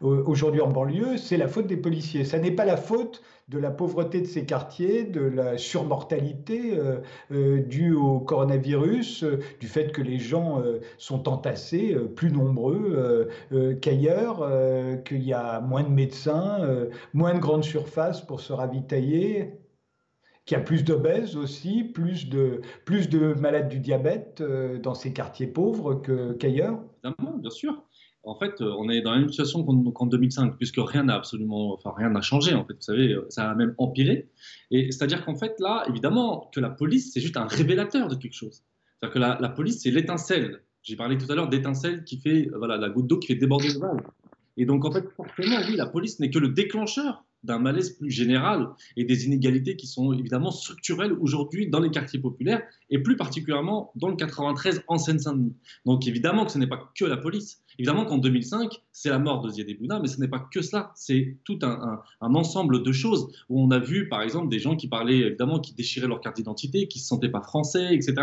aujourd'hui 0.00 0.60
en 0.60 0.68
banlieue, 0.68 1.18
c'est 1.18 1.36
la 1.36 1.46
faute 1.46 1.66
des 1.66 1.76
policiers. 1.76 2.24
Ça 2.24 2.38
n'est 2.38 2.50
pas 2.50 2.64
la 2.64 2.78
faute 2.78 3.22
de 3.52 3.58
la 3.58 3.70
pauvreté 3.70 4.20
de 4.20 4.26
ces 4.26 4.46
quartiers, 4.46 5.04
de 5.04 5.20
la 5.20 5.58
surmortalité 5.58 6.78
euh, 6.78 7.00
euh, 7.32 7.60
due 7.60 7.92
au 7.92 8.18
coronavirus, 8.20 9.24
euh, 9.24 9.40
du 9.60 9.66
fait 9.66 9.92
que 9.92 10.00
les 10.00 10.18
gens 10.18 10.62
sont 10.98 11.28
entassés 11.28 11.96
plus 12.16 12.30
nombreux 12.30 13.28
qu'ailleurs, 13.80 14.48
qu'il 15.04 15.22
y 15.22 15.32
a 15.32 15.60
moins 15.60 15.82
de 15.82 15.88
médecins, 15.88 16.58
moins 17.12 17.34
de 17.34 17.38
grandes 17.38 17.64
surfaces 17.64 18.20
pour 18.20 18.40
se 18.40 18.52
ravitailler 18.52 19.54
qu'il 20.44 20.56
y 20.56 20.60
a 20.60 20.64
plus 20.64 20.84
d'obèses 20.84 21.36
aussi, 21.36 21.84
plus 21.84 22.28
de, 22.28 22.60
plus 22.84 23.08
de 23.08 23.34
malades 23.34 23.68
du 23.68 23.78
diabète 23.78 24.42
dans 24.82 24.94
ces 24.94 25.12
quartiers 25.12 25.46
pauvres 25.46 26.02
qu'ailleurs 26.38 26.80
Bien 27.02 27.50
sûr 27.50 27.84
en 28.24 28.36
fait, 28.36 28.60
euh, 28.60 28.72
on 28.78 28.88
est 28.88 29.02
dans 29.02 29.12
la 29.12 29.18
même 29.18 29.28
situation 29.28 29.64
qu'en 29.64 30.06
2005, 30.06 30.56
puisque 30.56 30.78
rien 30.78 31.04
n'a 31.04 31.16
absolument, 31.16 31.74
enfin 31.74 31.92
rien 31.96 32.10
n'a 32.10 32.20
changé. 32.20 32.54
En 32.54 32.64
fait, 32.64 32.74
vous 32.74 32.82
savez, 32.82 33.12
euh, 33.12 33.26
ça 33.30 33.50
a 33.50 33.54
même 33.54 33.74
empiré. 33.78 34.28
Et 34.70 34.92
c'est-à-dire 34.92 35.24
qu'en 35.24 35.34
fait, 35.34 35.54
là, 35.58 35.84
évidemment, 35.88 36.48
que 36.54 36.60
la 36.60 36.70
police, 36.70 37.12
c'est 37.12 37.20
juste 37.20 37.36
un 37.36 37.46
révélateur 37.46 38.08
de 38.08 38.14
quelque 38.14 38.34
chose. 38.34 38.62
C'est-à-dire 39.00 39.14
que 39.14 39.42
la, 39.42 39.48
police, 39.48 39.82
c'est 39.82 39.90
l'étincelle. 39.90 40.62
J'ai 40.82 40.94
parlé 40.94 41.18
tout 41.18 41.30
à 41.30 41.34
l'heure 41.34 41.48
d'étincelle 41.48 42.04
qui 42.04 42.18
fait, 42.18 42.48
euh, 42.48 42.58
voilà, 42.58 42.76
la 42.76 42.90
goutte 42.90 43.08
d'eau 43.08 43.18
qui 43.18 43.28
fait 43.28 43.34
déborder 43.34 43.72
le 43.72 43.80
vase. 43.80 44.00
Et 44.56 44.66
donc, 44.66 44.84
en 44.84 44.92
fait, 44.92 45.08
forcément, 45.16 45.56
oui, 45.68 45.76
la 45.76 45.86
police 45.86 46.20
n'est 46.20 46.30
que 46.30 46.38
le 46.38 46.48
déclencheur 46.48 47.24
d'un 47.42 47.58
malaise 47.58 47.90
plus 47.90 48.10
général 48.10 48.68
et 48.96 49.04
des 49.04 49.26
inégalités 49.26 49.76
qui 49.76 49.86
sont 49.86 50.12
évidemment 50.12 50.50
structurelles 50.50 51.12
aujourd'hui 51.12 51.68
dans 51.68 51.80
les 51.80 51.90
quartiers 51.90 52.20
populaires 52.20 52.62
et 52.90 52.98
plus 52.98 53.16
particulièrement 53.16 53.92
dans 53.96 54.08
le 54.08 54.16
93 54.16 54.84
en 54.88 54.98
Seine-Saint-Denis. 54.98 55.54
Donc 55.84 56.06
évidemment 56.06 56.44
que 56.44 56.52
ce 56.52 56.58
n'est 56.58 56.66
pas 56.66 56.92
que 56.96 57.04
la 57.04 57.16
police, 57.16 57.62
Évidemment 57.82 58.04
qu'en 58.04 58.18
2005, 58.18 58.80
c'est 58.92 59.08
la 59.08 59.18
mort 59.18 59.40
de 59.40 59.50
Ziad 59.50 59.66
Bouna, 59.76 59.98
mais 59.98 60.06
ce 60.06 60.20
n'est 60.20 60.28
pas 60.28 60.38
que 60.38 60.62
cela. 60.62 60.92
C'est 60.94 61.38
tout 61.42 61.58
un, 61.62 62.00
ensemble 62.20 62.84
de 62.84 62.92
choses 62.92 63.32
où 63.48 63.60
on 63.60 63.72
a 63.72 63.80
vu, 63.80 64.08
par 64.08 64.22
exemple, 64.22 64.48
des 64.50 64.60
gens 64.60 64.76
qui 64.76 64.86
parlaient, 64.86 65.18
évidemment, 65.18 65.58
qui 65.58 65.74
déchiraient 65.74 66.06
leur 66.06 66.20
carte 66.20 66.36
d'identité, 66.36 66.86
qui 66.86 67.00
ne 67.00 67.02
se 67.02 67.08
sentaient 67.08 67.28
pas 67.28 67.40
français, 67.40 67.92
etc. 67.92 68.14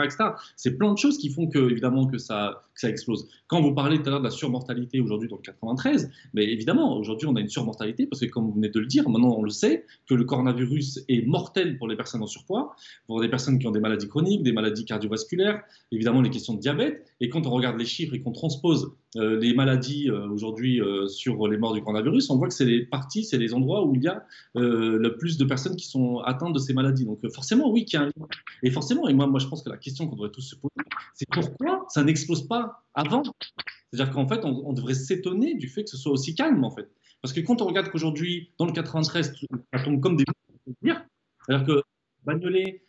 C'est 0.56 0.78
plein 0.78 0.94
de 0.94 0.98
choses 0.98 1.18
qui 1.18 1.30
font 1.30 1.48
que, 1.48 1.60
évidemment, 1.70 2.08
que 2.08 2.18
ça, 2.18 2.64
ça 2.74 2.88
explose. 2.88 3.28
Quand 3.48 3.62
vous 3.62 3.74
parlez 3.74 3.98
tout 4.02 4.08
à 4.08 4.12
l'heure 4.12 4.20
de 4.20 4.24
la 4.24 4.32
surmortalité 4.32 5.02
aujourd'hui 5.02 5.28
dans 5.28 5.36
le 5.36 5.42
93, 5.42 6.10
mais 6.34 6.46
évidemment, 6.46 6.98
aujourd'hui, 6.98 7.28
on 7.28 7.36
a 7.36 7.42
une 7.42 7.50
surmortalité 7.50 8.08
parce 8.08 8.22
que, 8.22 8.28
comme 8.28 8.46
vous 8.46 8.54
venez 8.54 8.70
de 8.70 8.80
le 8.80 8.86
dire, 8.86 9.10
maintenant, 9.10 9.36
on 9.38 9.44
le 9.44 9.50
sait, 9.50 9.86
que 10.08 10.14
le 10.14 10.24
coronavirus 10.24 11.04
est 11.10 11.28
mortel 11.28 11.78
pour 11.78 11.90
les 11.90 11.98
personnes 11.98 12.24
en 12.24 12.28
surpoids, 12.28 12.78
pour 13.08 13.20
des 13.20 13.28
personnes 13.28 13.60
qui 13.60 13.68
ont 13.68 13.72
des 13.72 13.82
maladies 13.82 14.08
chroniques, 14.08 14.42
des 14.42 14.54
maladies 14.54 14.86
cardiovasculaires, 14.86 15.64
évidemment, 15.92 16.22
les 16.22 16.30
questions 16.30 16.54
de 16.54 16.62
diabète. 16.62 17.09
Et 17.22 17.30
quand 17.30 17.46
on 17.46 17.50
regarde 17.50 17.78
les 17.78 17.86
chiffres 17.86 18.14
et 18.14 18.22
qu'on 18.22 18.32
transpose 18.32 18.94
euh, 19.18 19.40
les 19.40 19.54
maladies 19.54 20.10
euh, 20.10 20.30
aujourd'hui 20.30 20.82
euh, 20.82 21.08
sur 21.08 21.48
les 21.48 21.58
morts 21.58 21.74
du 21.74 21.82
coronavirus, 21.82 22.30
on 22.30 22.38
voit 22.38 22.48
que 22.48 22.54
c'est 22.54 22.66
les 22.66 22.86
parties, 22.86 23.26
c'est 23.26 23.38
les 23.38 23.54
endroits 23.54 23.86
où 23.86 23.96
il 23.96 24.04
y 24.04 24.08
a 24.08 24.24
le 24.56 25.10
plus 25.18 25.38
de 25.38 25.46
personnes 25.46 25.76
qui 25.76 25.88
sont 25.88 26.20
atteintes 26.20 26.54
de 26.54 26.60
ces 26.60 26.74
maladies. 26.74 27.06
Donc 27.06 27.20
forcément, 27.34 27.70
oui, 27.70 27.86
qu'il 27.86 28.00
y 28.00 28.04
a 28.04 28.06
un 28.06 28.12
Et 28.64 28.72
forcément, 28.72 29.08
et 29.08 29.14
moi, 29.14 29.28
moi 29.28 29.40
je 29.40 29.48
pense 29.48 29.64
que 29.64 29.70
la 29.70 29.78
question 29.78 30.08
qu'on 30.08 30.16
devrait 30.16 30.32
tous 30.32 30.42
se 30.42 30.56
poser, 30.56 30.74
c'est 31.14 31.28
pourquoi 31.30 31.86
ça 31.90 32.04
n'explose 32.04 32.48
pas 32.48 32.84
avant? 32.94 33.24
C'est-à-dire 33.92 34.14
qu'en 34.14 34.28
fait, 34.28 34.46
on, 34.46 34.72
devrait 34.74 34.94
s'étonner 34.94 35.56
du 35.56 35.68
fait 35.68 35.84
que 35.84 35.90
ce 35.90 35.98
soit 35.98 36.12
aussi 36.12 36.36
calme, 36.36 36.64
en 36.64 36.72
fait. 36.72 36.90
Parce 37.22 37.34
que 37.34 37.42
quand 37.42 37.62
on 37.62 37.66
regarde 37.66 37.90
qu'aujourd'hui, 37.90 38.52
dans 38.58 38.66
le 38.66 38.72
93, 38.72 39.34
ça 39.74 39.84
tombe 39.84 40.00
comme 40.00 40.16
des... 40.16 40.26
C'est-à-dire 40.86 41.66
que 41.66 41.82
Bagnolet, 42.24 42.84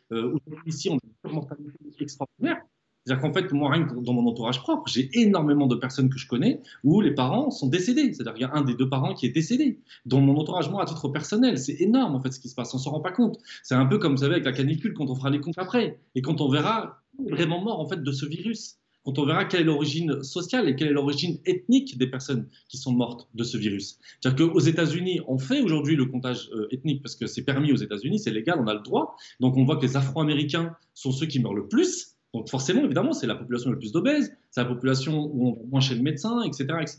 ici, 0.67 0.91
on 0.91 0.97
a 0.97 1.29
une 1.29 1.35
mortalité 1.35 1.73
extraordinaire. 1.99 2.61
C'est-à-dire 3.05 3.23
qu'en 3.23 3.33
fait, 3.33 3.51
moi, 3.53 3.71
rien 3.71 3.85
que 3.85 3.95
dans 3.95 4.13
mon 4.13 4.29
entourage 4.29 4.61
propre, 4.61 4.91
j'ai 4.91 5.09
énormément 5.19 5.67
de 5.67 5.75
personnes 5.75 6.11
que 6.11 6.19
je 6.19 6.27
connais 6.27 6.61
où 6.85 7.01
les 7.01 7.15
parents 7.15 7.51
sont 7.51 7.69
décédés. 7.69 8.13
C'est-à-dire 8.13 8.35
qu'il 8.35 8.43
y 8.43 8.45
a 8.45 8.53
un 8.55 8.63
des 8.63 8.75
deux 8.75 8.89
parents 8.89 9.15
qui 9.15 9.27
est 9.27 9.31
décédé. 9.31 9.81
Dans 10.05 10.21
mon 10.21 10.37
entourage, 10.37 10.71
moi, 10.71 10.83
à 10.83 10.85
titre 10.85 11.09
personnel, 11.09 11.59
c'est 11.59 11.81
énorme 11.81 12.15
en 12.15 12.21
fait 12.21 12.33
ce 12.33 12.41
qui 12.41 12.49
se 12.49 12.55
passe. 12.55 12.75
On 12.75 12.79
s'en 12.79 12.91
rend 12.91 13.01
pas 13.01 13.13
compte. 13.13 13.39
C'est 13.63 13.75
un 13.75 13.87
peu 13.87 13.99
comme 13.99 14.13
vous 14.13 14.19
savez 14.19 14.35
avec 14.35 14.45
la 14.45 14.53
canicule 14.53 14.93
quand 14.93 15.09
on 15.09 15.15
fera 15.15 15.31
les 15.31 15.41
comptes 15.41 15.59
après 15.59 15.99
et 16.15 16.23
quand 16.23 16.41
on 16.41 16.51
verra 16.51 17.03
vraiment 17.31 17.63
mort 17.63 17.81
en 17.81 17.89
fait 17.89 18.03
de 18.03 18.13
ce 18.13 18.27
virus. 18.27 18.77
Quand 19.05 19.19
on 19.19 19.25
verra 19.25 19.47
quelle 19.47 19.63
est 19.63 19.65
l'origine 19.65 20.23
sociale 20.23 20.69
et 20.69 20.77
quelle 20.77 20.89
est 20.89 20.93
l'origine 20.93 21.39
ethnique 21.47 21.97
des 21.97 22.07
personnes 22.07 22.49
qui 22.69 22.77
sont 22.77 22.93
mortes 22.93 23.31
de 23.35 23.45
ce 23.45 23.57
virus. 23.57 23.99
C'est-à-dire 24.21 24.53
qu'aux 24.53 24.61
États-Unis, 24.61 25.21
on 25.27 25.39
fait 25.39 25.63
aujourd'hui 25.63 25.97
le 25.97 26.05
comptage 26.05 26.51
euh, 26.53 26.69
ethnique 26.71 27.03
parce 27.03 27.17
que 27.17 27.27
c'est 27.27 27.43
permis 27.43 27.73
aux 27.73 27.77
États-Unis, 27.77 28.19
c'est 28.19 28.31
légal, 28.31 28.59
on 28.61 28.67
a 28.67 28.75
le 28.75 28.83
droit. 28.83 29.17
Donc 29.41 29.57
on 29.57 29.65
voit 29.65 29.79
que 29.79 29.87
les 29.87 29.97
Afro-Américains 29.97 30.77
sont 30.93 31.13
ceux 31.13 31.25
qui 31.25 31.41
meurent 31.41 31.55
le 31.55 31.67
plus 31.67 32.19
donc 32.33 32.49
forcément, 32.49 32.85
évidemment, 32.85 33.13
c'est 33.13 33.27
la 33.27 33.35
population 33.35 33.71
la 33.71 33.77
plus 33.77 33.93
d'obèses, 33.93 34.33
c'est 34.51 34.61
la 34.61 34.69
population 34.69 35.31
où 35.33 35.49
on 35.49 35.53
va 35.55 35.61
moins 35.69 35.81
chez 35.81 35.95
le 35.95 36.03
médecin, 36.03 36.43
etc. 36.43 36.67
etc. 36.81 36.99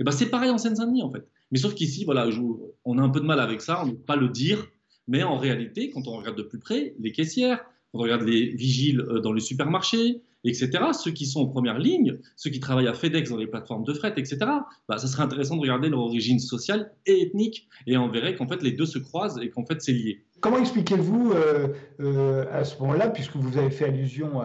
Et 0.00 0.04
ben 0.04 0.10
c'est 0.10 0.26
pareil 0.26 0.50
en 0.50 0.58
Seine-Saint-Denis, 0.58 1.02
en 1.02 1.10
fait. 1.10 1.26
Mais 1.52 1.58
sauf 1.58 1.74
qu'ici, 1.74 2.04
voilà, 2.04 2.28
on 2.84 2.98
a 2.98 3.02
un 3.02 3.10
peu 3.10 3.20
de 3.20 3.26
mal 3.26 3.38
avec 3.38 3.60
ça, 3.60 3.82
on 3.82 3.86
ne 3.86 3.92
peut 3.92 3.98
pas 3.98 4.16
le 4.16 4.28
dire, 4.28 4.66
mais 5.06 5.22
en 5.22 5.36
réalité, 5.36 5.90
quand 5.90 6.08
on 6.08 6.16
regarde 6.16 6.36
de 6.36 6.42
plus 6.42 6.58
près, 6.58 6.94
les 6.98 7.12
caissières, 7.12 7.64
on 7.92 7.98
regarde 7.98 8.22
les 8.22 8.48
vigiles 8.48 9.00
euh, 9.00 9.20
dans 9.20 9.32
les 9.32 9.40
supermarchés, 9.40 10.22
etc., 10.44 10.70
ceux 10.92 11.12
qui 11.12 11.26
sont 11.26 11.40
en 11.40 11.46
première 11.46 11.78
ligne, 11.78 12.18
ceux 12.36 12.50
qui 12.50 12.58
travaillent 12.58 12.88
à 12.88 12.94
FedEx 12.94 13.30
dans 13.30 13.36
les 13.36 13.46
plateformes 13.46 13.84
de 13.84 13.94
fret, 13.94 14.14
etc., 14.16 14.38
bah, 14.88 14.98
ça 14.98 15.06
serait 15.06 15.22
intéressant 15.22 15.56
de 15.56 15.60
regarder 15.60 15.88
leur 15.88 16.00
origine 16.00 16.40
sociale 16.40 16.92
et 17.06 17.22
ethnique, 17.22 17.68
et 17.86 17.96
on 17.96 18.08
verrait 18.08 18.34
qu'en 18.34 18.48
fait 18.48 18.62
les 18.62 18.72
deux 18.72 18.86
se 18.86 18.98
croisent 18.98 19.38
et 19.40 19.50
qu'en 19.50 19.64
fait 19.64 19.80
c'est 19.80 19.92
lié. 19.92 20.24
Comment 20.42 20.58
expliquez-vous 20.58 21.30
euh, 21.30 21.68
euh, 22.00 22.46
à 22.52 22.64
ce 22.64 22.76
moment-là, 22.80 23.08
puisque 23.08 23.36
vous 23.36 23.58
avez 23.58 23.70
fait 23.70 23.84
allusion 23.84 24.42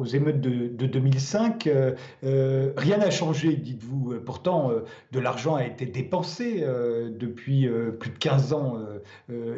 aux 0.00 0.04
émeutes 0.04 0.40
de, 0.40 0.86
2005, 0.86 1.68
euh, 1.68 2.72
rien 2.76 2.98
n'a 2.98 3.12
changé, 3.12 3.54
dites-vous. 3.54 4.16
Pourtant, 4.26 4.72
de 5.12 5.20
l'argent 5.20 5.54
a 5.54 5.64
été 5.64 5.86
dépensé 5.86 6.66
depuis 7.08 7.68
plus 8.00 8.10
de 8.10 8.18
15 8.18 8.52
ans, 8.52 8.80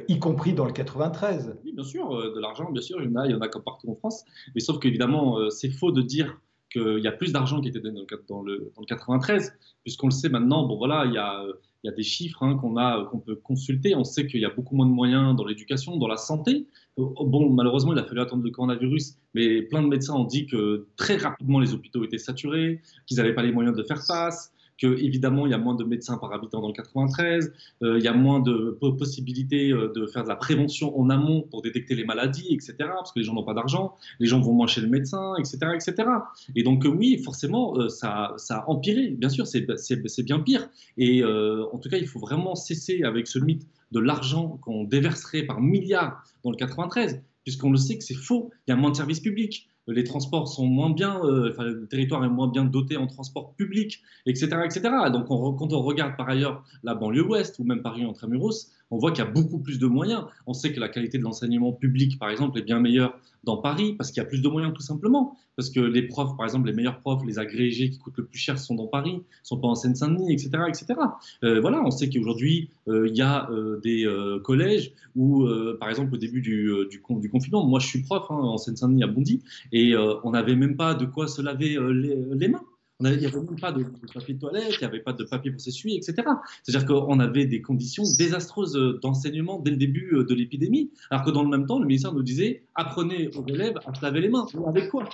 y 0.06 0.18
compris 0.18 0.52
dans 0.52 0.66
le 0.66 0.72
93. 0.72 1.56
Oui, 1.64 1.72
bien 1.72 1.84
sûr, 1.84 2.14
de 2.14 2.38
l'argent, 2.38 2.70
bien 2.70 2.82
sûr, 2.82 3.02
il 3.02 3.10
y 3.10 3.12
en 3.16 3.16
a, 3.16 3.26
il 3.26 3.34
en 3.34 3.40
a 3.40 3.48
partout 3.48 3.90
en 3.90 3.94
France. 3.94 4.26
Mais 4.54 4.60
sauf 4.60 4.80
qu'évidemment, 4.80 5.48
c'est 5.48 5.70
faux 5.70 5.92
de 5.92 6.02
dire 6.02 6.38
qu'il 6.72 7.00
y 7.02 7.06
a 7.06 7.12
plus 7.12 7.32
d'argent 7.32 7.60
qui 7.60 7.68
était 7.68 7.80
donné 7.80 8.00
dans 8.28 8.42
le, 8.42 8.72
dans 8.74 8.80
le 8.80 8.86
93, 8.86 9.52
puisqu'on 9.82 10.08
le 10.08 10.12
sait 10.12 10.28
maintenant, 10.28 10.66
bon 10.66 10.76
voilà, 10.76 11.04
il 11.06 11.12
y 11.12 11.18
a 11.18 11.92
des 11.92 12.02
chiffres 12.02 12.42
hein, 12.42 12.56
qu'on 12.56 12.74
qu'on 13.06 13.18
peut 13.18 13.36
consulter. 13.36 13.94
On 13.94 14.04
sait 14.04 14.26
qu'il 14.26 14.40
y 14.40 14.44
a 14.44 14.50
beaucoup 14.50 14.74
moins 14.74 14.86
de 14.86 14.92
moyens 14.92 15.36
dans 15.36 15.44
l'éducation, 15.44 15.96
dans 15.96 16.08
la 16.08 16.16
santé. 16.16 16.66
Euh, 16.98 17.04
bon, 17.20 17.50
malheureusement, 17.50 17.92
il 17.92 17.98
a 17.98 18.04
fallu 18.04 18.20
attendre 18.20 18.44
le 18.44 18.50
coronavirus, 18.50 19.16
mais 19.34 19.62
plein 19.62 19.82
de 19.82 19.88
médecins 19.88 20.14
ont 20.14 20.24
dit 20.24 20.46
que 20.46 20.86
très 20.96 21.16
rapidement 21.16 21.60
les 21.60 21.74
hôpitaux 21.74 22.04
étaient 22.04 22.18
saturés, 22.18 22.80
qu'ils 23.06 23.16
n'avaient 23.16 23.34
pas 23.34 23.42
les 23.42 23.52
moyens 23.52 23.76
de 23.76 23.82
faire 23.82 24.04
face 24.04 24.51
évidemment 24.84 25.46
il 25.46 25.50
y 25.50 25.54
a 25.54 25.58
moins 25.58 25.74
de 25.74 25.84
médecins 25.84 26.18
par 26.18 26.32
habitant 26.32 26.60
dans 26.60 26.68
le 26.68 26.74
93, 26.74 27.52
euh, 27.82 27.98
il 27.98 28.04
y 28.04 28.08
a 28.08 28.12
moins 28.12 28.40
de 28.40 28.78
possibilités 28.98 29.70
euh, 29.70 29.92
de 29.94 30.06
faire 30.06 30.24
de 30.24 30.28
la 30.28 30.36
prévention 30.36 30.98
en 30.98 31.10
amont 31.10 31.42
pour 31.42 31.62
détecter 31.62 31.94
les 31.94 32.04
maladies, 32.04 32.48
etc. 32.52 32.74
Parce 32.78 33.12
que 33.12 33.18
les 33.18 33.24
gens 33.24 33.34
n'ont 33.34 33.44
pas 33.44 33.54
d'argent, 33.54 33.94
les 34.20 34.26
gens 34.26 34.40
vont 34.40 34.52
moins 34.52 34.66
chez 34.66 34.80
le 34.80 34.88
médecin, 34.88 35.34
etc., 35.38 35.58
etc. 35.74 36.08
Et 36.54 36.62
donc 36.62 36.84
euh, 36.84 36.88
oui, 36.88 37.18
forcément, 37.22 37.88
ça, 37.88 38.34
ça 38.36 38.58
a 38.58 38.68
empiré. 38.68 39.08
Bien 39.08 39.28
sûr, 39.28 39.46
c'est 39.46 40.22
bien 40.22 40.40
pire. 40.40 40.68
Et 40.96 41.24
en 41.24 41.78
tout 41.78 41.88
cas, 41.88 41.98
il 41.98 42.06
faut 42.06 42.20
vraiment 42.20 42.54
cesser 42.54 43.02
avec 43.02 43.26
ce 43.26 43.38
mythe 43.38 43.66
de 43.92 44.00
l'argent 44.00 44.58
qu'on 44.62 44.84
déverserait 44.84 45.42
par 45.42 45.60
milliards 45.60 46.22
dans 46.44 46.50
le 46.50 46.56
93 46.56 47.22
puisqu'on 47.44 47.70
le 47.70 47.76
sait 47.76 47.98
que 47.98 48.04
c'est 48.04 48.14
faux. 48.14 48.50
Il 48.66 48.70
y 48.70 48.72
a 48.72 48.76
moins 48.76 48.90
de 48.90 48.96
services 48.96 49.20
publics, 49.20 49.68
les 49.86 50.04
transports 50.04 50.48
sont 50.48 50.66
moins 50.66 50.90
bien, 50.90 51.16
enfin, 51.16 51.64
le 51.64 51.86
territoire 51.88 52.24
est 52.24 52.28
moins 52.28 52.48
bien 52.48 52.64
doté 52.64 52.96
en 52.96 53.06
transport 53.06 53.54
public, 53.54 54.02
etc. 54.26 54.46
etc. 54.64 54.82
Donc 55.12 55.26
quand 55.26 55.72
on 55.72 55.82
regarde 55.82 56.16
par 56.16 56.28
ailleurs 56.28 56.64
la 56.82 56.94
banlieue 56.94 57.26
ouest 57.26 57.58
ou 57.58 57.64
même 57.64 57.82
Paris 57.82 58.04
intramuros, 58.04 58.70
on 58.92 58.98
voit 58.98 59.10
qu'il 59.10 59.24
y 59.24 59.26
a 59.26 59.30
beaucoup 59.30 59.58
plus 59.58 59.78
de 59.78 59.86
moyens. 59.86 60.24
On 60.46 60.52
sait 60.52 60.72
que 60.72 60.78
la 60.78 60.88
qualité 60.88 61.18
de 61.18 61.24
l'enseignement 61.24 61.72
public, 61.72 62.18
par 62.18 62.30
exemple, 62.30 62.58
est 62.58 62.62
bien 62.62 62.78
meilleure 62.78 63.18
dans 63.42 63.56
Paris 63.56 63.94
parce 63.94 64.12
qu'il 64.12 64.22
y 64.22 64.24
a 64.24 64.28
plus 64.28 64.42
de 64.42 64.48
moyens 64.48 64.72
tout 64.74 64.82
simplement. 64.82 65.36
Parce 65.56 65.70
que 65.70 65.80
les 65.80 66.02
profs, 66.02 66.36
par 66.36 66.46
exemple, 66.46 66.66
les 66.66 66.72
meilleurs 66.72 67.00
profs, 67.00 67.24
les 67.26 67.38
agrégés 67.38 67.90
qui 67.90 67.98
coûtent 67.98 68.16
le 68.16 68.24
plus 68.24 68.38
cher 68.38 68.58
sont 68.58 68.74
dans 68.74 68.86
Paris, 68.86 69.22
sont 69.42 69.58
pas 69.58 69.68
en 69.68 69.74
Seine-Saint-Denis, 69.74 70.32
etc. 70.32 70.50
etc. 70.68 70.94
Euh, 71.42 71.60
voilà, 71.60 71.82
on 71.84 71.90
sait 71.90 72.08
qu'aujourd'hui, 72.08 72.70
euh, 72.88 73.08
il 73.08 73.16
y 73.16 73.22
a 73.22 73.50
euh, 73.50 73.80
des 73.80 74.06
collèges 74.44 74.92
où, 75.16 75.46
par 75.80 75.88
exemple, 75.88 76.14
au 76.14 76.18
début 76.18 76.40
du, 76.40 77.00
confinement, 77.02 77.66
moi 77.66 77.80
je 77.80 77.86
suis 77.86 78.02
prof 78.02 78.26
hein, 78.30 78.34
en 78.34 78.58
Seine-Saint-Denis 78.58 79.04
à 79.04 79.06
Bondy, 79.06 79.42
et 79.72 79.94
on 79.96 80.30
n'avait 80.30 80.56
même 80.56 80.76
pas 80.76 80.94
de 80.94 81.06
quoi 81.06 81.26
se 81.28 81.42
laver 81.42 81.78
les 81.80 82.48
mains. 82.48 82.62
Il 83.00 83.18
n'y 83.18 83.26
avait 83.26 83.40
même 83.40 83.58
pas 83.58 83.72
de, 83.72 83.84
papier 84.14 84.34
de 84.34 84.38
toilette, 84.38 84.74
il 84.74 84.78
n'y 84.78 84.84
avait 84.84 85.00
pas 85.00 85.12
de 85.12 85.24
papier 85.24 85.50
pour 85.50 85.60
s'essuyer, 85.60 85.96
etc. 85.96 86.14
C'est-à-dire 86.62 86.86
qu'on 86.86 87.18
avait 87.18 87.46
des 87.46 87.60
conditions 87.60 88.04
désastreuses 88.16 88.78
d'enseignement 89.02 89.58
dès 89.58 89.72
le 89.72 89.76
début 89.76 90.14
euh, 90.14 90.24
de 90.24 90.34
l'épidémie, 90.34 90.92
alors 91.10 91.24
que 91.24 91.30
dans 91.30 91.42
le 91.42 91.48
même 91.48 91.66
temps, 91.66 91.78
le 91.78 91.86
ministère 91.86 92.12
nous 92.12 92.22
disait 92.22 92.64
apprenez 92.74 93.28
aux 93.36 93.46
élèves 93.46 93.78
à 93.86 93.94
se 93.94 94.02
laver 94.02 94.20
les 94.20 94.28
mains. 94.28 94.46
Avec 94.66 94.88
quoi? 94.88 95.08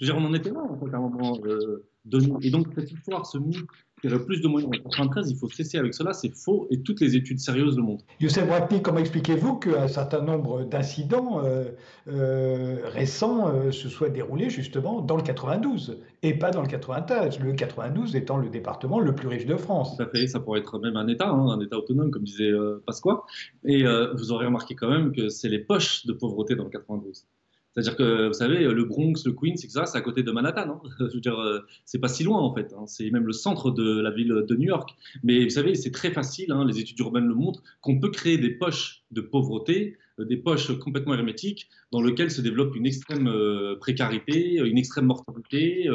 Je 0.00 0.06
veux 0.06 0.12
dire, 0.12 0.22
on 0.22 0.26
en 0.26 0.32
était 0.32 0.50
là, 0.50 0.62
en 0.62 0.78
fait, 0.78 0.94
à 0.94 0.96
un 0.96 1.00
moment 1.00 1.38
euh, 1.44 1.84
donné. 2.06 2.32
Et 2.42 2.50
donc, 2.50 2.68
cette 2.74 2.90
histoire, 2.90 3.26
ce 3.26 3.36
mythe 3.36 3.58
il 4.02 4.10
y 4.10 4.14
aurait 4.14 4.24
plus 4.24 4.40
de 4.40 4.48
moyens 4.48 4.72
en 4.74 4.80
93, 4.88 5.30
il 5.30 5.36
faut 5.36 5.50
cesser 5.50 5.76
avec 5.76 5.92
cela, 5.92 6.14
c'est 6.14 6.34
faux 6.34 6.66
et 6.70 6.80
toutes 6.80 7.02
les 7.02 7.16
études 7.16 7.38
sérieuses 7.38 7.76
le 7.76 7.82
montrent. 7.82 8.06
Youssef 8.18 8.46
Bratni, 8.46 8.80
comment 8.80 8.98
expliquez-vous 8.98 9.56
qu'un 9.58 9.88
certain 9.88 10.22
nombre 10.22 10.64
d'incidents 10.64 11.44
euh, 11.44 11.72
euh, 12.08 12.78
récents 12.84 13.70
se 13.70 13.90
soient 13.90 14.08
déroulés 14.08 14.48
justement 14.48 15.02
dans 15.02 15.16
le 15.16 15.22
92 15.22 15.98
et 16.22 16.32
pas 16.32 16.50
dans 16.50 16.62
le 16.62 16.68
93, 16.68 17.40
le 17.40 17.52
92 17.52 18.16
étant 18.16 18.38
le 18.38 18.48
département 18.48 19.00
le 19.00 19.14
plus 19.14 19.28
riche 19.28 19.44
de 19.44 19.56
France? 19.56 19.98
Ça 19.98 20.06
fait, 20.06 20.26
ça 20.28 20.40
pourrait 20.40 20.60
être 20.60 20.78
même 20.78 20.96
un 20.96 21.06
État, 21.06 21.28
hein, 21.28 21.48
un 21.48 21.60
État 21.60 21.76
autonome 21.76 22.10
comme 22.10 22.24
disait 22.24 22.52
Pasqua. 22.86 23.24
Et 23.64 23.84
vous 24.14 24.32
aurez 24.32 24.46
remarqué 24.46 24.74
quand 24.74 24.88
même 24.88 25.12
que 25.12 25.28
c'est 25.28 25.50
les 25.50 25.58
poches 25.58 26.06
de 26.06 26.14
pauvreté 26.14 26.54
dans 26.54 26.64
le 26.64 26.70
92. 26.70 27.26
C'est-à-dire 27.72 27.96
que, 27.96 28.26
vous 28.28 28.32
savez, 28.32 28.64
le 28.64 28.84
Bronx, 28.84 29.14
le 29.24 29.32
Queens, 29.32 29.56
ça, 29.56 29.86
c'est 29.86 29.96
à 29.96 30.00
côté 30.00 30.22
de 30.22 30.32
Manhattan. 30.32 30.80
Hein 31.00 31.08
euh, 31.26 31.60
c'est 31.84 31.98
pas 31.98 32.08
si 32.08 32.24
loin 32.24 32.40
en 32.40 32.52
fait. 32.52 32.72
Hein. 32.76 32.84
C'est 32.86 33.10
même 33.10 33.26
le 33.26 33.32
centre 33.32 33.70
de 33.70 34.00
la 34.00 34.10
ville 34.10 34.44
de 34.46 34.56
New 34.56 34.68
York. 34.68 34.90
Mais 35.22 35.44
vous 35.44 35.50
savez, 35.50 35.74
c'est 35.74 35.92
très 35.92 36.10
facile, 36.10 36.50
hein, 36.52 36.64
les 36.64 36.80
études 36.80 36.98
urbaines 36.98 37.26
le 37.26 37.34
montrent, 37.34 37.62
qu'on 37.80 38.00
peut 38.00 38.10
créer 38.10 38.38
des 38.38 38.50
poches 38.50 39.04
de 39.12 39.20
pauvreté, 39.20 39.96
euh, 40.18 40.24
des 40.24 40.36
poches 40.36 40.76
complètement 40.78 41.14
hermétiques, 41.14 41.68
dans 41.92 42.02
lesquelles 42.02 42.30
se 42.30 42.40
développe 42.40 42.74
une 42.74 42.86
extrême 42.86 43.28
euh, 43.28 43.76
précarité, 43.78 44.56
une 44.56 44.78
extrême 44.78 45.06
mortalité. 45.06 45.88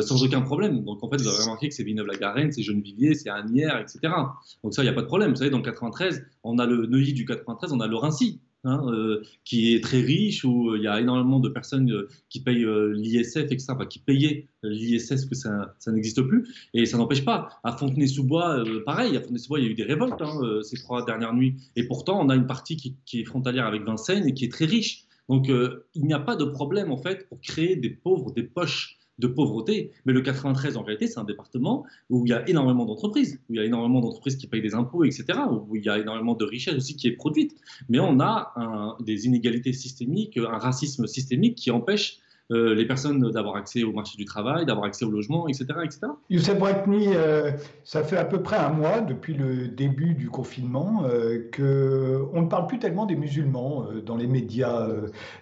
sans 0.00 0.24
aucun 0.24 0.40
problème. 0.40 0.82
Donc 0.82 1.04
en 1.04 1.10
fait, 1.10 1.20
vous 1.20 1.28
avez 1.28 1.42
remarqué 1.42 1.68
que 1.68 1.74
c'est 1.74 1.84
Villeneuve-la-Garenne, 1.84 2.50
c'est 2.50 2.62
Gennevilliers, 2.62 3.14
c'est 3.14 3.28
Agnières, 3.28 3.78
etc. 3.78 4.14
Donc 4.62 4.72
ça, 4.72 4.80
il 4.80 4.86
n'y 4.86 4.90
a 4.90 4.94
pas 4.94 5.02
de 5.02 5.06
problème. 5.06 5.28
Vous 5.30 5.36
savez, 5.36 5.50
dans 5.50 5.58
le 5.58 5.62
93, 5.62 6.24
on 6.42 6.58
a 6.58 6.64
le 6.64 6.86
Neuilly 6.86 7.12
du 7.12 7.26
93, 7.26 7.70
on 7.74 7.80
a 7.80 7.86
le 7.86 7.96
Rincy. 7.96 8.40
Hein, 8.66 8.82
euh, 8.88 9.22
qui 9.44 9.74
est 9.74 9.84
très 9.84 10.00
riche, 10.00 10.42
où 10.42 10.70
euh, 10.70 10.78
il 10.78 10.84
y 10.84 10.86
a 10.86 10.98
énormément 10.98 11.38
de 11.38 11.50
personnes 11.50 11.92
euh, 11.92 12.08
qui 12.30 12.40
payent 12.40 12.64
l'ISF, 12.94 13.36
etc., 13.36 13.66
enfin, 13.72 13.84
qui 13.84 13.98
payaient 13.98 14.48
l'ISF, 14.62 15.28
que 15.28 15.34
ça, 15.34 15.74
ça 15.78 15.92
n'existe 15.92 16.22
plus. 16.22 16.48
Et 16.72 16.86
ça 16.86 16.96
n'empêche 16.96 17.26
pas. 17.26 17.60
À 17.62 17.76
Fontenay-sous-Bois, 17.76 18.64
pareil, 18.86 19.18
à 19.18 19.20
Fontenay-sous-Bois, 19.20 19.60
il 19.60 19.66
y 19.66 19.68
a 19.68 19.70
eu 19.70 19.74
des 19.74 19.84
révoltes 19.84 20.22
ces 20.62 20.78
trois 20.78 21.04
dernières 21.04 21.34
nuits. 21.34 21.56
Et 21.76 21.86
pourtant, 21.86 22.24
on 22.24 22.30
a 22.30 22.34
une 22.34 22.46
partie 22.46 22.78
qui, 22.78 23.20
est 23.20 23.24
frontalière 23.24 23.66
avec 23.66 23.82
Vincennes 23.82 24.26
et 24.26 24.32
qui 24.32 24.46
est 24.46 24.52
très 24.52 24.64
riche. 24.64 25.04
Donc, 25.28 25.48
il 25.48 26.02
n'y 26.02 26.14
a 26.14 26.18
pas 26.18 26.36
de 26.36 26.44
problème, 26.44 26.90
en 26.90 26.96
fait, 26.96 27.28
pour 27.28 27.42
créer 27.42 27.76
des 27.76 27.90
pauvres, 27.90 28.32
des 28.32 28.44
poches 28.44 28.98
de 29.18 29.26
pauvreté. 29.26 29.92
Mais 30.04 30.12
le 30.12 30.20
93, 30.20 30.76
en 30.76 30.82
réalité, 30.82 31.06
c'est 31.06 31.18
un 31.18 31.24
département 31.24 31.84
où 32.10 32.26
il 32.26 32.30
y 32.30 32.32
a 32.32 32.48
énormément 32.48 32.84
d'entreprises, 32.84 33.40
où 33.48 33.54
il 33.54 33.56
y 33.56 33.60
a 33.60 33.64
énormément 33.64 34.00
d'entreprises 34.00 34.36
qui 34.36 34.46
payent 34.46 34.62
des 34.62 34.74
impôts, 34.74 35.04
etc., 35.04 35.24
où 35.68 35.76
il 35.76 35.84
y 35.84 35.88
a 35.88 35.98
énormément 35.98 36.34
de 36.34 36.44
richesse 36.44 36.74
aussi 36.74 36.96
qui 36.96 37.06
est 37.08 37.12
produite. 37.12 37.54
Mais 37.88 38.00
on 38.00 38.20
a 38.20 38.96
des 39.00 39.26
inégalités 39.26 39.72
systémiques, 39.72 40.36
un 40.36 40.58
racisme 40.58 41.06
systémique 41.06 41.56
qui 41.56 41.70
empêche 41.70 42.18
euh, 42.50 42.74
les 42.74 42.84
personnes 42.84 43.30
d'avoir 43.30 43.56
accès 43.56 43.84
au 43.84 43.92
marché 43.92 44.18
du 44.18 44.26
travail, 44.26 44.66
d'avoir 44.66 44.86
accès 44.86 45.06
au 45.06 45.10
logement, 45.10 45.48
etc. 45.48 45.66
etc. 45.82 46.00
Youssef 46.28 46.58
Bratni, 46.58 47.08
euh, 47.14 47.52
ça 47.84 48.02
fait 48.02 48.18
à 48.18 48.24
peu 48.26 48.42
près 48.42 48.56
un 48.56 48.68
mois 48.68 49.00
depuis 49.00 49.32
le 49.32 49.68
début 49.68 50.12
du 50.14 50.28
confinement 50.28 51.04
euh, 51.04 51.48
qu'on 51.56 52.42
ne 52.42 52.46
parle 52.46 52.66
plus 52.66 52.78
tellement 52.78 53.06
des 53.06 53.16
musulmans 53.16 53.84
euh, 53.84 54.02
dans 54.02 54.16
les 54.16 54.26
médias. 54.26 54.88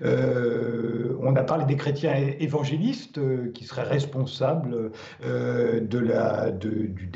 on 0.03 1.35
a 1.35 1.43
parlé 1.43 1.65
des 1.65 1.77
chrétiens 1.77 2.15
évangélistes 2.39 3.21
qui 3.53 3.65
seraient 3.65 3.83
responsables 3.83 4.93
de, 5.23 5.99
la, 5.99 6.51
de, 6.51 6.69
du 6.69 7.11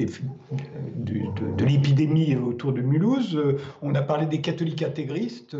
de, 0.97 1.65
l'épidémie 1.65 2.37
autour 2.37 2.73
de 2.73 2.81
Mulhouse. 2.81 3.39
On 3.83 3.95
a 3.95 4.03
parlé 4.03 4.27
des 4.27 4.41
catholiques 4.41 4.83
intégristes 4.83 5.57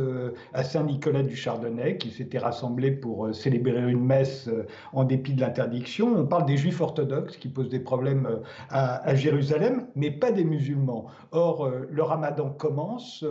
à 0.53 0.65
Saint-Nicolas 0.65 1.23
du 1.23 1.37
Chardonnay 1.37 1.99
qui 1.99 2.11
s'étaient 2.11 2.39
rassemblés 2.39 2.91
pour 2.91 3.35
célébrer 3.35 3.91
une 3.91 4.05
messe 4.05 4.16
euh, 4.49 4.65
en 4.93 5.05
dépit 5.05 5.35
de 5.35 5.41
l'interdiction. 5.41 6.15
On 6.17 6.27
parle 6.27 6.47
des 6.47 6.57
juifs 6.57 6.81
orthodoxes 6.81 7.37
qui 7.37 7.49
posent 7.49 7.69
des 7.69 7.81
problèmes 7.81 8.27
euh, 8.27 8.37
à, 8.71 9.15
Jérusalem, 9.15 9.87
mais 9.95 10.11
pas 10.11 10.33
des 10.33 10.45
musulmans. 10.45 11.07
Or, 11.33 11.67
euh, 11.67 11.87
le 11.91 12.03
ramadan 12.03 12.51
commence. 12.51 13.25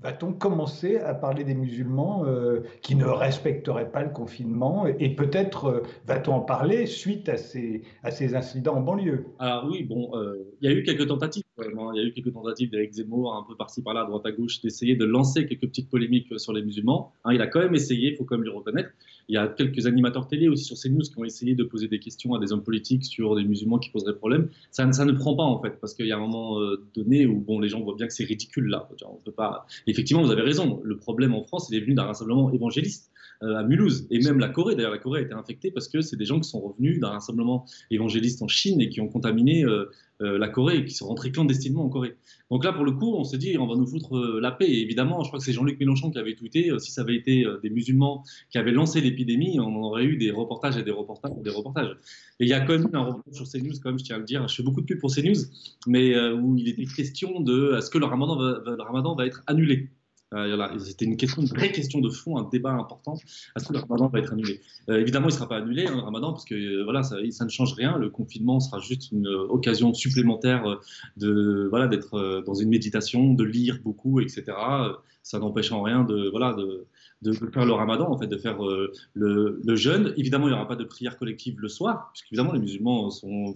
Va-t-on 0.00 0.32
commencer 0.32 0.98
à 0.98 1.12
parler 1.12 1.42
des 1.42 1.56
musulmans 1.56 2.24
qui 2.82 2.94
ne 2.94 3.04
respecteraient 3.04 3.90
pas 3.90 4.04
le 4.04 4.10
confinement? 4.10 4.86
Et 4.86 5.16
peut-être 5.16 5.82
va-t-on 6.06 6.34
en 6.34 6.40
parler 6.40 6.86
suite 6.86 7.28
à 7.28 7.36
ces, 7.36 7.82
incidents 8.36 8.76
en 8.76 8.80
banlieue? 8.80 9.26
Alors 9.40 9.66
oui, 9.68 9.82
bon, 9.82 10.12
il 10.60 10.70
y 10.70 10.72
a 10.72 10.76
eu 10.76 10.84
quelques 10.84 11.08
tentatives. 11.08 11.42
Il 11.58 11.96
y 11.96 12.00
a 12.00 12.04
eu 12.04 12.12
quelques 12.12 12.32
tentatives 12.32 12.70
d'Éric 12.70 12.92
Zemmour, 12.92 13.34
un 13.34 13.42
peu 13.42 13.56
par-ci 13.56 13.82
par-là, 13.82 14.04
droite 14.04 14.24
à 14.24 14.30
gauche, 14.30 14.60
d'essayer 14.60 14.94
de 14.94 15.04
lancer 15.04 15.48
quelques 15.48 15.66
petites 15.66 15.90
polémiques 15.90 16.28
sur 16.38 16.52
les 16.52 16.62
musulmans. 16.62 17.12
Hein, 17.24 17.34
il 17.34 17.42
a 17.42 17.48
quand 17.48 17.58
même 17.58 17.74
essayé, 17.74 18.12
il 18.12 18.16
faut 18.16 18.24
quand 18.24 18.36
même 18.36 18.44
le 18.44 18.52
reconnaître. 18.52 18.90
Il 19.28 19.34
y 19.34 19.38
a 19.38 19.46
quelques 19.46 19.86
animateurs 19.86 20.26
télé 20.26 20.48
aussi 20.48 20.64
sur 20.64 20.76
CNews 20.76 21.02
qui 21.02 21.18
ont 21.18 21.24
essayé 21.24 21.54
de 21.54 21.62
poser 21.62 21.86
des 21.86 21.98
questions 21.98 22.34
à 22.34 22.38
des 22.38 22.52
hommes 22.52 22.62
politiques 22.62 23.04
sur 23.04 23.36
des 23.36 23.44
musulmans 23.44 23.78
qui 23.78 23.90
poseraient 23.90 24.16
problème. 24.16 24.48
Ça, 24.70 24.86
ne 24.86 25.12
prend 25.12 25.36
pas 25.36 25.42
en 25.42 25.60
fait, 25.60 25.78
parce 25.80 25.94
qu'il 25.94 26.06
y 26.06 26.12
a 26.12 26.16
un 26.16 26.20
moment 26.20 26.60
euh, 26.60 26.82
donné 26.94 27.26
où 27.26 27.38
bon, 27.40 27.60
les 27.60 27.68
gens 27.68 27.80
voient 27.80 27.94
bien 27.94 28.06
que 28.06 28.14
c'est 28.14 28.24
ridicule 28.24 28.68
là. 28.68 28.88
On 29.06 29.16
peut 29.16 29.32
pas. 29.32 29.66
Effectivement, 29.86 30.22
vous 30.22 30.30
avez 30.30 30.42
raison. 30.42 30.80
Le 30.82 30.96
problème 30.96 31.34
en 31.34 31.44
France, 31.44 31.68
il 31.70 31.76
est 31.76 31.80
venu 31.80 31.94
d'un 31.94 32.04
rassemblement 32.04 32.50
évangéliste 32.52 33.10
euh, 33.42 33.54
à 33.54 33.62
Mulhouse 33.62 34.06
et 34.10 34.18
même 34.20 34.38
la 34.38 34.48
Corée. 34.48 34.74
D'ailleurs, 34.74 34.90
la 34.90 34.98
Corée 34.98 35.20
a 35.20 35.22
été 35.22 35.34
infectée 35.34 35.70
parce 35.70 35.88
que 35.88 36.00
c'est 36.00 36.16
des 36.16 36.24
gens 36.24 36.40
qui 36.40 36.48
sont 36.48 36.60
revenus 36.60 36.98
d'un 36.98 37.10
rassemblement 37.10 37.66
évangéliste 37.90 38.42
en 38.42 38.48
Chine 38.48 38.80
et 38.80 38.88
qui 38.88 39.00
ont 39.00 39.08
contaminé 39.08 39.64
euh, 39.64 39.84
la 40.20 40.48
Corée, 40.48 40.84
qui 40.84 40.94
sont 40.94 41.06
rentrés 41.06 41.30
clandestinement 41.30 41.84
en 41.84 41.88
Corée. 41.88 42.16
Donc 42.50 42.64
là, 42.64 42.72
pour 42.72 42.84
le 42.84 42.92
coup, 42.92 43.14
on 43.14 43.24
s'est 43.24 43.38
dit, 43.38 43.56
on 43.58 43.66
va 43.66 43.76
nous 43.76 43.86
foutre 43.86 44.16
euh, 44.16 44.40
la 44.40 44.50
paix. 44.50 44.66
Et 44.66 44.80
évidemment, 44.80 45.22
je 45.22 45.28
crois 45.28 45.38
que 45.38 45.44
c'est 45.44 45.52
Jean-Luc 45.52 45.78
Mélenchon 45.78 46.10
qui 46.10 46.18
avait 46.18 46.34
tweeté, 46.34 46.70
euh, 46.70 46.78
si 46.78 46.90
ça 46.90 47.02
avait 47.02 47.16
été 47.16 47.44
des 47.62 47.70
musulmans 47.70 48.24
qui 48.50 48.58
avaient 48.58 48.72
lancé 48.72 49.00
l'épidémie, 49.00 49.60
on 49.60 49.74
aurait 49.82 50.04
eu 50.04 50.16
des 50.16 50.30
reportages 50.30 50.76
et 50.76 50.82
des 50.82 50.90
reportages. 50.90 51.32
Des 51.42 51.50
reportages. 51.50 51.96
Et 52.40 52.44
il 52.44 52.48
y 52.48 52.54
a 52.54 52.60
quand 52.60 52.78
même 52.78 52.88
un 52.92 53.02
reportage 53.02 53.34
sur 53.34 53.48
CNews, 53.48 53.74
quand 53.82 53.90
même, 53.90 53.98
je 53.98 54.04
tiens 54.04 54.16
à 54.16 54.18
le 54.18 54.24
dire, 54.24 54.46
je 54.48 54.54
fais 54.54 54.62
beaucoup 54.62 54.80
de 54.80 54.86
pub 54.86 54.98
pour 54.98 55.14
CNews, 55.14 55.44
mais 55.86 56.18
où 56.30 56.56
il 56.56 56.68
était 56.68 56.84
question 56.84 57.40
de 57.40 57.74
est-ce 57.76 57.90
que 57.90 57.98
le 57.98 58.06
ramadan 58.06 59.14
va 59.14 59.26
être 59.26 59.42
annulé? 59.46 59.88
Euh, 60.34 60.78
C'était 60.78 61.06
une 61.06 61.16
vraie 61.46 61.72
question 61.72 62.00
de 62.00 62.10
fond, 62.10 62.36
un 62.36 62.48
débat 62.48 62.72
important. 62.72 63.14
Est-ce 63.56 63.66
que 63.66 63.72
le 63.72 63.78
ramadan 63.78 64.08
va 64.08 64.18
être 64.18 64.32
annulé? 64.32 64.60
Euh, 64.90 65.00
Évidemment, 65.00 65.28
il 65.28 65.32
ne 65.32 65.36
sera 65.36 65.48
pas 65.48 65.56
annulé, 65.56 65.86
hein, 65.86 65.94
le 65.94 66.02
ramadan, 66.02 66.32
parce 66.32 66.44
que 66.44 66.54
euh, 66.54 66.84
voilà, 66.84 67.02
ça, 67.02 67.16
ne 67.16 67.50
change 67.50 67.72
rien. 67.74 67.96
Le 67.96 68.10
confinement 68.10 68.60
sera 68.60 68.78
juste 68.80 69.10
une 69.12 69.26
occasion 69.26 69.94
supplémentaire 69.94 70.78
de 71.16 71.66
voilà 71.70 71.86
d'être 71.86 72.42
dans 72.44 72.54
une 72.54 72.68
méditation, 72.68 73.32
de 73.32 73.44
lire 73.44 73.78
beaucoup, 73.82 74.20
etc. 74.20 74.44
Ça 75.22 75.38
n'empêche 75.38 75.72
en 75.72 75.82
rien 75.82 76.04
de 76.04 76.28
voilà 76.30 76.54
de, 76.54 77.32
faire 77.52 77.64
le 77.64 77.72
ramadan, 77.72 78.10
en 78.10 78.18
fait, 78.18 78.26
de 78.26 78.36
faire 78.36 78.58
le, 79.14 79.76
jeûne. 79.76 80.12
Évidemment, 80.16 80.46
il 80.46 80.50
n'y 80.50 80.56
aura 80.56 80.68
pas 80.68 80.76
de 80.76 80.84
prière 80.84 81.18
collective 81.18 81.58
le 81.58 81.68
soir, 81.68 82.10
puisque 82.12 82.26
évidemment, 82.32 82.52
les 82.52 82.60
musulmans 82.60 83.10
sont, 83.10 83.54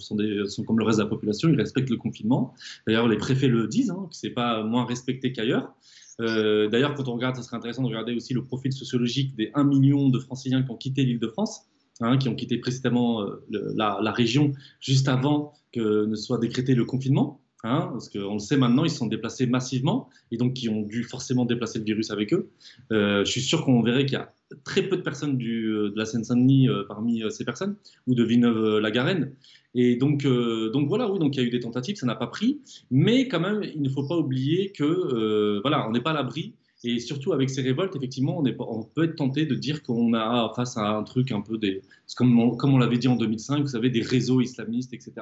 comme 0.66 0.78
le 0.78 0.84
reste 0.84 0.98
de 0.98 1.04
la 1.04 1.08
population, 1.08 1.48
ils 1.48 1.56
respectent 1.56 1.90
le 1.90 1.96
confinement. 1.96 2.54
D'ailleurs, 2.86 3.08
les 3.08 3.18
préfets 3.18 3.48
le 3.48 3.68
disent, 3.68 3.90
hein, 3.90 4.06
que 4.10 4.16
c'est 4.16 4.30
pas 4.30 4.62
moins 4.64 4.84
respecté 4.86 5.32
qu'ailleurs. 5.32 5.74
Euh, 6.20 6.68
d'ailleurs, 6.68 6.94
quand 6.94 7.08
on 7.08 7.14
regarde, 7.14 7.36
ce 7.36 7.42
serait 7.42 7.56
intéressant 7.56 7.82
de 7.82 7.88
regarder 7.88 8.14
aussi 8.14 8.34
le 8.34 8.44
profil 8.44 8.72
sociologique 8.72 9.34
des 9.36 9.50
1 9.54 9.64
million 9.64 10.08
de 10.08 10.18
franciliens 10.18 10.62
qui 10.62 10.70
ont 10.70 10.76
quitté 10.76 11.04
l'île 11.04 11.18
de 11.18 11.28
France, 11.28 11.66
hein, 12.00 12.18
qui 12.18 12.28
ont 12.28 12.34
quitté 12.34 12.58
précisément 12.58 13.22
euh, 13.22 13.44
la, 13.50 14.12
région 14.12 14.52
juste 14.80 15.08
avant 15.08 15.52
que 15.72 16.06
ne 16.06 16.14
soit 16.14 16.38
décrété 16.38 16.74
le 16.74 16.84
confinement. 16.84 17.40
Hein, 17.64 17.90
parce 17.92 18.08
qu'on 18.08 18.34
le 18.34 18.38
sait 18.40 18.56
maintenant, 18.56 18.84
ils 18.84 18.90
se 18.90 18.96
sont 18.96 19.06
déplacés 19.06 19.46
massivement 19.46 20.08
et 20.32 20.36
donc 20.36 20.54
qui 20.54 20.68
ont 20.68 20.82
dû 20.82 21.04
forcément 21.04 21.44
déplacer 21.44 21.78
le 21.78 21.84
virus 21.84 22.10
avec 22.10 22.34
eux. 22.34 22.50
Euh, 22.90 23.24
je 23.24 23.30
suis 23.30 23.40
sûr 23.40 23.64
qu'on 23.64 23.82
verrait 23.82 24.04
qu'il 24.04 24.18
y 24.18 24.20
a 24.20 24.34
très 24.64 24.82
peu 24.82 24.96
de 24.96 25.02
personnes 25.02 25.36
du, 25.36 25.66
de 25.66 25.94
la 25.96 26.04
Seine-Saint-Denis 26.04 26.68
parmi 26.88 27.22
ces 27.30 27.44
personnes, 27.44 27.76
ou 28.06 28.14
de 28.14 28.24
Villeneuve-la-Garenne. 28.24 29.32
Et 29.74 29.96
donc, 29.96 30.24
euh, 30.24 30.70
donc 30.70 30.88
voilà, 30.88 31.10
oui, 31.10 31.18
donc 31.18 31.36
il 31.36 31.40
y 31.40 31.44
a 31.44 31.46
eu 31.46 31.50
des 31.50 31.60
tentatives, 31.60 31.96
ça 31.96 32.06
n'a 32.06 32.14
pas 32.14 32.26
pris, 32.26 32.60
mais 32.90 33.28
quand 33.28 33.40
même, 33.40 33.62
il 33.62 33.80
ne 33.80 33.88
faut 33.88 34.06
pas 34.06 34.16
oublier 34.16 34.72
que 34.72 34.84
euh, 34.84 35.60
voilà, 35.62 35.88
on 35.88 35.92
n'est 35.92 36.02
pas 36.02 36.10
à 36.10 36.14
l'abri 36.14 36.54
Et 36.84 36.98
surtout 36.98 37.32
avec 37.32 37.48
ces 37.48 37.62
révoltes, 37.62 37.94
effectivement, 37.94 38.42
on, 38.58 38.82
peut 38.82 39.04
être 39.04 39.16
tenté 39.16 39.46
de 39.46 39.54
dire 39.54 39.82
qu'on 39.82 40.14
a 40.14 40.52
face 40.56 40.76
à 40.76 40.96
un 40.96 41.04
truc 41.04 41.30
un 41.30 41.40
peu 41.40 41.56
des, 41.56 41.82
comme 42.16 42.38
on, 42.38 42.78
l'avait 42.78 42.98
dit 42.98 43.08
en 43.08 43.16
2005, 43.16 43.60
vous 43.60 43.68
savez, 43.68 43.88
des 43.88 44.02
réseaux 44.02 44.40
islamistes, 44.40 44.92
etc. 44.92 45.12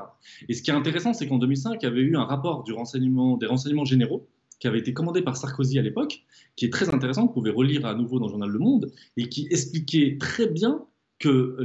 Et 0.49 0.55
ce 0.55 0.63
qui 0.63 0.71
est 0.71 0.75
intéressant, 0.75 1.13
c'est 1.13 1.27
qu'en 1.27 1.39
2005, 1.39 1.79
il 1.83 1.85
y 1.85 1.89
avait 1.89 2.01
eu 2.01 2.17
un 2.17 2.25
rapport 2.25 2.65
du 2.65 2.73
renseignement, 2.73 3.37
des 3.37 3.47
renseignements 3.47 3.85
généraux 3.85 4.27
qui 4.59 4.69
avait 4.69 4.79
été 4.79 4.93
commandé 4.93 5.23
par 5.23 5.37
Sarkozy 5.37 5.79
à 5.79 5.83
l'époque, 5.83 6.23
qui 6.55 6.67
est 6.67 6.71
très 6.71 6.95
intéressant, 6.95 7.27
vous 7.27 7.33
pouvez 7.33 7.51
relire 7.51 7.87
à 7.87 7.95
nouveau 7.95 8.19
dans 8.19 8.27
le 8.27 8.31
journal 8.31 8.51
Le 8.51 8.59
Monde, 8.59 8.93
et 9.17 9.29
qui 9.29 9.47
expliquait 9.51 10.19
très 10.21 10.47
bien 10.47 10.85
que 11.19 11.57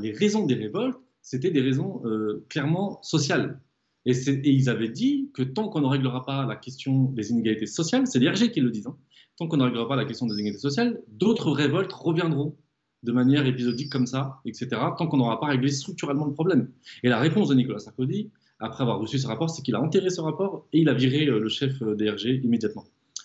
les 0.00 0.12
raisons 0.12 0.46
des 0.46 0.54
révoltes, 0.54 0.98
c'était 1.22 1.50
des 1.50 1.60
raisons 1.60 2.02
euh, 2.04 2.44
clairement 2.48 3.00
sociales. 3.02 3.60
Et, 4.06 4.12
ils 4.44 4.70
avaient 4.70 4.88
dit 4.88 5.30
que 5.34 5.42
tant 5.42 5.68
qu'on 5.68 5.80
ne 5.80 5.86
réglera 5.86 6.24
pas 6.24 6.46
la 6.46 6.56
question 6.56 7.04
des 7.04 7.30
inégalités 7.30 7.66
sociales, 7.66 8.06
c'est 8.06 8.18
l'IRG 8.18 8.50
qui 8.50 8.60
le 8.60 8.70
dit, 8.70 8.82
hein, 8.86 8.96
tant 9.40 9.48
qu'on 9.48 9.56
ne 9.56 9.64
réglera 9.64 9.88
pas 9.88 9.96
la 9.96 10.04
question 10.04 10.26
des 10.26 10.34
inégalités 10.34 10.60
sociales, 10.60 11.02
d'autres 11.08 11.50
révoltes 11.50 11.92
reviendront 11.92 12.56
de 13.02 13.10
manière 13.10 13.44
épisodique 13.46 13.90
comme 13.90 14.06
ça, 14.06 14.40
etc., 14.44 14.68
tant 14.96 15.08
qu'on 15.08 15.16
n'aura 15.16 15.40
pas 15.40 15.46
réglé 15.46 15.70
structurellement 15.70 16.26
le 16.26 16.32
problème. 16.32 16.70
Et 17.02 17.08
la 17.08 17.18
réponse 17.18 17.48
de 17.48 17.54
Nicolas 17.56 17.80
Sarkozy, 17.80 18.30
après 18.60 18.82
avoir 18.82 19.00
reçu 19.00 19.18
ce 19.18 19.26
rapport, 19.26 19.50
c'est 19.50 19.62
qu'il 19.62 19.74
a 19.74 19.80
enterré 19.80 20.10
ce 20.10 20.20
rapport 20.20 20.68
et 20.72 20.80
il 20.80 20.88
a 20.88 20.94
viré 20.94 21.26
euh, 21.26 21.40
le 21.40 21.48
chef 21.48 21.82
euh, 21.82 21.96
d'IRG 21.96 22.44
immédiatement. 22.44 22.84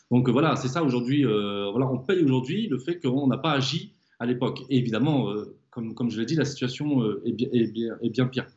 Donc 0.10 0.28
voilà, 0.30 0.56
c'est 0.56 0.70
ça 0.70 0.82
aujourd'hui. 0.82 1.24
voilà, 1.24 1.88
on 1.88 1.98
paye 1.98 2.24
aujourd'hui 2.24 2.68
le 2.68 2.78
fait 2.78 3.00
qu'on 3.00 3.28
n'a 3.28 3.38
pas 3.38 3.52
agi 3.52 3.94
à 4.20 4.26
l'époque. 4.26 4.62
Et 4.70 4.78
évidemment, 4.78 5.34
comme, 5.96 6.10
je 6.10 6.20
l'ai 6.20 6.26
dit, 6.26 6.36
la 6.36 6.46
situation 6.46 7.04
euh, 7.04 7.22
est 7.26 7.34
bien, 7.34 7.98
est, 8.02 8.10
bien, 8.10 8.28
pire. 8.28 8.48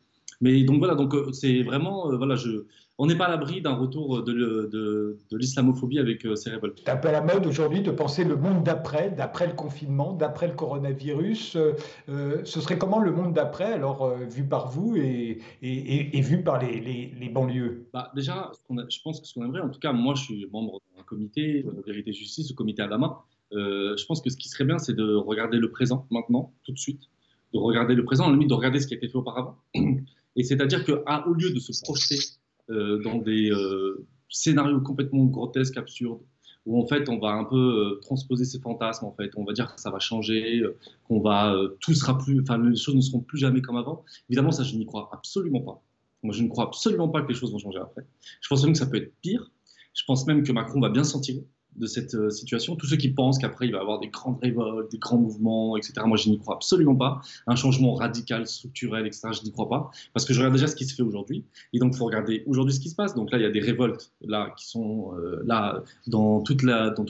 Mais 0.41 0.63
donc 0.63 0.79
voilà, 0.79 0.95
donc 0.95 1.13
euh, 1.13 1.31
c'est 1.33 1.63
vraiment, 1.63 2.11
euh, 2.11 2.17
voilà, 2.17 2.35
je, 2.35 2.65
on 2.99 3.07
n'est 3.07 3.15
pas 3.15 3.25
à 3.25 3.29
l'abri 3.29 3.61
d'un 3.61 3.73
retour 3.73 4.23
de, 4.23 4.33
de, 4.33 5.17
de 5.31 5.37
l'islamophobie 5.37 5.99
avec 5.99 6.27
ces 6.35 6.49
révoltes. 6.51 6.81
C'est 6.85 6.91
un 6.91 6.97
peu 6.97 7.07
à 7.07 7.13
la 7.13 7.21
mode 7.21 7.47
aujourd'hui 7.47 7.81
de 7.81 7.91
penser 7.91 8.23
le 8.23 8.35
monde 8.35 8.63
d'après, 8.63 9.09
d'après 9.09 9.47
le 9.47 9.53
confinement, 9.53 10.13
d'après 10.13 10.47
le 10.47 10.53
coronavirus. 10.53 11.57
ce 12.07 12.61
serait 12.61 12.77
comment 12.77 12.99
le 12.99 13.11
monde 13.11 13.33
d'après, 13.33 13.71
alors 13.73 14.15
vu 14.17 14.43
par 14.43 14.69
vous 14.69 14.95
et, 14.97 15.39
et, 15.61 16.17
et 16.17 16.21
vu 16.21 16.43
par 16.43 16.61
les, 16.61 16.79
les, 16.79 17.13
les 17.19 17.29
banlieues? 17.29 17.87
Bah, 17.93 18.11
Déjà, 18.15 18.51
je 18.69 18.99
pense 19.03 19.21
que 19.21 19.27
ce 19.27 19.33
qu'on 19.33 19.45
aimerait, 19.45 19.61
en 19.61 19.69
tout 19.69 19.79
cas, 19.79 19.93
moi 19.93 20.13
je 20.15 20.23
suis 20.23 20.47
membre 20.51 20.81
d'un 20.95 21.03
comité, 21.03 21.65
Vérité 21.87 22.11
Justice, 22.11 22.49
le 22.49 22.55
comité 22.55 22.81
à 22.81 22.87
la 22.87 22.97
main. 22.97 23.17
Euh, 23.53 23.97
je 23.97 24.05
pense 24.05 24.21
que 24.21 24.29
ce 24.29 24.37
qui 24.37 24.49
serait 24.49 24.65
bien, 24.65 24.77
c'est 24.77 24.95
de 24.95 25.15
regarder 25.15 25.57
le 25.57 25.71
présent 25.71 26.05
maintenant, 26.11 26.53
tout 26.63 26.71
de 26.71 26.77
suite, 26.77 27.03
de 27.53 27.59
regarder 27.59 27.95
le 27.95 28.03
présent, 28.03 28.25
à 28.25 28.27
la 28.27 28.33
limite 28.33 28.49
de 28.49 28.53
regarder 28.53 28.79
ce 28.79 28.87
qui 28.87 28.93
a 28.93 28.97
été 28.97 29.07
fait 29.07 29.17
auparavant. 29.17 29.55
Et 30.35 30.43
c'est-à-dire 30.43 30.85
qu'au 30.85 31.33
lieu 31.33 31.51
de 31.51 31.59
se 31.59 31.71
projeter 31.83 32.15
euh, 32.15 32.48
dans 32.69 33.17
des 33.17 33.51
euh, 33.51 34.05
scénarios 34.29 34.81
complètement 34.81 35.25
grotesques, 35.25 35.77
absurdes, 35.77 36.21
où 36.65 36.81
en 36.81 36.85
fait 36.85 37.09
on 37.09 37.19
va 37.19 37.31
un 37.31 37.45
peu 37.45 37.99
transposer 38.01 38.45
ces 38.45 38.59
fantasmes, 38.59 39.05
en 39.05 39.13
fait, 39.13 39.31
on 39.37 39.43
va 39.43 39.53
dire 39.53 39.73
que 39.73 39.81
ça 39.81 39.89
va 39.89 39.99
changer, 39.99 40.63
qu'on 41.07 41.19
va 41.19 41.55
tout 41.79 41.93
sera 41.93 42.17
plus, 42.17 42.41
enfin 42.41 42.57
les 42.57 42.75
choses 42.75 42.95
ne 42.95 43.01
seront 43.01 43.21
plus 43.21 43.39
jamais 43.39 43.61
comme 43.61 43.77
avant. 43.77 44.03
Évidemment, 44.29 44.51
ça 44.51 44.63
je 44.63 44.75
n'y 44.75 44.85
crois 44.85 45.09
absolument 45.11 45.61
pas. 45.61 45.83
Moi, 46.21 46.33
je 46.33 46.43
ne 46.43 46.49
crois 46.49 46.65
absolument 46.65 47.07
pas 47.07 47.21
que 47.21 47.29
les 47.29 47.33
choses 47.33 47.51
vont 47.51 47.59
changer 47.59 47.79
après. 47.79 48.05
Je 48.41 48.47
pense 48.49 48.63
même 48.63 48.73
que 48.73 48.79
ça 48.79 48.85
peut 48.85 48.97
être 48.97 49.13
pire. 49.21 49.51
Je 49.93 50.03
pense 50.05 50.27
même 50.27 50.43
que 50.43 50.51
Macron 50.51 50.79
va 50.79 50.89
bien 50.89 51.03
s'en 51.03 51.21
tirer 51.21 51.45
de 51.79 51.87
cette 51.87 52.13
euh, 52.15 52.29
situation. 52.29 52.75
Tous 52.75 52.87
ceux 52.87 52.97
qui 52.97 53.09
pensent 53.09 53.39
qu'après 53.39 53.67
il 53.67 53.71
va 53.71 53.79
y 53.79 53.81
avoir 53.81 53.99
des 53.99 54.09
grandes 54.09 54.39
révoltes, 54.41 54.91
des 54.91 54.97
grands 54.97 55.17
mouvements, 55.17 55.77
etc. 55.77 55.93
Moi, 56.05 56.17
je 56.17 56.29
n'y 56.29 56.37
crois 56.37 56.55
absolument 56.55 56.95
pas. 56.95 57.21
Un 57.47 57.55
changement 57.55 57.93
radical, 57.93 58.45
structurel, 58.45 59.07
etc. 59.07 59.29
Je 59.31 59.43
n'y 59.43 59.51
crois 59.51 59.69
pas 59.69 59.89
parce 60.13 60.25
que 60.25 60.33
je 60.33 60.39
regarde 60.39 60.53
déjà 60.53 60.67
ce 60.67 60.75
qui 60.75 60.85
se 60.85 60.93
fait 60.93 61.03
aujourd'hui. 61.03 61.45
Et 61.73 61.79
donc, 61.79 61.93
il 61.93 61.97
faut 61.97 62.05
regarder 62.05 62.43
aujourd'hui 62.45 62.73
ce 62.73 62.79
qui 62.79 62.89
se 62.89 62.95
passe. 62.95 63.15
Donc 63.15 63.31
là, 63.31 63.37
il 63.37 63.41
y 63.41 63.47
a 63.47 63.51
des 63.51 63.61
révoltes 63.61 64.11
là 64.21 64.53
qui 64.57 64.67
sont 64.67 65.13
euh, 65.15 65.41
là 65.45 65.83
dans 66.07 66.41
tous 66.41 66.57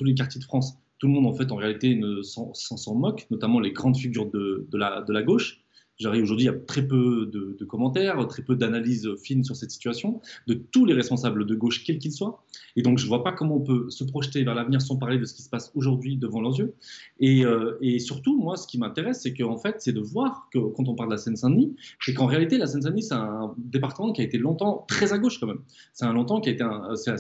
les 0.03 0.13
quartiers 0.15 0.39
de 0.39 0.45
France. 0.45 0.77
Tout 0.99 1.07
le 1.07 1.13
monde 1.13 1.27
en 1.27 1.33
fait 1.33 1.51
en 1.51 1.55
réalité 1.55 1.99
s'en 2.23 2.95
moque, 2.95 3.25
notamment 3.31 3.61
les 3.61 3.71
grandes 3.71 3.95
figures 3.95 4.29
de 4.29 4.67
la 4.77 5.23
gauche. 5.23 5.61
Aujourd'hui, 6.01 6.45
il 6.45 6.45
y 6.45 6.49
a 6.49 6.53
très 6.53 6.87
peu 6.87 7.25
de, 7.25 7.65
commentaires, 7.65 8.25
très 8.27 8.41
peu 8.41 8.55
d'analyses 8.55 9.09
fines 9.21 9.43
sur 9.43 9.57
cette 9.57 9.71
situation, 9.71 10.21
de 10.47 10.53
tous 10.53 10.85
les 10.85 10.93
responsables 10.93 11.45
de 11.45 11.55
gauche, 11.55 11.83
quels 11.83 11.99
qu'ils 11.99 12.13
soient. 12.13 12.41
Et 12.77 12.81
donc, 12.81 12.97
je 12.97 13.03
ne 13.03 13.09
vois 13.09 13.21
pas 13.21 13.33
comment 13.33 13.57
on 13.57 13.61
peut 13.61 13.89
se 13.89 14.05
projeter 14.05 14.45
vers 14.45 14.55
l'avenir 14.55 14.81
sans 14.81 14.95
parler 14.95 15.17
de 15.17 15.25
ce 15.25 15.33
qui 15.33 15.41
se 15.41 15.49
passe 15.49 15.71
aujourd'hui 15.75 16.15
devant 16.15 16.39
leurs 16.39 16.57
yeux. 16.57 16.73
Et, 17.19 17.43
euh, 17.43 17.77
et 17.81 17.99
surtout, 17.99 18.39
moi, 18.41 18.55
ce 18.55 18.65
qui 18.65 18.77
m'intéresse, 18.77 19.21
c'est 19.23 19.33
qu'en 19.33 19.57
fait, 19.57 19.75
c'est 19.79 19.91
de 19.91 19.99
voir 19.99 20.47
que 20.53 20.59
quand 20.59 20.87
on 20.87 20.95
parle 20.95 21.09
de 21.09 21.15
la 21.15 21.17
Seine-Saint-Denis, 21.17 21.75
c'est 21.99 22.13
qu'en 22.13 22.27
réalité, 22.27 22.57
la 22.57 22.67
Seine-Saint-Denis, 22.67 23.03
c'est 23.03 23.15
un 23.15 23.53
département 23.57 24.13
qui 24.13 24.21
a 24.21 24.23
été 24.23 24.37
longtemps 24.37 24.85
très 24.87 25.11
à 25.11 25.17
gauche 25.17 25.39
quand 25.39 25.47
même. 25.47 25.61
C'est 25.91 26.05
un, 26.05 26.15
un, 26.15 26.25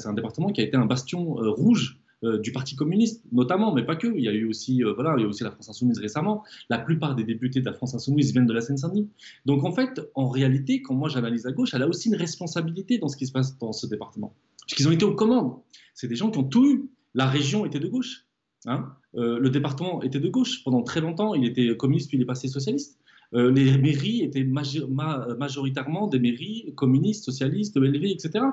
un 0.05 0.13
département 0.13 0.49
qui 0.53 0.61
a 0.61 0.63
été 0.63 0.77
un 0.77 0.85
bastion 0.85 1.37
euh, 1.43 1.49
rouge 1.49 1.99
du 2.23 2.51
Parti 2.51 2.75
communiste, 2.75 3.23
notamment, 3.31 3.73
mais 3.73 3.83
pas 3.83 3.95
que. 3.95 4.07
Il 4.07 4.23
y 4.23 4.27
a 4.27 4.33
eu 4.33 4.45
aussi, 4.45 4.83
euh, 4.83 4.93
voilà, 4.93 5.15
il 5.17 5.21
y 5.21 5.25
a 5.25 5.27
aussi 5.27 5.43
la 5.43 5.51
France 5.51 5.69
insoumise 5.69 5.99
récemment. 5.99 6.43
La 6.69 6.77
plupart 6.77 7.15
des 7.15 7.23
députés 7.23 7.61
de 7.61 7.65
la 7.65 7.73
France 7.73 7.95
insoumise 7.95 8.33
viennent 8.33 8.45
de 8.45 8.53
la 8.53 8.61
Seine-Saint-Denis. 8.61 9.07
Donc 9.45 9.63
en 9.63 9.71
fait, 9.71 10.01
en 10.15 10.29
réalité, 10.29 10.81
quand 10.81 10.95
moi 10.95 11.07
j'analyse 11.07 11.45
à 11.45 11.51
gauche, 11.51 11.73
elle 11.73 11.81
a 11.81 11.87
aussi 11.87 12.09
une 12.09 12.15
responsabilité 12.15 12.97
dans 12.97 13.07
ce 13.07 13.15
qui 13.15 13.25
se 13.25 13.31
passe 13.31 13.57
dans 13.57 13.71
ce 13.71 13.87
département, 13.87 14.33
puisqu'ils 14.67 14.87
ont 14.87 14.91
été 14.91 15.05
aux 15.05 15.15
commandes. 15.15 15.55
C'est 15.93 16.07
des 16.07 16.15
gens 16.15 16.29
qui 16.29 16.39
ont 16.39 16.43
tout 16.43 16.65
eu. 16.65 16.89
La 17.13 17.27
région 17.27 17.65
était 17.65 17.79
de 17.79 17.87
gauche. 17.87 18.25
Hein. 18.65 18.93
Euh, 19.15 19.39
le 19.39 19.49
département 19.49 20.01
était 20.03 20.19
de 20.19 20.27
gauche. 20.27 20.63
Pendant 20.63 20.83
très 20.83 20.99
longtemps, 20.99 21.35
il 21.35 21.45
était 21.45 21.75
communiste, 21.77 22.09
puis 22.09 22.17
il 22.17 22.21
est 22.21 22.25
passé 22.25 22.47
socialiste. 22.49 22.99
les 23.31 23.77
mairies 23.77 24.23
étaient 24.23 24.43
majoritairement 24.43 26.07
des 26.07 26.19
mairies 26.19 26.73
communistes, 26.75 27.23
socialistes, 27.23 27.77
élevées, 27.77 28.11
etc. 28.11 28.43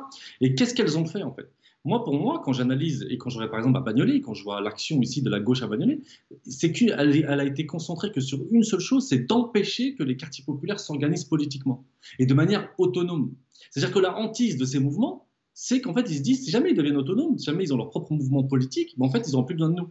Et 0.41 0.55
qu'est-ce 0.55 0.75
qu'elles 0.75 0.99
ont 0.99 1.07
fait 1.07 1.23
en 1.23 1.33
fait? 1.33 1.51
Moi, 1.87 2.03
pour 2.03 2.15
moi, 2.15 2.43
quand 2.45 2.53
j'analyse 2.53 3.07
et 3.09 3.17
quand 3.17 3.31
je 3.31 3.39
par 3.47 3.61
exemple 3.61 3.79
à 3.79 3.81
Bagnolet, 3.81 4.21
quand 4.21 4.35
je 4.35 4.43
vois 4.43 4.61
l'action 4.61 5.01
ici 5.01 5.23
de 5.23 5.31
la 5.31 5.39
gauche 5.39 5.63
à 5.63 5.69
Bagnolet, 5.69 6.01
c'est 6.45 6.73
qu'elle 6.73 7.25
elle 7.29 7.41
a 7.41 7.45
été 7.45 7.65
concentrée 7.65 8.11
que 8.11 8.21
sur 8.21 8.41
une 8.51 8.65
seule 8.65 8.81
chose, 8.81 9.07
c'est 9.09 9.27
d'empêcher 9.27 9.95
que 9.95 10.03
les 10.03 10.17
quartiers 10.17 10.45
populaires 10.45 10.81
s'organisent 10.81 11.25
politiquement 11.25 11.85
et 12.19 12.27
de 12.27 12.35
manière 12.35 12.69
autonome. 12.79 13.35
C'est-à-dire 13.71 13.95
que 13.95 14.01
la 14.01 14.19
hantise 14.19 14.57
de 14.57 14.65
ces 14.65 14.81
mouvements, 14.81 15.29
c'est 15.55 15.81
qu'en 15.81 15.95
fait, 15.95 16.11
ils 16.11 16.17
se 16.17 16.23
disent, 16.23 16.45
si 16.45 16.51
jamais 16.51 16.71
ils 16.71 16.77
deviennent 16.77 16.97
autonomes, 16.97 17.39
si 17.39 17.47
jamais 17.47 17.63
ils 17.63 17.73
ont 17.73 17.77
leur 17.77 17.91
propre 17.91 18.13
mouvement 18.13 18.43
politique, 18.43 18.95
ben 18.99 19.07
en 19.07 19.11
fait, 19.11 19.23
ils 19.29 19.33
n'auront 19.33 19.45
plus 19.45 19.55
besoin 19.55 19.71
de 19.71 19.77
nous. 19.77 19.89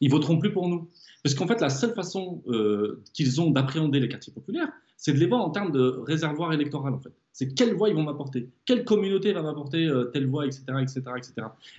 Ils 0.00 0.10
voteront 0.10 0.38
plus 0.38 0.52
pour 0.52 0.68
nous. 0.68 0.88
Parce 1.22 1.34
qu'en 1.34 1.46
fait, 1.46 1.60
la 1.60 1.70
seule 1.70 1.94
façon 1.94 2.42
euh, 2.48 3.02
qu'ils 3.12 3.40
ont 3.40 3.50
d'appréhender 3.50 4.00
les 4.00 4.08
quartiers 4.08 4.32
populaires, 4.32 4.68
c'est 4.96 5.12
de 5.12 5.18
les 5.18 5.26
voir 5.26 5.42
en 5.42 5.50
termes 5.50 5.72
de 5.72 6.00
réservoir 6.06 6.52
électoral, 6.52 6.94
en 6.94 7.00
fait. 7.00 7.12
C'est 7.32 7.54
quelle 7.54 7.74
voix 7.74 7.88
ils 7.88 7.94
vont 7.94 8.02
m'apporter, 8.02 8.48
quelle 8.64 8.84
communauté 8.84 9.32
va 9.32 9.42
m'apporter 9.42 9.86
euh, 9.86 10.04
telle 10.06 10.26
voix, 10.26 10.46
etc., 10.46 10.64
etc., 10.80 11.02
etc. 11.16 11.34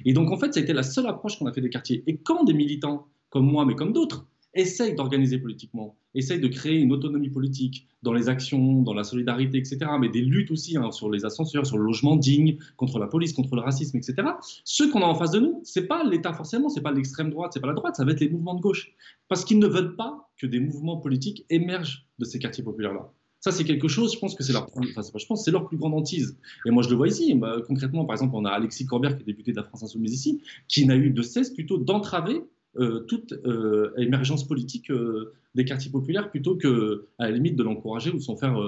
Et 0.06 0.14
donc, 0.14 0.32
en 0.32 0.38
fait, 0.38 0.54
ça 0.54 0.60
a 0.60 0.64
été 0.64 0.74
la 0.74 0.84
seule 0.84 1.08
approche 1.08 1.38
qu'on 1.38 1.48
a 1.48 1.54
fait 1.54 1.62
des 1.62 1.70
quartiers. 1.70 2.04
Et 2.08 2.18
quand 2.18 2.44
des 2.44 2.54
militants, 2.54 3.08
comme 3.30 3.46
moi, 3.46 3.66
mais 3.66 3.76
comme 3.76 3.94
d'autres, 3.94 4.26
essayent 4.54 4.96
d'organiser 4.96 5.38
politiquement, 5.38 5.98
essayent 6.16 6.40
de 6.40 6.48
créer 6.48 6.78
une 6.78 6.92
autonomie 6.92 7.30
politique 7.30 7.88
dans 8.02 8.14
les 8.14 8.30
actions, 8.30 8.82
dans 8.82 8.94
la 8.94 9.04
solidarité, 9.04 9.58
etc., 9.58 9.80
mais 10.00 10.10
des 10.10 10.22
luttes 10.22 10.52
aussi 10.52 10.78
hein, 10.78 10.92
sur 10.92 11.10
les 11.10 11.26
ascenseurs, 11.26 11.66
sur 11.66 11.78
le 11.78 11.84
logement 11.84 12.16
digne, 12.16 12.58
contre 12.78 13.00
la 13.00 13.08
police, 13.08 13.34
contre 13.34 13.56
le 13.56 13.62
racisme, 13.62 13.98
etc. 13.98 14.28
Ceux 14.64 14.92
qu'on 14.92 15.02
a 15.02 15.06
en 15.06 15.16
face 15.16 15.32
de 15.32 15.40
nous, 15.40 15.62
c'est 15.64 15.88
pas 15.88 16.04
l'État 16.04 16.34
forcément, 16.34 16.70
c'est 16.70 16.82
pas 16.82 16.92
l'extrême 16.92 17.30
droite, 17.30 17.52
c'est 17.54 17.60
pas 17.60 17.68
la 17.68 17.74
droite, 17.74 17.96
ça 17.96 18.06
va 18.06 18.12
être 18.12 18.20
les 18.20 18.30
mouvements 18.30 18.56
de 18.56 18.62
gauche, 18.62 18.94
parce 19.28 19.46
qu'ils 19.46 19.60
ne 19.60 19.68
veulent 19.68 19.96
pas 19.96 20.30
que 20.38 20.48
des 20.48 20.60
mouvements 20.60 20.98
politiques 20.98 21.46
émergent 21.50 22.08
de 22.18 22.26
ces 22.26 22.40
quartiers 22.40 22.64
populaires-là. 22.64 23.12
Ça, 23.42 23.52
c'est 23.52 23.64
quelque 23.64 23.88
chose, 23.88 24.14
je 24.14 24.20
pense 24.20 24.36
que 24.36 24.44
c'est 24.44 24.52
leur, 24.52 24.68
enfin, 24.76 25.02
leur 25.48 25.66
plus 25.66 25.78
grande 25.78 25.94
hantise. 25.94 26.38
Et 26.66 26.72
moi, 26.72 26.84
je 26.84 26.90
le 26.90 26.96
vois 26.96 27.08
ici. 27.08 27.34
Bah, 27.36 27.56
concrètement, 27.66 28.04
par 28.04 28.16
exemple, 28.16 28.36
on 28.36 28.44
a 28.44 28.50
Alexis 28.50 28.86
Corbière, 28.86 29.16
qui 29.16 29.22
est 29.22 29.26
député 29.26 29.52
de 29.52 29.58
la 29.58 29.64
France 29.64 29.82
Insoumise 29.82 30.14
ici, 30.14 30.42
qui 30.68 30.86
n'a 30.86 30.98
eu 30.98 31.12
de 31.12 31.22
cesse 31.22 31.50
plutôt 31.52 31.78
d'entraver 31.78 32.42
euh, 32.78 33.00
toute 33.02 33.34
euh, 33.46 33.94
émergence 33.98 34.48
politique 34.48 34.92
euh, 34.92 35.34
des 35.56 35.66
quartiers 35.66 35.92
populaires 35.92 36.30
plutôt 36.30 36.56
que, 36.56 37.08
à 37.18 37.26
la 37.26 37.32
limite, 37.32 37.56
de 37.56 37.64
l'encourager 37.64 38.12
ou 38.12 38.18
de 38.18 38.22
s'en 38.22 38.38
faire 38.38 38.60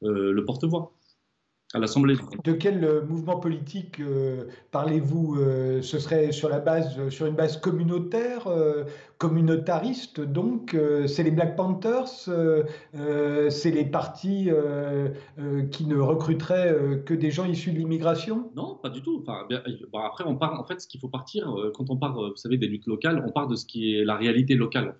le 0.00 0.44
porte-voix 0.44 0.92
à 1.74 1.78
l'Assemblée. 1.78 2.16
De 2.44 2.52
quel 2.52 2.82
euh, 2.82 3.04
mouvement 3.04 3.38
politique 3.38 4.00
euh, 4.00 4.44
parlez-vous 4.70 5.36
euh, 5.36 5.82
Ce 5.82 5.98
serait 5.98 6.32
sur 6.32 6.48
la 6.48 6.60
base, 6.60 7.08
sur 7.10 7.26
une 7.26 7.34
base 7.34 7.60
communautaire, 7.60 8.48
communautariste. 9.18 10.20
Donc, 10.20 10.76
c'est 11.06 11.22
les 11.22 11.30
Black 11.30 11.56
Panthers, 11.56 12.08
c'est 12.08 13.70
les 13.70 13.84
partis 13.84 14.48
qui 15.70 15.86
ne 15.86 15.96
recruteraient 15.96 17.02
que 17.04 17.14
des 17.14 17.30
gens 17.30 17.44
issus 17.44 17.72
de 17.72 17.78
l'immigration? 17.78 18.50
Non, 18.54 18.76
pas 18.76 18.90
du 18.90 19.02
tout. 19.02 19.22
Enfin, 19.22 19.46
après, 20.04 20.24
on 20.26 20.36
part. 20.36 20.58
En 20.58 20.64
fait, 20.64 20.80
ce 20.80 20.86
qu'il 20.86 21.00
faut 21.00 21.08
partir 21.08 21.52
quand 21.74 21.90
on 21.90 21.96
parle, 21.96 22.30
vous 22.30 22.36
savez, 22.36 22.56
des 22.56 22.68
luttes 22.68 22.86
locales, 22.86 23.22
on 23.26 23.32
part 23.32 23.48
de 23.48 23.56
ce 23.56 23.66
qui 23.66 23.94
est 23.94 24.04
la 24.04 24.16
réalité 24.16 24.54
locale. 24.54 24.96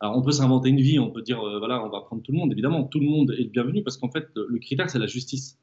Alors, 0.00 0.16
on 0.16 0.22
peut 0.22 0.32
s'inventer 0.32 0.70
une 0.70 0.80
vie, 0.80 0.98
on 0.98 1.10
peut 1.10 1.22
dire, 1.22 1.40
voilà, 1.58 1.84
on 1.84 1.90
va 1.90 2.00
prendre 2.00 2.22
tout 2.22 2.32
le 2.32 2.38
monde. 2.38 2.52
Évidemment, 2.52 2.84
tout 2.84 3.00
le 3.00 3.06
monde 3.06 3.32
est 3.32 3.44
le 3.44 3.50
bienvenu 3.50 3.82
parce 3.82 3.96
qu'en 3.96 4.10
fait, 4.10 4.28
le 4.34 4.58
critère, 4.58 4.88
c'est 4.90 4.98
la 4.98 5.06
justice. 5.06 5.58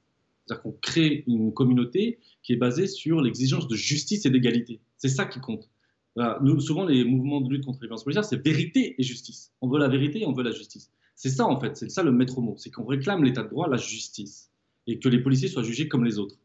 C'est-à-dire 0.45 0.63
qu'on 0.63 0.73
crée 0.73 1.23
une 1.27 1.53
communauté 1.53 2.19
qui 2.43 2.53
est 2.53 2.57
basée 2.57 2.87
sur 2.87 3.21
l'exigence 3.21 3.67
de 3.67 3.75
justice 3.75 4.25
et 4.25 4.29
d'égalité. 4.29 4.79
C'est 4.97 5.09
ça 5.09 5.25
qui 5.25 5.39
compte. 5.39 5.69
Souvent, 6.59 6.85
les 6.85 7.03
mouvements 7.03 7.41
de 7.41 7.49
lutte 7.49 7.65
contre 7.65 7.79
les 7.81 7.87
violences 7.87 8.03
policières, 8.03 8.25
c'est 8.25 8.43
vérité 8.43 8.95
et 8.97 9.03
justice. 9.03 9.51
On 9.61 9.67
veut 9.67 9.79
la 9.79 9.89
vérité 9.89 10.21
et 10.21 10.25
on 10.25 10.33
veut 10.33 10.43
la 10.43 10.51
justice. 10.51 10.91
C'est 11.15 11.29
ça, 11.29 11.45
en 11.45 11.59
fait, 11.59 11.75
c'est 11.75 11.89
ça 11.89 12.03
le 12.03 12.11
maître 12.11 12.39
mot. 12.41 12.55
C'est 12.57 12.71
qu'on 12.71 12.85
réclame 12.85 13.23
l'état 13.23 13.43
de 13.43 13.49
droit, 13.49 13.67
la 13.67 13.77
justice, 13.77 14.51
et 14.87 14.99
que 14.99 15.09
les 15.09 15.19
policiers 15.19 15.47
soient 15.47 15.63
jugés 15.63 15.87
comme 15.87 16.05
les 16.05 16.19
autres. 16.19 16.35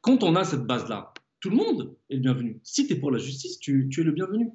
Quand 0.00 0.22
on 0.22 0.36
a 0.36 0.44
cette 0.44 0.64
base-là, 0.64 1.12
tout 1.40 1.50
le 1.50 1.56
monde 1.56 1.94
est 2.10 2.16
le 2.16 2.20
bienvenu. 2.20 2.60
Si 2.62 2.86
tu 2.86 2.94
es 2.94 2.96
pour 2.96 3.10
la 3.10 3.18
justice, 3.18 3.58
tu, 3.58 3.88
es 3.96 4.02
le 4.02 4.12
bienvenu. 4.12 4.50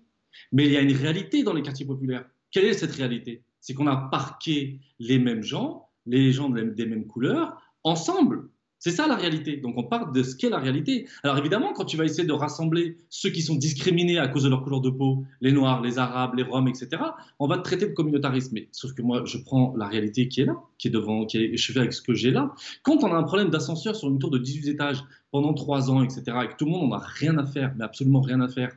Mais 0.51 0.65
il 0.65 0.71
y 0.71 0.77
a 0.77 0.81
une 0.81 0.95
réalité 0.95 1.43
dans 1.43 1.53
les 1.53 1.61
quartiers 1.61 1.85
populaires. 1.85 2.25
Quelle 2.51 2.65
est 2.65 2.73
cette 2.73 2.93
réalité? 2.93 3.43
C'est 3.59 3.73
qu'on 3.73 3.87
a 3.87 3.95
parqué 3.95 4.79
les 4.99 5.19
mêmes 5.19 5.43
gens, 5.43 5.87
les 6.05 6.31
gens 6.31 6.49
des 6.49 6.85
mêmes 6.85 7.05
couleurs, 7.05 7.61
ensemble. 7.83 8.49
C'est 8.83 8.89
ça 8.89 9.05
la 9.05 9.15
réalité. 9.15 9.57
Donc 9.57 9.75
on 9.77 9.83
part 9.83 10.11
de 10.11 10.23
ce 10.23 10.35
qu'est 10.35 10.49
la 10.49 10.57
réalité. 10.57 11.07
Alors 11.21 11.37
évidemment, 11.37 11.71
quand 11.71 11.85
tu 11.85 11.97
vas 11.97 12.03
essayer 12.03 12.27
de 12.27 12.33
rassembler 12.33 12.97
ceux 13.09 13.29
qui 13.29 13.43
sont 13.43 13.53
discriminés 13.53 14.17
à 14.17 14.27
cause 14.27 14.43
de 14.43 14.49
leur 14.49 14.63
couleur 14.63 14.81
de 14.81 14.89
peau, 14.89 15.23
les 15.39 15.51
Noirs, 15.51 15.81
les 15.81 15.99
Arabes, 15.99 16.33
les 16.33 16.41
Roms, 16.41 16.67
etc., 16.67 16.89
on 17.37 17.47
va 17.47 17.59
te 17.59 17.61
traiter 17.61 17.87
de 17.87 17.93
communautarisme. 17.93 18.55
Mais, 18.55 18.69
sauf 18.71 18.93
que 18.95 19.03
moi, 19.03 19.21
je 19.23 19.37
prends 19.37 19.75
la 19.77 19.87
réalité 19.87 20.27
qui 20.27 20.41
est 20.41 20.45
là, 20.45 20.55
qui 20.79 20.87
est 20.87 20.91
devant, 20.91 21.27
qui 21.27 21.37
est, 21.37 21.55
je 21.55 21.71
fais 21.71 21.77
avec 21.77 21.93
ce 21.93 22.01
que 22.01 22.15
j'ai 22.15 22.31
là. 22.31 22.55
Quand 22.81 23.03
on 23.03 23.13
a 23.13 23.15
un 23.15 23.21
problème 23.21 23.51
d'ascenseur 23.51 23.95
sur 23.95 24.09
une 24.09 24.17
tour 24.17 24.31
de 24.31 24.39
18 24.39 24.69
étages 24.69 25.03
pendant 25.29 25.53
3 25.53 25.91
ans, 25.91 26.01
etc., 26.01 26.23
et 26.45 26.57
tout 26.57 26.65
le 26.65 26.71
monde 26.71 26.89
n'en 26.89 26.95
a 26.95 27.05
rien 27.05 27.37
à 27.37 27.45
faire, 27.45 27.75
mais 27.77 27.83
absolument 27.83 28.21
rien 28.21 28.41
à 28.41 28.47
faire, 28.47 28.75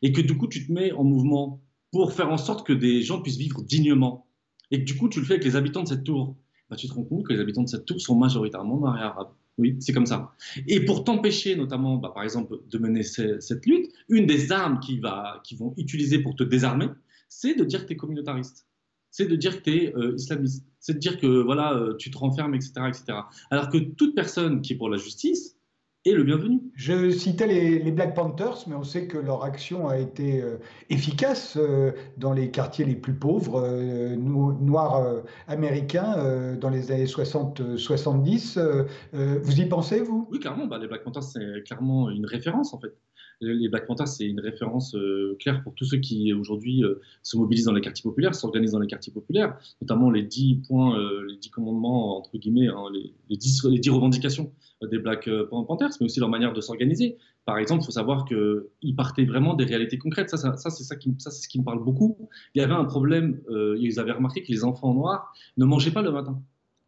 et 0.00 0.12
que 0.12 0.22
du 0.22 0.34
coup 0.38 0.48
tu 0.48 0.66
te 0.66 0.72
mets 0.72 0.92
en 0.92 1.04
mouvement 1.04 1.60
pour 1.90 2.14
faire 2.14 2.30
en 2.30 2.38
sorte 2.38 2.66
que 2.66 2.72
des 2.72 3.02
gens 3.02 3.20
puissent 3.20 3.36
vivre 3.36 3.60
dignement, 3.62 4.26
et 4.70 4.78
que 4.78 4.84
du 4.84 4.96
coup 4.96 5.10
tu 5.10 5.20
le 5.20 5.26
fais 5.26 5.34
avec 5.34 5.44
les 5.44 5.56
habitants 5.56 5.82
de 5.82 5.88
cette 5.88 6.04
tour, 6.04 6.36
tu 6.76 6.88
te 6.88 6.94
rends 6.94 7.04
compte 7.04 7.26
que 7.26 7.32
les 7.32 7.40
habitants 7.40 7.62
de 7.62 7.68
cette 7.68 7.84
tour 7.84 8.00
sont 8.00 8.14
majoritairement 8.14 8.96
et 8.96 9.00
arabes. 9.00 9.32
Oui, 9.58 9.76
c'est 9.80 9.92
comme 9.92 10.06
ça. 10.06 10.32
Et 10.66 10.84
pour 10.84 11.04
t'empêcher, 11.04 11.56
notamment, 11.56 11.96
bah, 11.96 12.10
par 12.14 12.22
exemple, 12.22 12.60
de 12.68 12.78
mener 12.78 13.02
cette 13.02 13.66
lutte, 13.66 13.92
une 14.08 14.26
des 14.26 14.50
armes 14.50 14.80
qui, 14.80 14.98
va, 14.98 15.40
qui 15.44 15.56
vont 15.56 15.74
utiliser 15.76 16.18
pour 16.20 16.34
te 16.36 16.42
désarmer, 16.42 16.88
c'est 17.28 17.54
de 17.54 17.64
dire 17.64 17.82
que 17.82 17.88
tu 17.88 17.92
es 17.92 17.96
communautariste. 17.96 18.66
C'est 19.10 19.26
de 19.26 19.36
dire 19.36 19.58
que 19.58 19.70
tu 19.70 19.76
es 19.76 19.94
euh, 19.94 20.14
islamiste. 20.16 20.64
C'est 20.80 20.94
de 20.94 20.98
dire 20.98 21.20
que 21.20 21.26
voilà, 21.26 21.74
euh, 21.74 21.94
tu 21.96 22.10
te 22.10 22.16
renfermes, 22.16 22.54
etc., 22.54 22.72
etc. 22.88 23.04
Alors 23.50 23.68
que 23.68 23.76
toute 23.76 24.14
personne 24.14 24.62
qui 24.62 24.72
est 24.72 24.76
pour 24.76 24.88
la 24.88 24.96
justice, 24.96 25.56
et 26.04 26.12
le 26.12 26.24
bienvenu. 26.24 26.60
Je 26.74 27.10
citais 27.10 27.46
les, 27.46 27.92
Black 27.92 28.14
Panthers, 28.14 28.64
mais 28.66 28.74
on 28.74 28.82
sait 28.82 29.06
que 29.06 29.18
leur 29.18 29.44
action 29.44 29.88
a 29.88 29.98
été 29.98 30.40
euh, 30.40 30.56
efficace 30.90 31.56
euh, 31.56 31.92
dans 32.16 32.32
les 32.32 32.50
quartiers 32.50 32.84
les 32.84 32.96
plus 32.96 33.14
pauvres, 33.14 33.62
euh, 33.64 34.16
noirs 34.16 35.22
américains, 35.46 36.56
dans 36.60 36.70
les 36.70 36.90
années 36.90 37.04
60-70. 37.06 38.86
vous 39.12 39.60
y 39.60 39.66
pensez, 39.66 40.00
vous? 40.00 40.26
Oui, 40.30 40.40
clairement. 40.40 40.66
Bah, 40.66 40.78
les 40.78 40.88
Black 40.88 41.04
Panthers, 41.04 41.22
c'est 41.22 41.62
clairement 41.64 42.10
une 42.10 42.26
référence, 42.26 42.74
en 42.74 42.80
fait 42.80 42.94
les 43.42 43.68
Black 43.68 43.86
Panthers, 43.86 44.08
c'est 44.08 44.26
une 44.26 44.40
référence 44.40 44.94
euh, 44.94 45.36
claire 45.38 45.62
pour 45.62 45.74
tous 45.74 45.84
ceux 45.84 45.98
qui 45.98 46.32
aujourd'hui 46.32 46.84
euh, 46.84 47.00
se 47.22 47.36
mobilisent 47.36 47.64
dans 47.64 47.72
les 47.72 47.80
quartiers 47.80 48.02
populaires, 48.02 48.34
s'organisent 48.34 48.72
dans 48.72 48.78
les 48.78 48.86
quartiers 48.86 49.12
populaires, 49.12 49.56
notamment 49.80 50.10
les 50.10 50.22
dix 50.22 50.56
points, 50.66 50.98
euh, 50.98 51.26
les 51.28 51.50
commandements, 51.50 52.18
entre 52.18 52.36
guillemets, 52.38 52.68
hein, 52.68 52.84
les, 52.92 53.12
les, 53.28 53.36
dix, 53.36 53.64
les, 53.64 53.90
revendications 53.90 54.52
des 54.90 54.98
Black 54.98 55.28
Panthers, 55.50 55.90
mais 56.00 56.06
aussi 56.06 56.20
leur 56.20 56.28
manière 56.28 56.52
de 56.52 56.60
s'organiser. 56.60 57.16
Par 57.44 57.58
exemple, 57.58 57.82
il 57.82 57.86
faut 57.86 57.92
savoir 57.92 58.24
qu'ils 58.24 58.96
partaient 58.96 59.24
vraiment 59.24 59.54
des 59.54 59.64
réalités 59.64 59.98
concrètes. 59.98 60.30
Ça, 60.30 60.36
c'est 60.36 60.82
ça, 60.82 60.96
ce 61.30 61.48
qui 61.48 61.58
me 61.58 61.64
parle 61.64 61.84
beaucoup. 61.84 62.16
Il 62.54 62.60
y 62.60 62.64
avait 62.64 62.72
un 62.72 62.84
problème, 62.84 63.40
ils 63.78 64.00
avaient 64.00 64.12
remarqué 64.12 64.42
que 64.42 64.50
les 64.50 64.64
enfants 64.64 64.92
noirs 64.92 65.32
ne 65.56 65.64
mangeaient 65.64 65.92
pas 65.92 66.02
le 66.02 66.10
matin. 66.10 66.42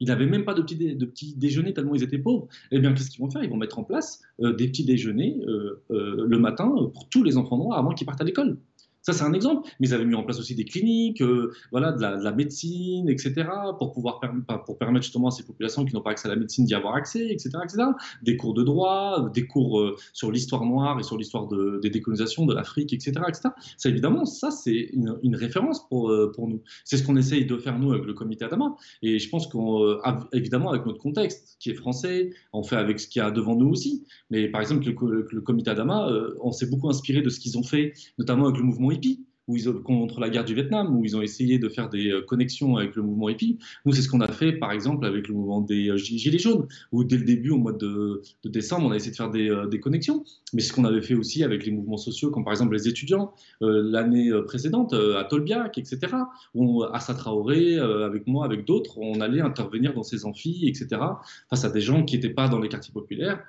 Ils 0.05 0.09
n'avaient 0.09 0.27
même 0.27 0.45
pas 0.45 0.53
de 0.53 0.61
petit, 0.61 0.77
de 0.77 1.07
petit 1.07 1.35
déjeuner 1.35 1.73
tellement 1.73 1.95
ils 1.95 2.03
étaient 2.03 2.19
pauvres. 2.19 2.47
Eh 2.71 2.79
bien, 2.79 2.93
qu'est-ce 2.93 3.09
qu'ils 3.09 3.23
vont 3.25 3.31
faire? 3.31 3.43
Ils 3.43 3.49
vont 3.49 3.57
mettre 3.57 3.79
en 3.79 3.85
place 3.85 4.21
euh, 4.43 4.53
des 4.53 4.69
petits 4.69 4.85
déjeuners 4.85 5.41
euh, 5.49 5.83
euh, 5.93 6.27
le 6.29 6.39
matin 6.39 6.71
pour 6.93 7.09
tous 7.09 7.23
les 7.23 7.39
enfants 7.39 7.57
noirs 7.57 7.79
avant 7.79 7.95
qu'ils 7.95 8.07
partent 8.07 8.21
à 8.21 8.25
l'école. 8.25 8.59
Ça, 9.05 9.13
c'est 9.13 9.25
un 9.25 9.35
exemple. 9.35 9.69
Mais 9.79 9.89
ils 9.89 9.95
avaient 9.95 10.07
mis 10.07 10.15
en 10.15 10.23
place 10.23 10.39
aussi 10.39 10.55
des 10.55 10.65
cliniques, 10.65 11.21
euh, 11.21 11.53
voilà, 11.71 11.93
de 11.93 12.01
la, 12.01 12.33
médecine, 12.33 13.09
etc., 13.11 13.35
pour 13.79 13.93
pouvoir 13.93 14.21
pour 14.65 14.79
permettre 14.79 15.05
justement 15.05 15.29
à 15.29 15.31
ces 15.31 15.45
populations 15.45 15.85
qui 15.85 15.95
n'ont 15.95 16.01
pas 16.01 16.11
accès 16.11 16.27
à 16.27 16.31
la 16.31 16.37
médecine 16.37 16.65
d'y 16.65 16.75
avoir 16.75 16.95
accès, 16.95 17.27
etc., 17.31 17.51
etc. 17.63 17.85
Des 18.23 18.39
cours 18.39 18.55
de 18.55 18.63
droit, 18.63 19.31
des 19.35 19.47
cours 19.47 19.81
euh, 19.81 19.97
sur 20.15 20.33
l'histoire 20.33 20.65
noire 20.65 20.99
et 20.99 21.03
sur 21.03 21.19
l'histoire 21.19 21.47
de, 21.49 21.81
des 21.83 21.91
décolonisations 21.91 22.47
de 22.47 22.55
l'Afrique, 22.55 22.95
etc., 22.95 23.13
etc. 23.29 23.51
Ça, 23.77 23.89
évidemment, 23.91 24.25
ça, 24.25 24.51
c'est 24.51 24.89
une, 24.93 25.35
référence 25.35 25.87
pour, 25.89 26.11
euh, 26.11 26.33
pour 26.35 26.49
nous. 26.49 26.63
C'est 26.85 26.97
ce 26.97 27.03
qu'on 27.03 27.17
essaye 27.17 27.45
de 27.45 27.59
faire, 27.59 27.79
nous, 27.79 27.93
avec 27.93 28.07
le 28.07 28.15
comité 28.15 28.47
Adama. 28.47 28.75
Et 29.03 29.19
je 29.19 29.29
pense 29.29 29.49
qu'on, 29.49 29.99
évidemment, 30.33 30.71
avec 30.71 30.87
notre 30.87 31.01
contexte, 31.01 31.57
qui 31.61 31.71
est 31.71 31.75
français, 31.75 32.31
on 32.53 32.63
fait 32.63 32.77
avec 32.77 32.99
ce 33.01 33.09
qu'il 33.09 33.21
y 33.21 33.23
a 33.23 33.31
devant 33.31 33.55
nous 33.55 33.69
aussi. 33.69 34.05
Mais 34.31 34.49
par 34.49 34.63
exemple, 34.63 34.87
le, 34.87 35.27
le 35.31 35.41
comité 35.43 35.71
Adama, 35.71 36.09
on 36.41 36.53
s'est 36.53 36.67
beaucoup 36.67 36.89
inspiré 36.89 37.21
de 37.21 37.29
ce 37.29 37.39
qu'ils 37.39 37.59
ont 37.59 37.63
fait, 37.63 37.93
notamment 38.19 38.47
avec 38.47 38.59
le 38.59 38.65
mouvement 38.65 38.93
hippie, 38.95 39.25
où 39.49 39.57
ils 39.57 39.69
ont, 39.69 39.75
contre 39.75 40.21
la 40.21 40.31
guerre 40.31 40.45
du 40.45 40.55
Vietnam, 40.55 40.97
où 40.97 41.05
ils 41.05 41.17
ont 41.17 41.23
essayé 41.23 41.59
de 41.59 41.69
faire 41.69 41.89
des 41.89 42.11
euh, 42.11 42.23
connexions 42.23 42.77
avec 42.77 42.97
le 42.97 43.03
mouvement 43.03 43.29
hippie. 43.29 43.59
Nous, 43.85 43.93
c'est 43.93 44.03
ce 44.03 44.09
qu'on 44.09 44.21
a 44.21 44.31
fait, 44.31 44.53
par 44.53 44.73
exemple, 44.73 45.05
avec 45.07 45.29
le 45.29 45.35
mouvement 45.35 45.61
des 45.61 45.91
euh, 45.91 45.97
Gilets 45.97 46.39
jaunes, 46.39 46.67
où 46.93 47.05
dès 47.05 47.19
le 47.19 47.25
début, 47.25 47.51
au 47.51 47.59
mois 47.59 47.73
de, 47.73 48.23
décembre, 48.45 48.87
on 48.87 48.91
a 48.93 48.97
essayé 48.97 49.11
de 49.11 49.17
faire 49.17 49.31
des, 49.31 49.51
euh, 49.51 49.69
connexions. 49.79 50.25
Mais 50.53 50.63
ce 50.63 50.73
qu'on 50.73 50.85
avait 50.85 51.03
fait 51.03 51.15
aussi 51.15 51.43
avec 51.43 51.67
les 51.67 51.73
mouvements 51.73 51.97
sociaux, 51.97 52.31
comme 52.31 52.45
par 52.45 52.53
exemple 52.53 52.75
les 52.75 52.89
étudiants, 52.89 53.35
l'année 53.61 54.31
précédente, 54.47 54.95
à 54.95 55.25
Tolbiac, 55.25 55.77
etc., 55.79 56.13
où 56.55 56.85
à 56.85 56.99
Traoré, 57.01 57.77
avec 57.77 58.29
moi, 58.29 58.45
avec 58.45 58.65
d'autres, 58.65 58.99
on 58.99 59.21
allait 59.21 59.41
intervenir 59.41 59.95
dans 59.95 60.05
ces 60.05 60.25
amphis, 60.25 60.69
etc., 60.69 61.03
face 61.51 61.65
à 61.65 61.71
des 61.71 61.81
gens 61.81 62.05
qui 62.05 62.15
n'étaient 62.15 62.33
pas 62.33 62.49
dans 62.49 62.61
les 62.61 62.69
quartiers 62.69 62.93
populaires, 62.93 63.43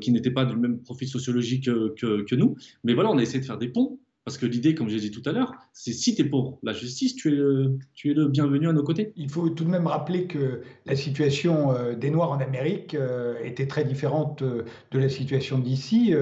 qui 0.00 0.12
n'étaient 0.12 0.30
pas 0.30 0.44
du 0.44 0.56
même 0.56 0.78
profil 0.78 1.08
sociologique 1.08 1.64
que, 1.64 2.22
que 2.22 2.34
nous. 2.34 2.54
Mais 2.84 2.92
voilà, 2.92 3.10
on 3.10 3.16
a 3.16 3.22
essayé 3.22 3.40
de 3.40 3.46
faire 3.46 3.58
des 3.58 3.68
ponts 3.68 3.98
parce 4.24 4.38
que 4.38 4.46
l'idée, 4.46 4.74
comme 4.74 4.88
j'ai 4.88 5.00
dit 5.00 5.10
tout 5.10 5.22
à 5.28 5.32
l'heure, 5.32 5.52
c'est 5.72 5.92
si 5.92 6.14
tu 6.14 6.22
es 6.22 6.24
pour 6.24 6.60
la 6.62 6.72
justice, 6.72 7.16
tu 7.16 7.28
es, 7.28 7.34
le, 7.34 7.78
tu 7.94 8.10
es 8.10 8.14
le 8.14 8.28
bienvenu 8.28 8.68
à 8.68 8.72
nos 8.72 8.84
côtés. 8.84 9.12
Il 9.16 9.28
faut 9.28 9.48
tout 9.48 9.64
de 9.64 9.68
même 9.70 9.88
rappeler 9.88 10.26
que 10.26 10.62
la 10.86 10.94
situation 10.94 11.72
euh, 11.72 11.94
des 11.94 12.10
Noirs 12.10 12.30
en 12.30 12.38
Amérique 12.38 12.94
euh, 12.94 13.34
était 13.42 13.66
très 13.66 13.84
différente 13.84 14.42
euh, 14.42 14.64
de 14.92 14.98
la 14.98 15.08
situation 15.08 15.58
d'ici. 15.58 16.14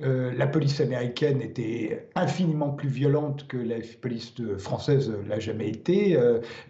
La 0.00 0.46
police 0.46 0.80
américaine 0.80 1.40
était 1.40 2.08
infiniment 2.14 2.70
plus 2.70 2.88
violente 2.88 3.46
que 3.46 3.56
la 3.56 3.76
police 4.00 4.34
française 4.58 5.12
l'a 5.28 5.38
jamais 5.38 5.68
été. 5.68 6.18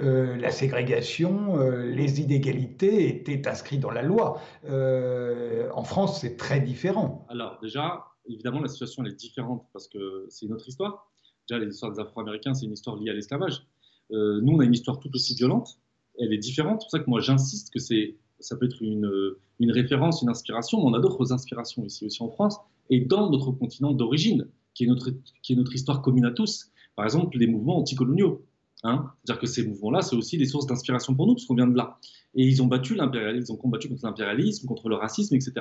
La 0.00 0.50
ségrégation, 0.50 1.56
les 1.58 2.20
inégalités 2.20 3.08
étaient 3.08 3.48
inscrites 3.48 3.80
dans 3.80 3.90
la 3.90 4.02
loi. 4.02 4.40
En 4.68 5.84
France, 5.84 6.20
c'est 6.20 6.36
très 6.36 6.60
différent. 6.60 7.26
Alors 7.28 7.58
déjà, 7.62 8.04
évidemment, 8.28 8.60
la 8.60 8.68
situation 8.68 9.04
est 9.04 9.14
différente 9.14 9.66
parce 9.72 9.88
que 9.88 10.26
c'est 10.28 10.46
une 10.46 10.52
autre 10.52 10.68
histoire. 10.68 11.10
Déjà, 11.48 11.62
l'histoire 11.62 11.92
des 11.92 12.00
Afro-Américains, 12.00 12.54
c'est 12.54 12.66
une 12.66 12.72
histoire 12.72 12.96
liée 12.96 13.10
à 13.10 13.14
l'esclavage. 13.14 13.66
Euh, 14.12 14.40
nous, 14.40 14.52
on 14.54 14.60
a 14.60 14.64
une 14.64 14.74
histoire 14.74 14.98
tout 14.98 15.10
aussi 15.14 15.34
violente. 15.34 15.78
Elle 16.18 16.32
est 16.32 16.38
différente. 16.38 16.80
C'est 16.80 16.86
pour 16.86 16.90
ça 16.90 16.98
que 17.00 17.10
moi, 17.10 17.20
j'insiste 17.20 17.72
que 17.72 17.78
c'est, 17.78 18.16
ça 18.40 18.56
peut 18.56 18.66
être 18.66 18.82
une, 18.82 19.10
une 19.60 19.70
référence, 19.70 20.22
une 20.22 20.28
inspiration, 20.28 20.78
mais 20.78 20.86
on 20.86 20.94
a 20.94 21.00
d'autres 21.00 21.32
inspirations 21.32 21.84
ici 21.84 22.06
aussi 22.06 22.22
en 22.22 22.30
France 22.30 22.58
et 22.90 23.00
dans 23.00 23.30
notre 23.30 23.52
continent 23.52 23.92
d'origine, 23.92 24.48
qui 24.74 24.84
est 24.84 24.86
notre, 24.86 25.10
qui 25.42 25.52
est 25.52 25.56
notre 25.56 25.74
histoire 25.74 26.02
commune 26.02 26.24
à 26.24 26.30
tous. 26.30 26.70
Par 26.94 27.04
exemple, 27.04 27.36
les 27.38 27.46
mouvements 27.46 27.78
anticoloniaux. 27.78 28.44
Hein 28.86 29.10
C'est-à-dire 29.24 29.40
que 29.40 29.46
ces 29.46 29.66
mouvements-là, 29.66 30.02
c'est 30.02 30.14
aussi 30.14 30.38
des 30.38 30.46
sources 30.46 30.66
d'inspiration 30.66 31.14
pour 31.14 31.26
nous, 31.26 31.34
parce 31.34 31.44
qu'on 31.44 31.54
vient 31.54 31.66
de 31.66 31.76
là. 31.76 31.98
Et 32.34 32.44
ils 32.44 32.62
ont 32.62 32.66
battu 32.66 32.94
l'impérialisme, 32.94 33.46
ils 33.48 33.52
ont 33.52 33.56
combattu 33.56 33.88
contre 33.88 34.04
l'impérialisme, 34.04 34.66
contre 34.66 34.88
le 34.88 34.94
racisme, 34.94 35.34
etc. 35.34 35.54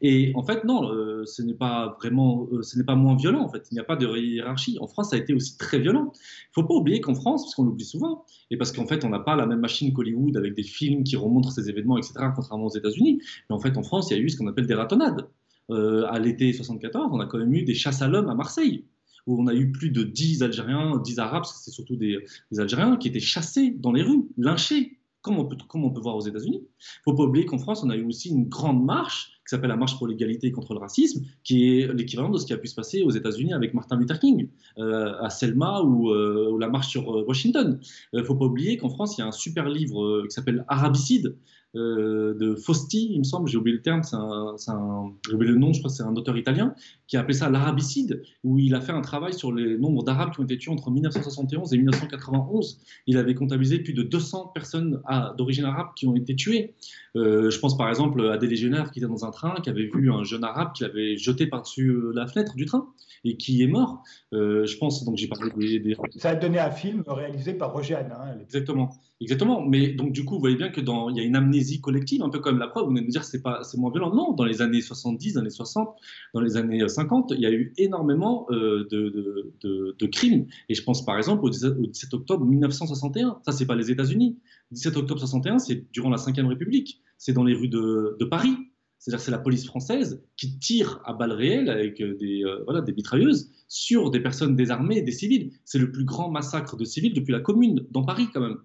Et 0.00 0.32
en 0.34 0.42
fait, 0.42 0.64
non, 0.64 0.90
euh, 0.90 1.26
ce 1.26 1.42
n'est 1.42 1.54
pas 1.54 1.96
vraiment, 1.98 2.46
euh, 2.52 2.62
ce 2.62 2.78
n'est 2.78 2.84
pas 2.84 2.94
moins 2.94 3.16
violent. 3.16 3.42
En 3.42 3.48
fait, 3.48 3.66
il 3.70 3.74
n'y 3.74 3.80
a 3.80 3.84
pas 3.84 3.96
de 3.96 4.06
hiérarchie. 4.16 4.78
En 4.80 4.86
France, 4.86 5.10
ça 5.10 5.16
a 5.16 5.18
été 5.18 5.34
aussi 5.34 5.58
très 5.58 5.78
violent. 5.78 6.12
Il 6.14 6.60
ne 6.60 6.62
faut 6.62 6.64
pas 6.64 6.74
oublier 6.74 7.00
qu'en 7.00 7.14
France, 7.14 7.42
parce 7.44 7.54
qu'on 7.54 7.64
l'oublie 7.64 7.84
souvent, 7.84 8.24
et 8.50 8.56
parce 8.56 8.72
qu'en 8.72 8.86
fait, 8.86 9.04
on 9.04 9.10
n'a 9.10 9.18
pas 9.18 9.36
la 9.36 9.46
même 9.46 9.60
machine 9.60 9.92
qu'Hollywood 9.92 10.36
avec 10.36 10.54
des 10.54 10.62
films 10.62 11.04
qui 11.04 11.16
remontrent 11.16 11.52
ces 11.52 11.68
événements, 11.68 11.98
etc. 11.98 12.14
Contrairement 12.34 12.66
aux 12.66 12.76
États-Unis. 12.76 13.20
Mais 13.50 13.56
en 13.56 13.60
fait, 13.60 13.76
en 13.76 13.82
France, 13.82 14.10
il 14.10 14.16
y 14.16 14.20
a 14.20 14.22
eu 14.22 14.28
ce 14.28 14.38
qu'on 14.38 14.46
appelle 14.46 14.66
des 14.66 14.74
ratonnades. 14.74 15.28
Euh, 15.70 16.06
à 16.10 16.18
l'été 16.18 16.52
74, 16.52 17.10
on 17.12 17.20
a 17.20 17.26
quand 17.26 17.38
même 17.38 17.54
eu 17.54 17.62
des 17.62 17.74
chasses 17.74 18.02
à 18.02 18.08
l'homme 18.08 18.28
à 18.28 18.34
Marseille 18.34 18.84
où 19.26 19.40
on 19.40 19.46
a 19.46 19.54
eu 19.54 19.72
plus 19.72 19.90
de 19.90 20.02
10 20.02 20.42
Algériens, 20.42 21.00
10 21.02 21.18
Arabes, 21.18 21.44
c'est 21.44 21.70
surtout 21.70 21.96
des, 21.96 22.18
Algériens, 22.58 22.96
qui 22.96 23.08
étaient 23.08 23.20
chassés 23.20 23.70
dans 23.70 23.92
les 23.92 24.02
rues, 24.02 24.28
lynchés 24.36 24.98
comme 25.24 25.38
on 25.38 25.90
peut, 25.90 26.00
voir 26.00 26.16
aux 26.16 26.20
États-Unis. 26.20 26.60
Il 26.62 27.00
faut 27.02 27.14
pas 27.14 27.22
oublier 27.22 27.46
qu'en 27.46 27.56
France, 27.56 27.82
on 27.82 27.88
a 27.88 27.96
eu 27.96 28.04
aussi 28.04 28.28
une 28.28 28.46
grande 28.46 28.84
marche 28.84 29.30
qui 29.46 29.50
s'appelle 29.50 29.70
la 29.70 29.76
marche 29.76 29.96
pour 29.96 30.06
l'égalité 30.06 30.48
et 30.48 30.52
contre 30.52 30.74
le 30.74 30.80
racisme, 30.80 31.24
qui 31.42 31.78
est 31.78 31.92
l'équivalent 31.94 32.28
de 32.28 32.36
ce 32.36 32.44
qui 32.44 32.52
a 32.52 32.58
pu 32.58 32.66
se 32.66 32.74
passer 32.74 33.02
aux 33.02 33.10
États-Unis 33.10 33.54
avec 33.54 33.72
Martin 33.72 33.96
Luther 33.96 34.18
King 34.18 34.48
euh, 34.78 35.14
à 35.20 35.30
Selma 35.30 35.80
ou, 35.80 36.10
euh, 36.10 36.56
la 36.60 36.68
marche 36.68 36.88
sur 36.88 37.10
euh, 37.10 37.24
Washington. 37.26 37.80
Il 38.12 38.24
faut 38.24 38.34
pas 38.34 38.44
oublier 38.44 38.76
qu'en 38.76 38.90
France, 38.90 39.16
il 39.16 39.22
y 39.22 39.24
a 39.24 39.26
un 39.26 39.32
super 39.32 39.68
livre 39.68 40.24
qui 40.28 40.30
s'appelle 40.30 40.64
Arabicide 40.68 41.36
de 41.74 42.54
Fausti, 42.54 43.08
il 43.10 43.18
me 43.18 43.24
semble, 43.24 43.48
j'ai 43.48 43.56
oublié 43.56 43.76
le 43.76 43.82
terme, 43.82 44.02
j'ai 44.04 45.34
oublié 45.34 45.52
le 45.52 45.58
nom, 45.58 45.72
je 45.72 45.80
crois 45.80 45.90
que 45.90 45.96
c'est 45.96 46.04
un 46.04 46.14
auteur 46.14 46.36
italien, 46.36 46.72
qui 47.06 47.16
a 47.16 47.20
appelé 47.20 47.34
ça 47.34 47.50
l'arabicide, 47.50 48.22
où 48.42 48.58
il 48.58 48.74
a 48.74 48.80
fait 48.80 48.92
un 48.92 49.00
travail 49.00 49.34
sur 49.34 49.52
les 49.52 49.78
nombres 49.78 50.02
d'Arabes 50.02 50.32
qui 50.32 50.40
ont 50.40 50.44
été 50.44 50.58
tués 50.58 50.72
entre 50.72 50.90
1971 50.90 51.72
et 51.72 51.76
1991. 51.76 52.80
Il 53.06 53.18
avait 53.18 53.34
comptabilisé 53.34 53.78
plus 53.78 53.92
de 53.92 54.02
200 54.02 54.52
personnes 54.54 55.02
d'origine 55.36 55.64
arabe 55.64 55.88
qui 55.96 56.06
ont 56.06 56.16
été 56.16 56.34
tuées. 56.34 56.74
Euh, 57.16 57.50
je 57.50 57.58
pense 57.58 57.76
par 57.76 57.88
exemple 57.88 58.28
à 58.28 58.38
des 58.38 58.46
légionnaires 58.46 58.90
qui 58.90 58.98
étaient 58.98 59.08
dans 59.08 59.24
un 59.24 59.30
train, 59.30 59.56
qui 59.62 59.70
avait 59.70 59.90
vu 59.94 60.10
un 60.12 60.24
jeune 60.24 60.44
arabe 60.44 60.72
qui 60.74 60.82
l'avait 60.82 61.16
jeté 61.16 61.46
par-dessus 61.46 61.94
la 62.14 62.26
fenêtre 62.26 62.54
du 62.56 62.64
train 62.64 62.88
et 63.24 63.36
qui 63.36 63.62
est 63.62 63.66
mort. 63.66 64.02
je 64.32 64.76
pense, 64.78 65.04
donc 65.04 65.16
j'ai 65.16 65.28
parlé 65.28 65.50
des, 65.56 65.96
Ça 66.16 66.30
a 66.30 66.34
donné 66.34 66.58
un 66.58 66.70
film 66.70 67.04
réalisé 67.06 67.54
par 67.54 67.72
Roger 67.72 67.94
Hanin. 67.94 68.38
Exactement. 68.42 68.90
Exactement. 69.20 69.62
Mais 69.62 69.88
donc, 69.88 70.12
du 70.12 70.24
coup, 70.24 70.34
vous 70.34 70.40
voyez 70.40 70.56
bien 70.56 70.70
qu'il 70.70 70.84
y 70.86 71.20
a 71.20 71.22
une 71.22 71.36
amnésie 71.36 71.80
collective, 71.80 72.22
un 72.22 72.30
peu 72.30 72.40
comme 72.40 72.58
la 72.58 72.66
preuve. 72.66 72.84
Vous 72.84 72.90
venez 72.90 73.00
de 73.00 73.06
me 73.06 73.10
dire 73.10 73.22
que 73.22 73.26
c'est 73.26 73.78
moins 73.78 73.90
violent. 73.90 74.12
Non, 74.14 74.32
dans 74.32 74.44
les 74.44 74.60
années 74.60 74.80
70, 74.80 75.38
années 75.38 75.50
60, 75.50 75.96
dans 76.34 76.40
les 76.40 76.56
années 76.56 76.82
50, 76.94 77.32
il 77.36 77.40
y 77.40 77.46
a 77.46 77.52
eu 77.52 77.72
énormément 77.76 78.46
de, 78.50 78.88
de, 78.90 80.06
crimes. 80.06 80.46
Et 80.68 80.74
je 80.74 80.82
pense 80.82 81.04
par 81.04 81.16
exemple 81.16 81.44
au 81.44 81.50
17, 81.50 82.14
octobre 82.14 82.44
1961. 82.44 83.40
Ça, 83.44 83.52
c'est 83.52 83.66
pas 83.66 83.74
les 83.74 83.90
États-Unis. 83.90 84.38
17 84.72 84.96
octobre 84.96 85.20
61, 85.20 85.58
c'est 85.58 85.90
durant 85.92 86.10
la 86.10 86.16
Ve 86.16 86.46
République. 86.48 87.02
C'est 87.18 87.32
dans 87.32 87.44
les 87.44 87.54
rues 87.54 87.68
de, 87.68 88.24
Paris. 88.30 88.56
C'est-à-dire 88.98 89.20
c'est 89.20 89.30
la 89.30 89.38
police 89.38 89.66
française 89.66 90.24
qui 90.36 90.58
tire 90.58 91.02
à 91.04 91.12
balles 91.12 91.32
réelles 91.32 91.68
avec 91.68 91.98
des, 91.98 92.42
euh, 92.44 92.62
voilà, 92.64 92.80
des 92.80 92.94
mitrailleuses 92.94 93.50
sur 93.68 94.10
des 94.10 94.20
personnes 94.20 94.56
désarmées 94.56 95.02
des 95.02 95.12
civils. 95.12 95.52
C'est 95.64 95.78
le 95.78 95.92
plus 95.92 96.04
grand 96.04 96.30
massacre 96.30 96.76
de 96.76 96.84
civils 96.84 97.12
depuis 97.12 97.32
la 97.32 97.40
Commune, 97.40 97.86
dans 97.90 98.02
Paris 98.04 98.28
quand 98.32 98.40
même. 98.40 98.56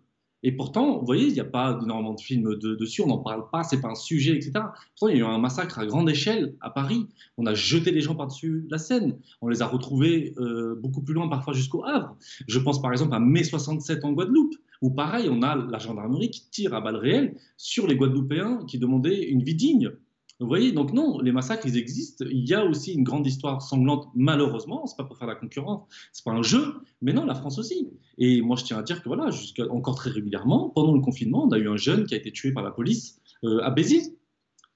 Et 0.43 0.53
pourtant, 0.53 0.99
vous 0.99 1.05
voyez, 1.05 1.27
il 1.27 1.33
n'y 1.33 1.39
a 1.39 1.45
pas 1.45 1.77
énormément 1.81 2.13
de 2.13 2.21
films 2.21 2.55
dessus, 2.55 3.01
on 3.01 3.07
n'en 3.07 3.17
parle 3.17 3.49
pas, 3.51 3.63
c'est 3.63 3.81
pas 3.81 3.89
un 3.89 3.95
sujet, 3.95 4.35
etc. 4.35 4.51
Pourtant, 4.53 5.07
il 5.09 5.17
y 5.17 5.21
a 5.21 5.25
eu 5.25 5.27
un 5.27 5.37
massacre 5.37 5.79
à 5.79 5.85
grande 5.85 6.09
échelle 6.09 6.55
à 6.61 6.69
Paris. 6.69 7.07
On 7.37 7.45
a 7.45 7.53
jeté 7.53 7.91
les 7.91 8.01
gens 8.01 8.15
par-dessus 8.15 8.65
la 8.69 8.77
Seine. 8.77 9.17
On 9.41 9.49
les 9.49 9.61
a 9.61 9.67
retrouvés 9.67 10.33
euh, 10.37 10.75
beaucoup 10.75 11.01
plus 11.01 11.13
loin, 11.13 11.27
parfois 11.27 11.53
jusqu'au 11.53 11.83
Havre. 11.83 12.15
Je 12.47 12.59
pense 12.59 12.81
par 12.81 12.91
exemple 12.91 13.13
à 13.15 13.19
mai 13.19 13.43
67 13.43 14.05
en 14.05 14.13
Guadeloupe, 14.13 14.55
où 14.81 14.91
pareil, 14.91 15.27
on 15.29 15.41
a 15.41 15.55
la 15.55 15.77
gendarmerie 15.77 16.29
qui 16.29 16.49
tire 16.49 16.73
à 16.73 16.81
balles 16.81 16.95
réelles 16.95 17.35
sur 17.57 17.85
les 17.85 17.95
Guadeloupéens 17.95 18.65
qui 18.65 18.79
demandaient 18.79 19.23
une 19.23 19.43
vie 19.43 19.55
digne. 19.55 19.91
Vous 20.39 20.47
voyez, 20.47 20.71
donc 20.71 20.93
non, 20.93 21.19
les 21.19 21.33
massacres, 21.33 21.65
ils 21.65 21.77
existent. 21.77 22.23
Il 22.29 22.47
y 22.47 22.53
a 22.53 22.63
aussi 22.63 22.93
une 22.93 23.03
grande 23.03 23.27
histoire 23.27 23.61
sanglante, 23.61 24.07
malheureusement. 24.15 24.85
C'est 24.87 24.95
pas 24.95 25.03
pour 25.03 25.17
faire 25.17 25.27
la 25.27 25.35
concurrence, 25.35 25.85
c'est 26.13 26.23
pas 26.23 26.31
un 26.31 26.43
jeu, 26.43 26.75
mais 27.01 27.11
non, 27.11 27.25
la 27.25 27.35
France 27.35 27.59
aussi. 27.59 27.89
Et 28.17 28.41
moi, 28.41 28.55
je 28.55 28.63
tiens 28.63 28.77
à 28.77 28.83
dire 28.83 29.03
que 29.03 29.09
voilà, 29.09 29.29
encore 29.69 29.95
très 29.95 30.09
régulièrement, 30.09 30.69
pendant 30.69 30.93
le 30.93 31.01
confinement, 31.01 31.43
on 31.45 31.51
a 31.51 31.57
eu 31.57 31.67
un 31.67 31.75
jeune 31.75 32.05
qui 32.05 32.13
a 32.13 32.17
été 32.17 32.31
tué 32.31 32.53
par 32.53 32.63
la 32.63 32.71
police 32.71 33.19
euh, 33.43 33.59
à 33.63 33.71
Béziers. 33.71 34.17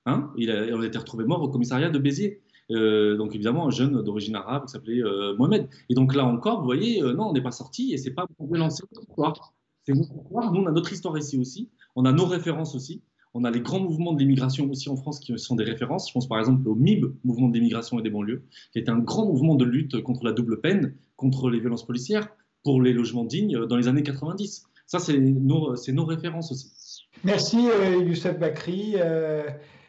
Hein 0.05 0.33
il 0.37 0.51
a, 0.51 0.75
on 0.75 0.81
a 0.81 0.85
été 0.85 0.97
retrouvé 0.97 1.23
mort 1.23 1.41
au 1.41 1.47
commissariat 1.47 1.89
de 1.89 1.97
Béziers. 1.97 2.41
Euh, 2.71 3.17
donc 3.17 3.35
évidemment 3.35 3.67
un 3.67 3.71
jeune 3.71 4.01
d'origine 4.03 4.35
arabe 4.35 4.65
qui 4.65 4.71
s'appelait 4.71 5.01
euh, 5.01 5.35
Mohamed. 5.37 5.69
Et 5.89 5.93
donc 5.93 6.13
là 6.13 6.25
encore, 6.25 6.59
vous 6.59 6.65
voyez, 6.65 7.01
non, 7.01 7.29
on 7.29 7.33
n'est 7.33 7.41
pas 7.41 7.51
sorti 7.51 7.93
et 7.93 7.97
c'est 7.97 8.11
pas 8.11 8.25
pour 8.37 8.53
lancer 8.53 8.83
notre 8.91 9.07
histoire. 9.07 9.53
C'est 9.85 9.93
notre 9.93 10.13
histoire. 10.13 10.51
Nous, 10.51 10.61
on 10.61 10.67
a 10.67 10.71
notre 10.71 10.91
histoire 10.91 11.17
ici 11.17 11.37
aussi. 11.37 11.69
On 11.95 12.03
a 12.03 12.11
nos 12.11 12.25
références 12.25 12.75
aussi. 12.75 13.01
On 13.35 13.43
a 13.43 13.51
les 13.51 13.61
grands 13.61 13.79
mouvements 13.79 14.13
de 14.13 14.19
l'immigration 14.19 14.69
aussi 14.69 14.89
en 14.89 14.95
France 14.95 15.19
qui 15.19 15.37
sont 15.39 15.55
des 15.55 15.63
références. 15.63 16.07
Je 16.07 16.13
pense 16.13 16.27
par 16.27 16.39
exemple 16.39 16.67
au 16.67 16.75
MIB, 16.75 17.05
Mouvement 17.23 17.49
de 17.49 17.55
l'immigration 17.55 17.99
et 17.99 18.03
des 18.03 18.09
banlieues, 18.09 18.43
qui 18.71 18.79
est 18.79 18.89
un 18.89 18.99
grand 18.99 19.25
mouvement 19.25 19.55
de 19.55 19.65
lutte 19.65 20.01
contre 20.01 20.23
la 20.23 20.33
double 20.33 20.61
peine, 20.61 20.95
contre 21.15 21.49
les 21.49 21.59
violences 21.59 21.85
policières, 21.85 22.27
pour 22.63 22.81
les 22.81 22.93
logements 22.93 23.25
dignes 23.25 23.65
dans 23.65 23.77
les 23.77 23.87
années 23.87 24.03
90. 24.03 24.65
Ça, 24.85 24.99
c'est 24.99 25.17
nos, 25.17 26.05
références 26.05 26.51
aussi. 26.51 27.07
Merci 27.23 27.67
euh, 27.69 28.03
Youssef 28.03 28.37
Bakri. 28.37 28.93
Euh, 28.97 29.43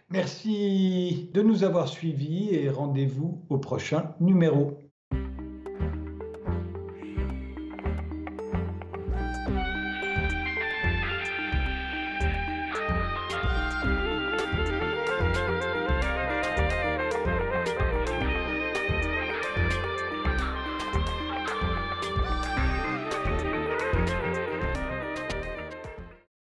merci 0.08 1.30
de 1.34 1.42
nous 1.42 1.64
avoir 1.64 1.88
suivis 1.88 2.54
et 2.54 2.70
rendez-vous 2.70 3.44
au 3.50 3.58
prochain 3.58 4.14
numéro. 4.20 4.78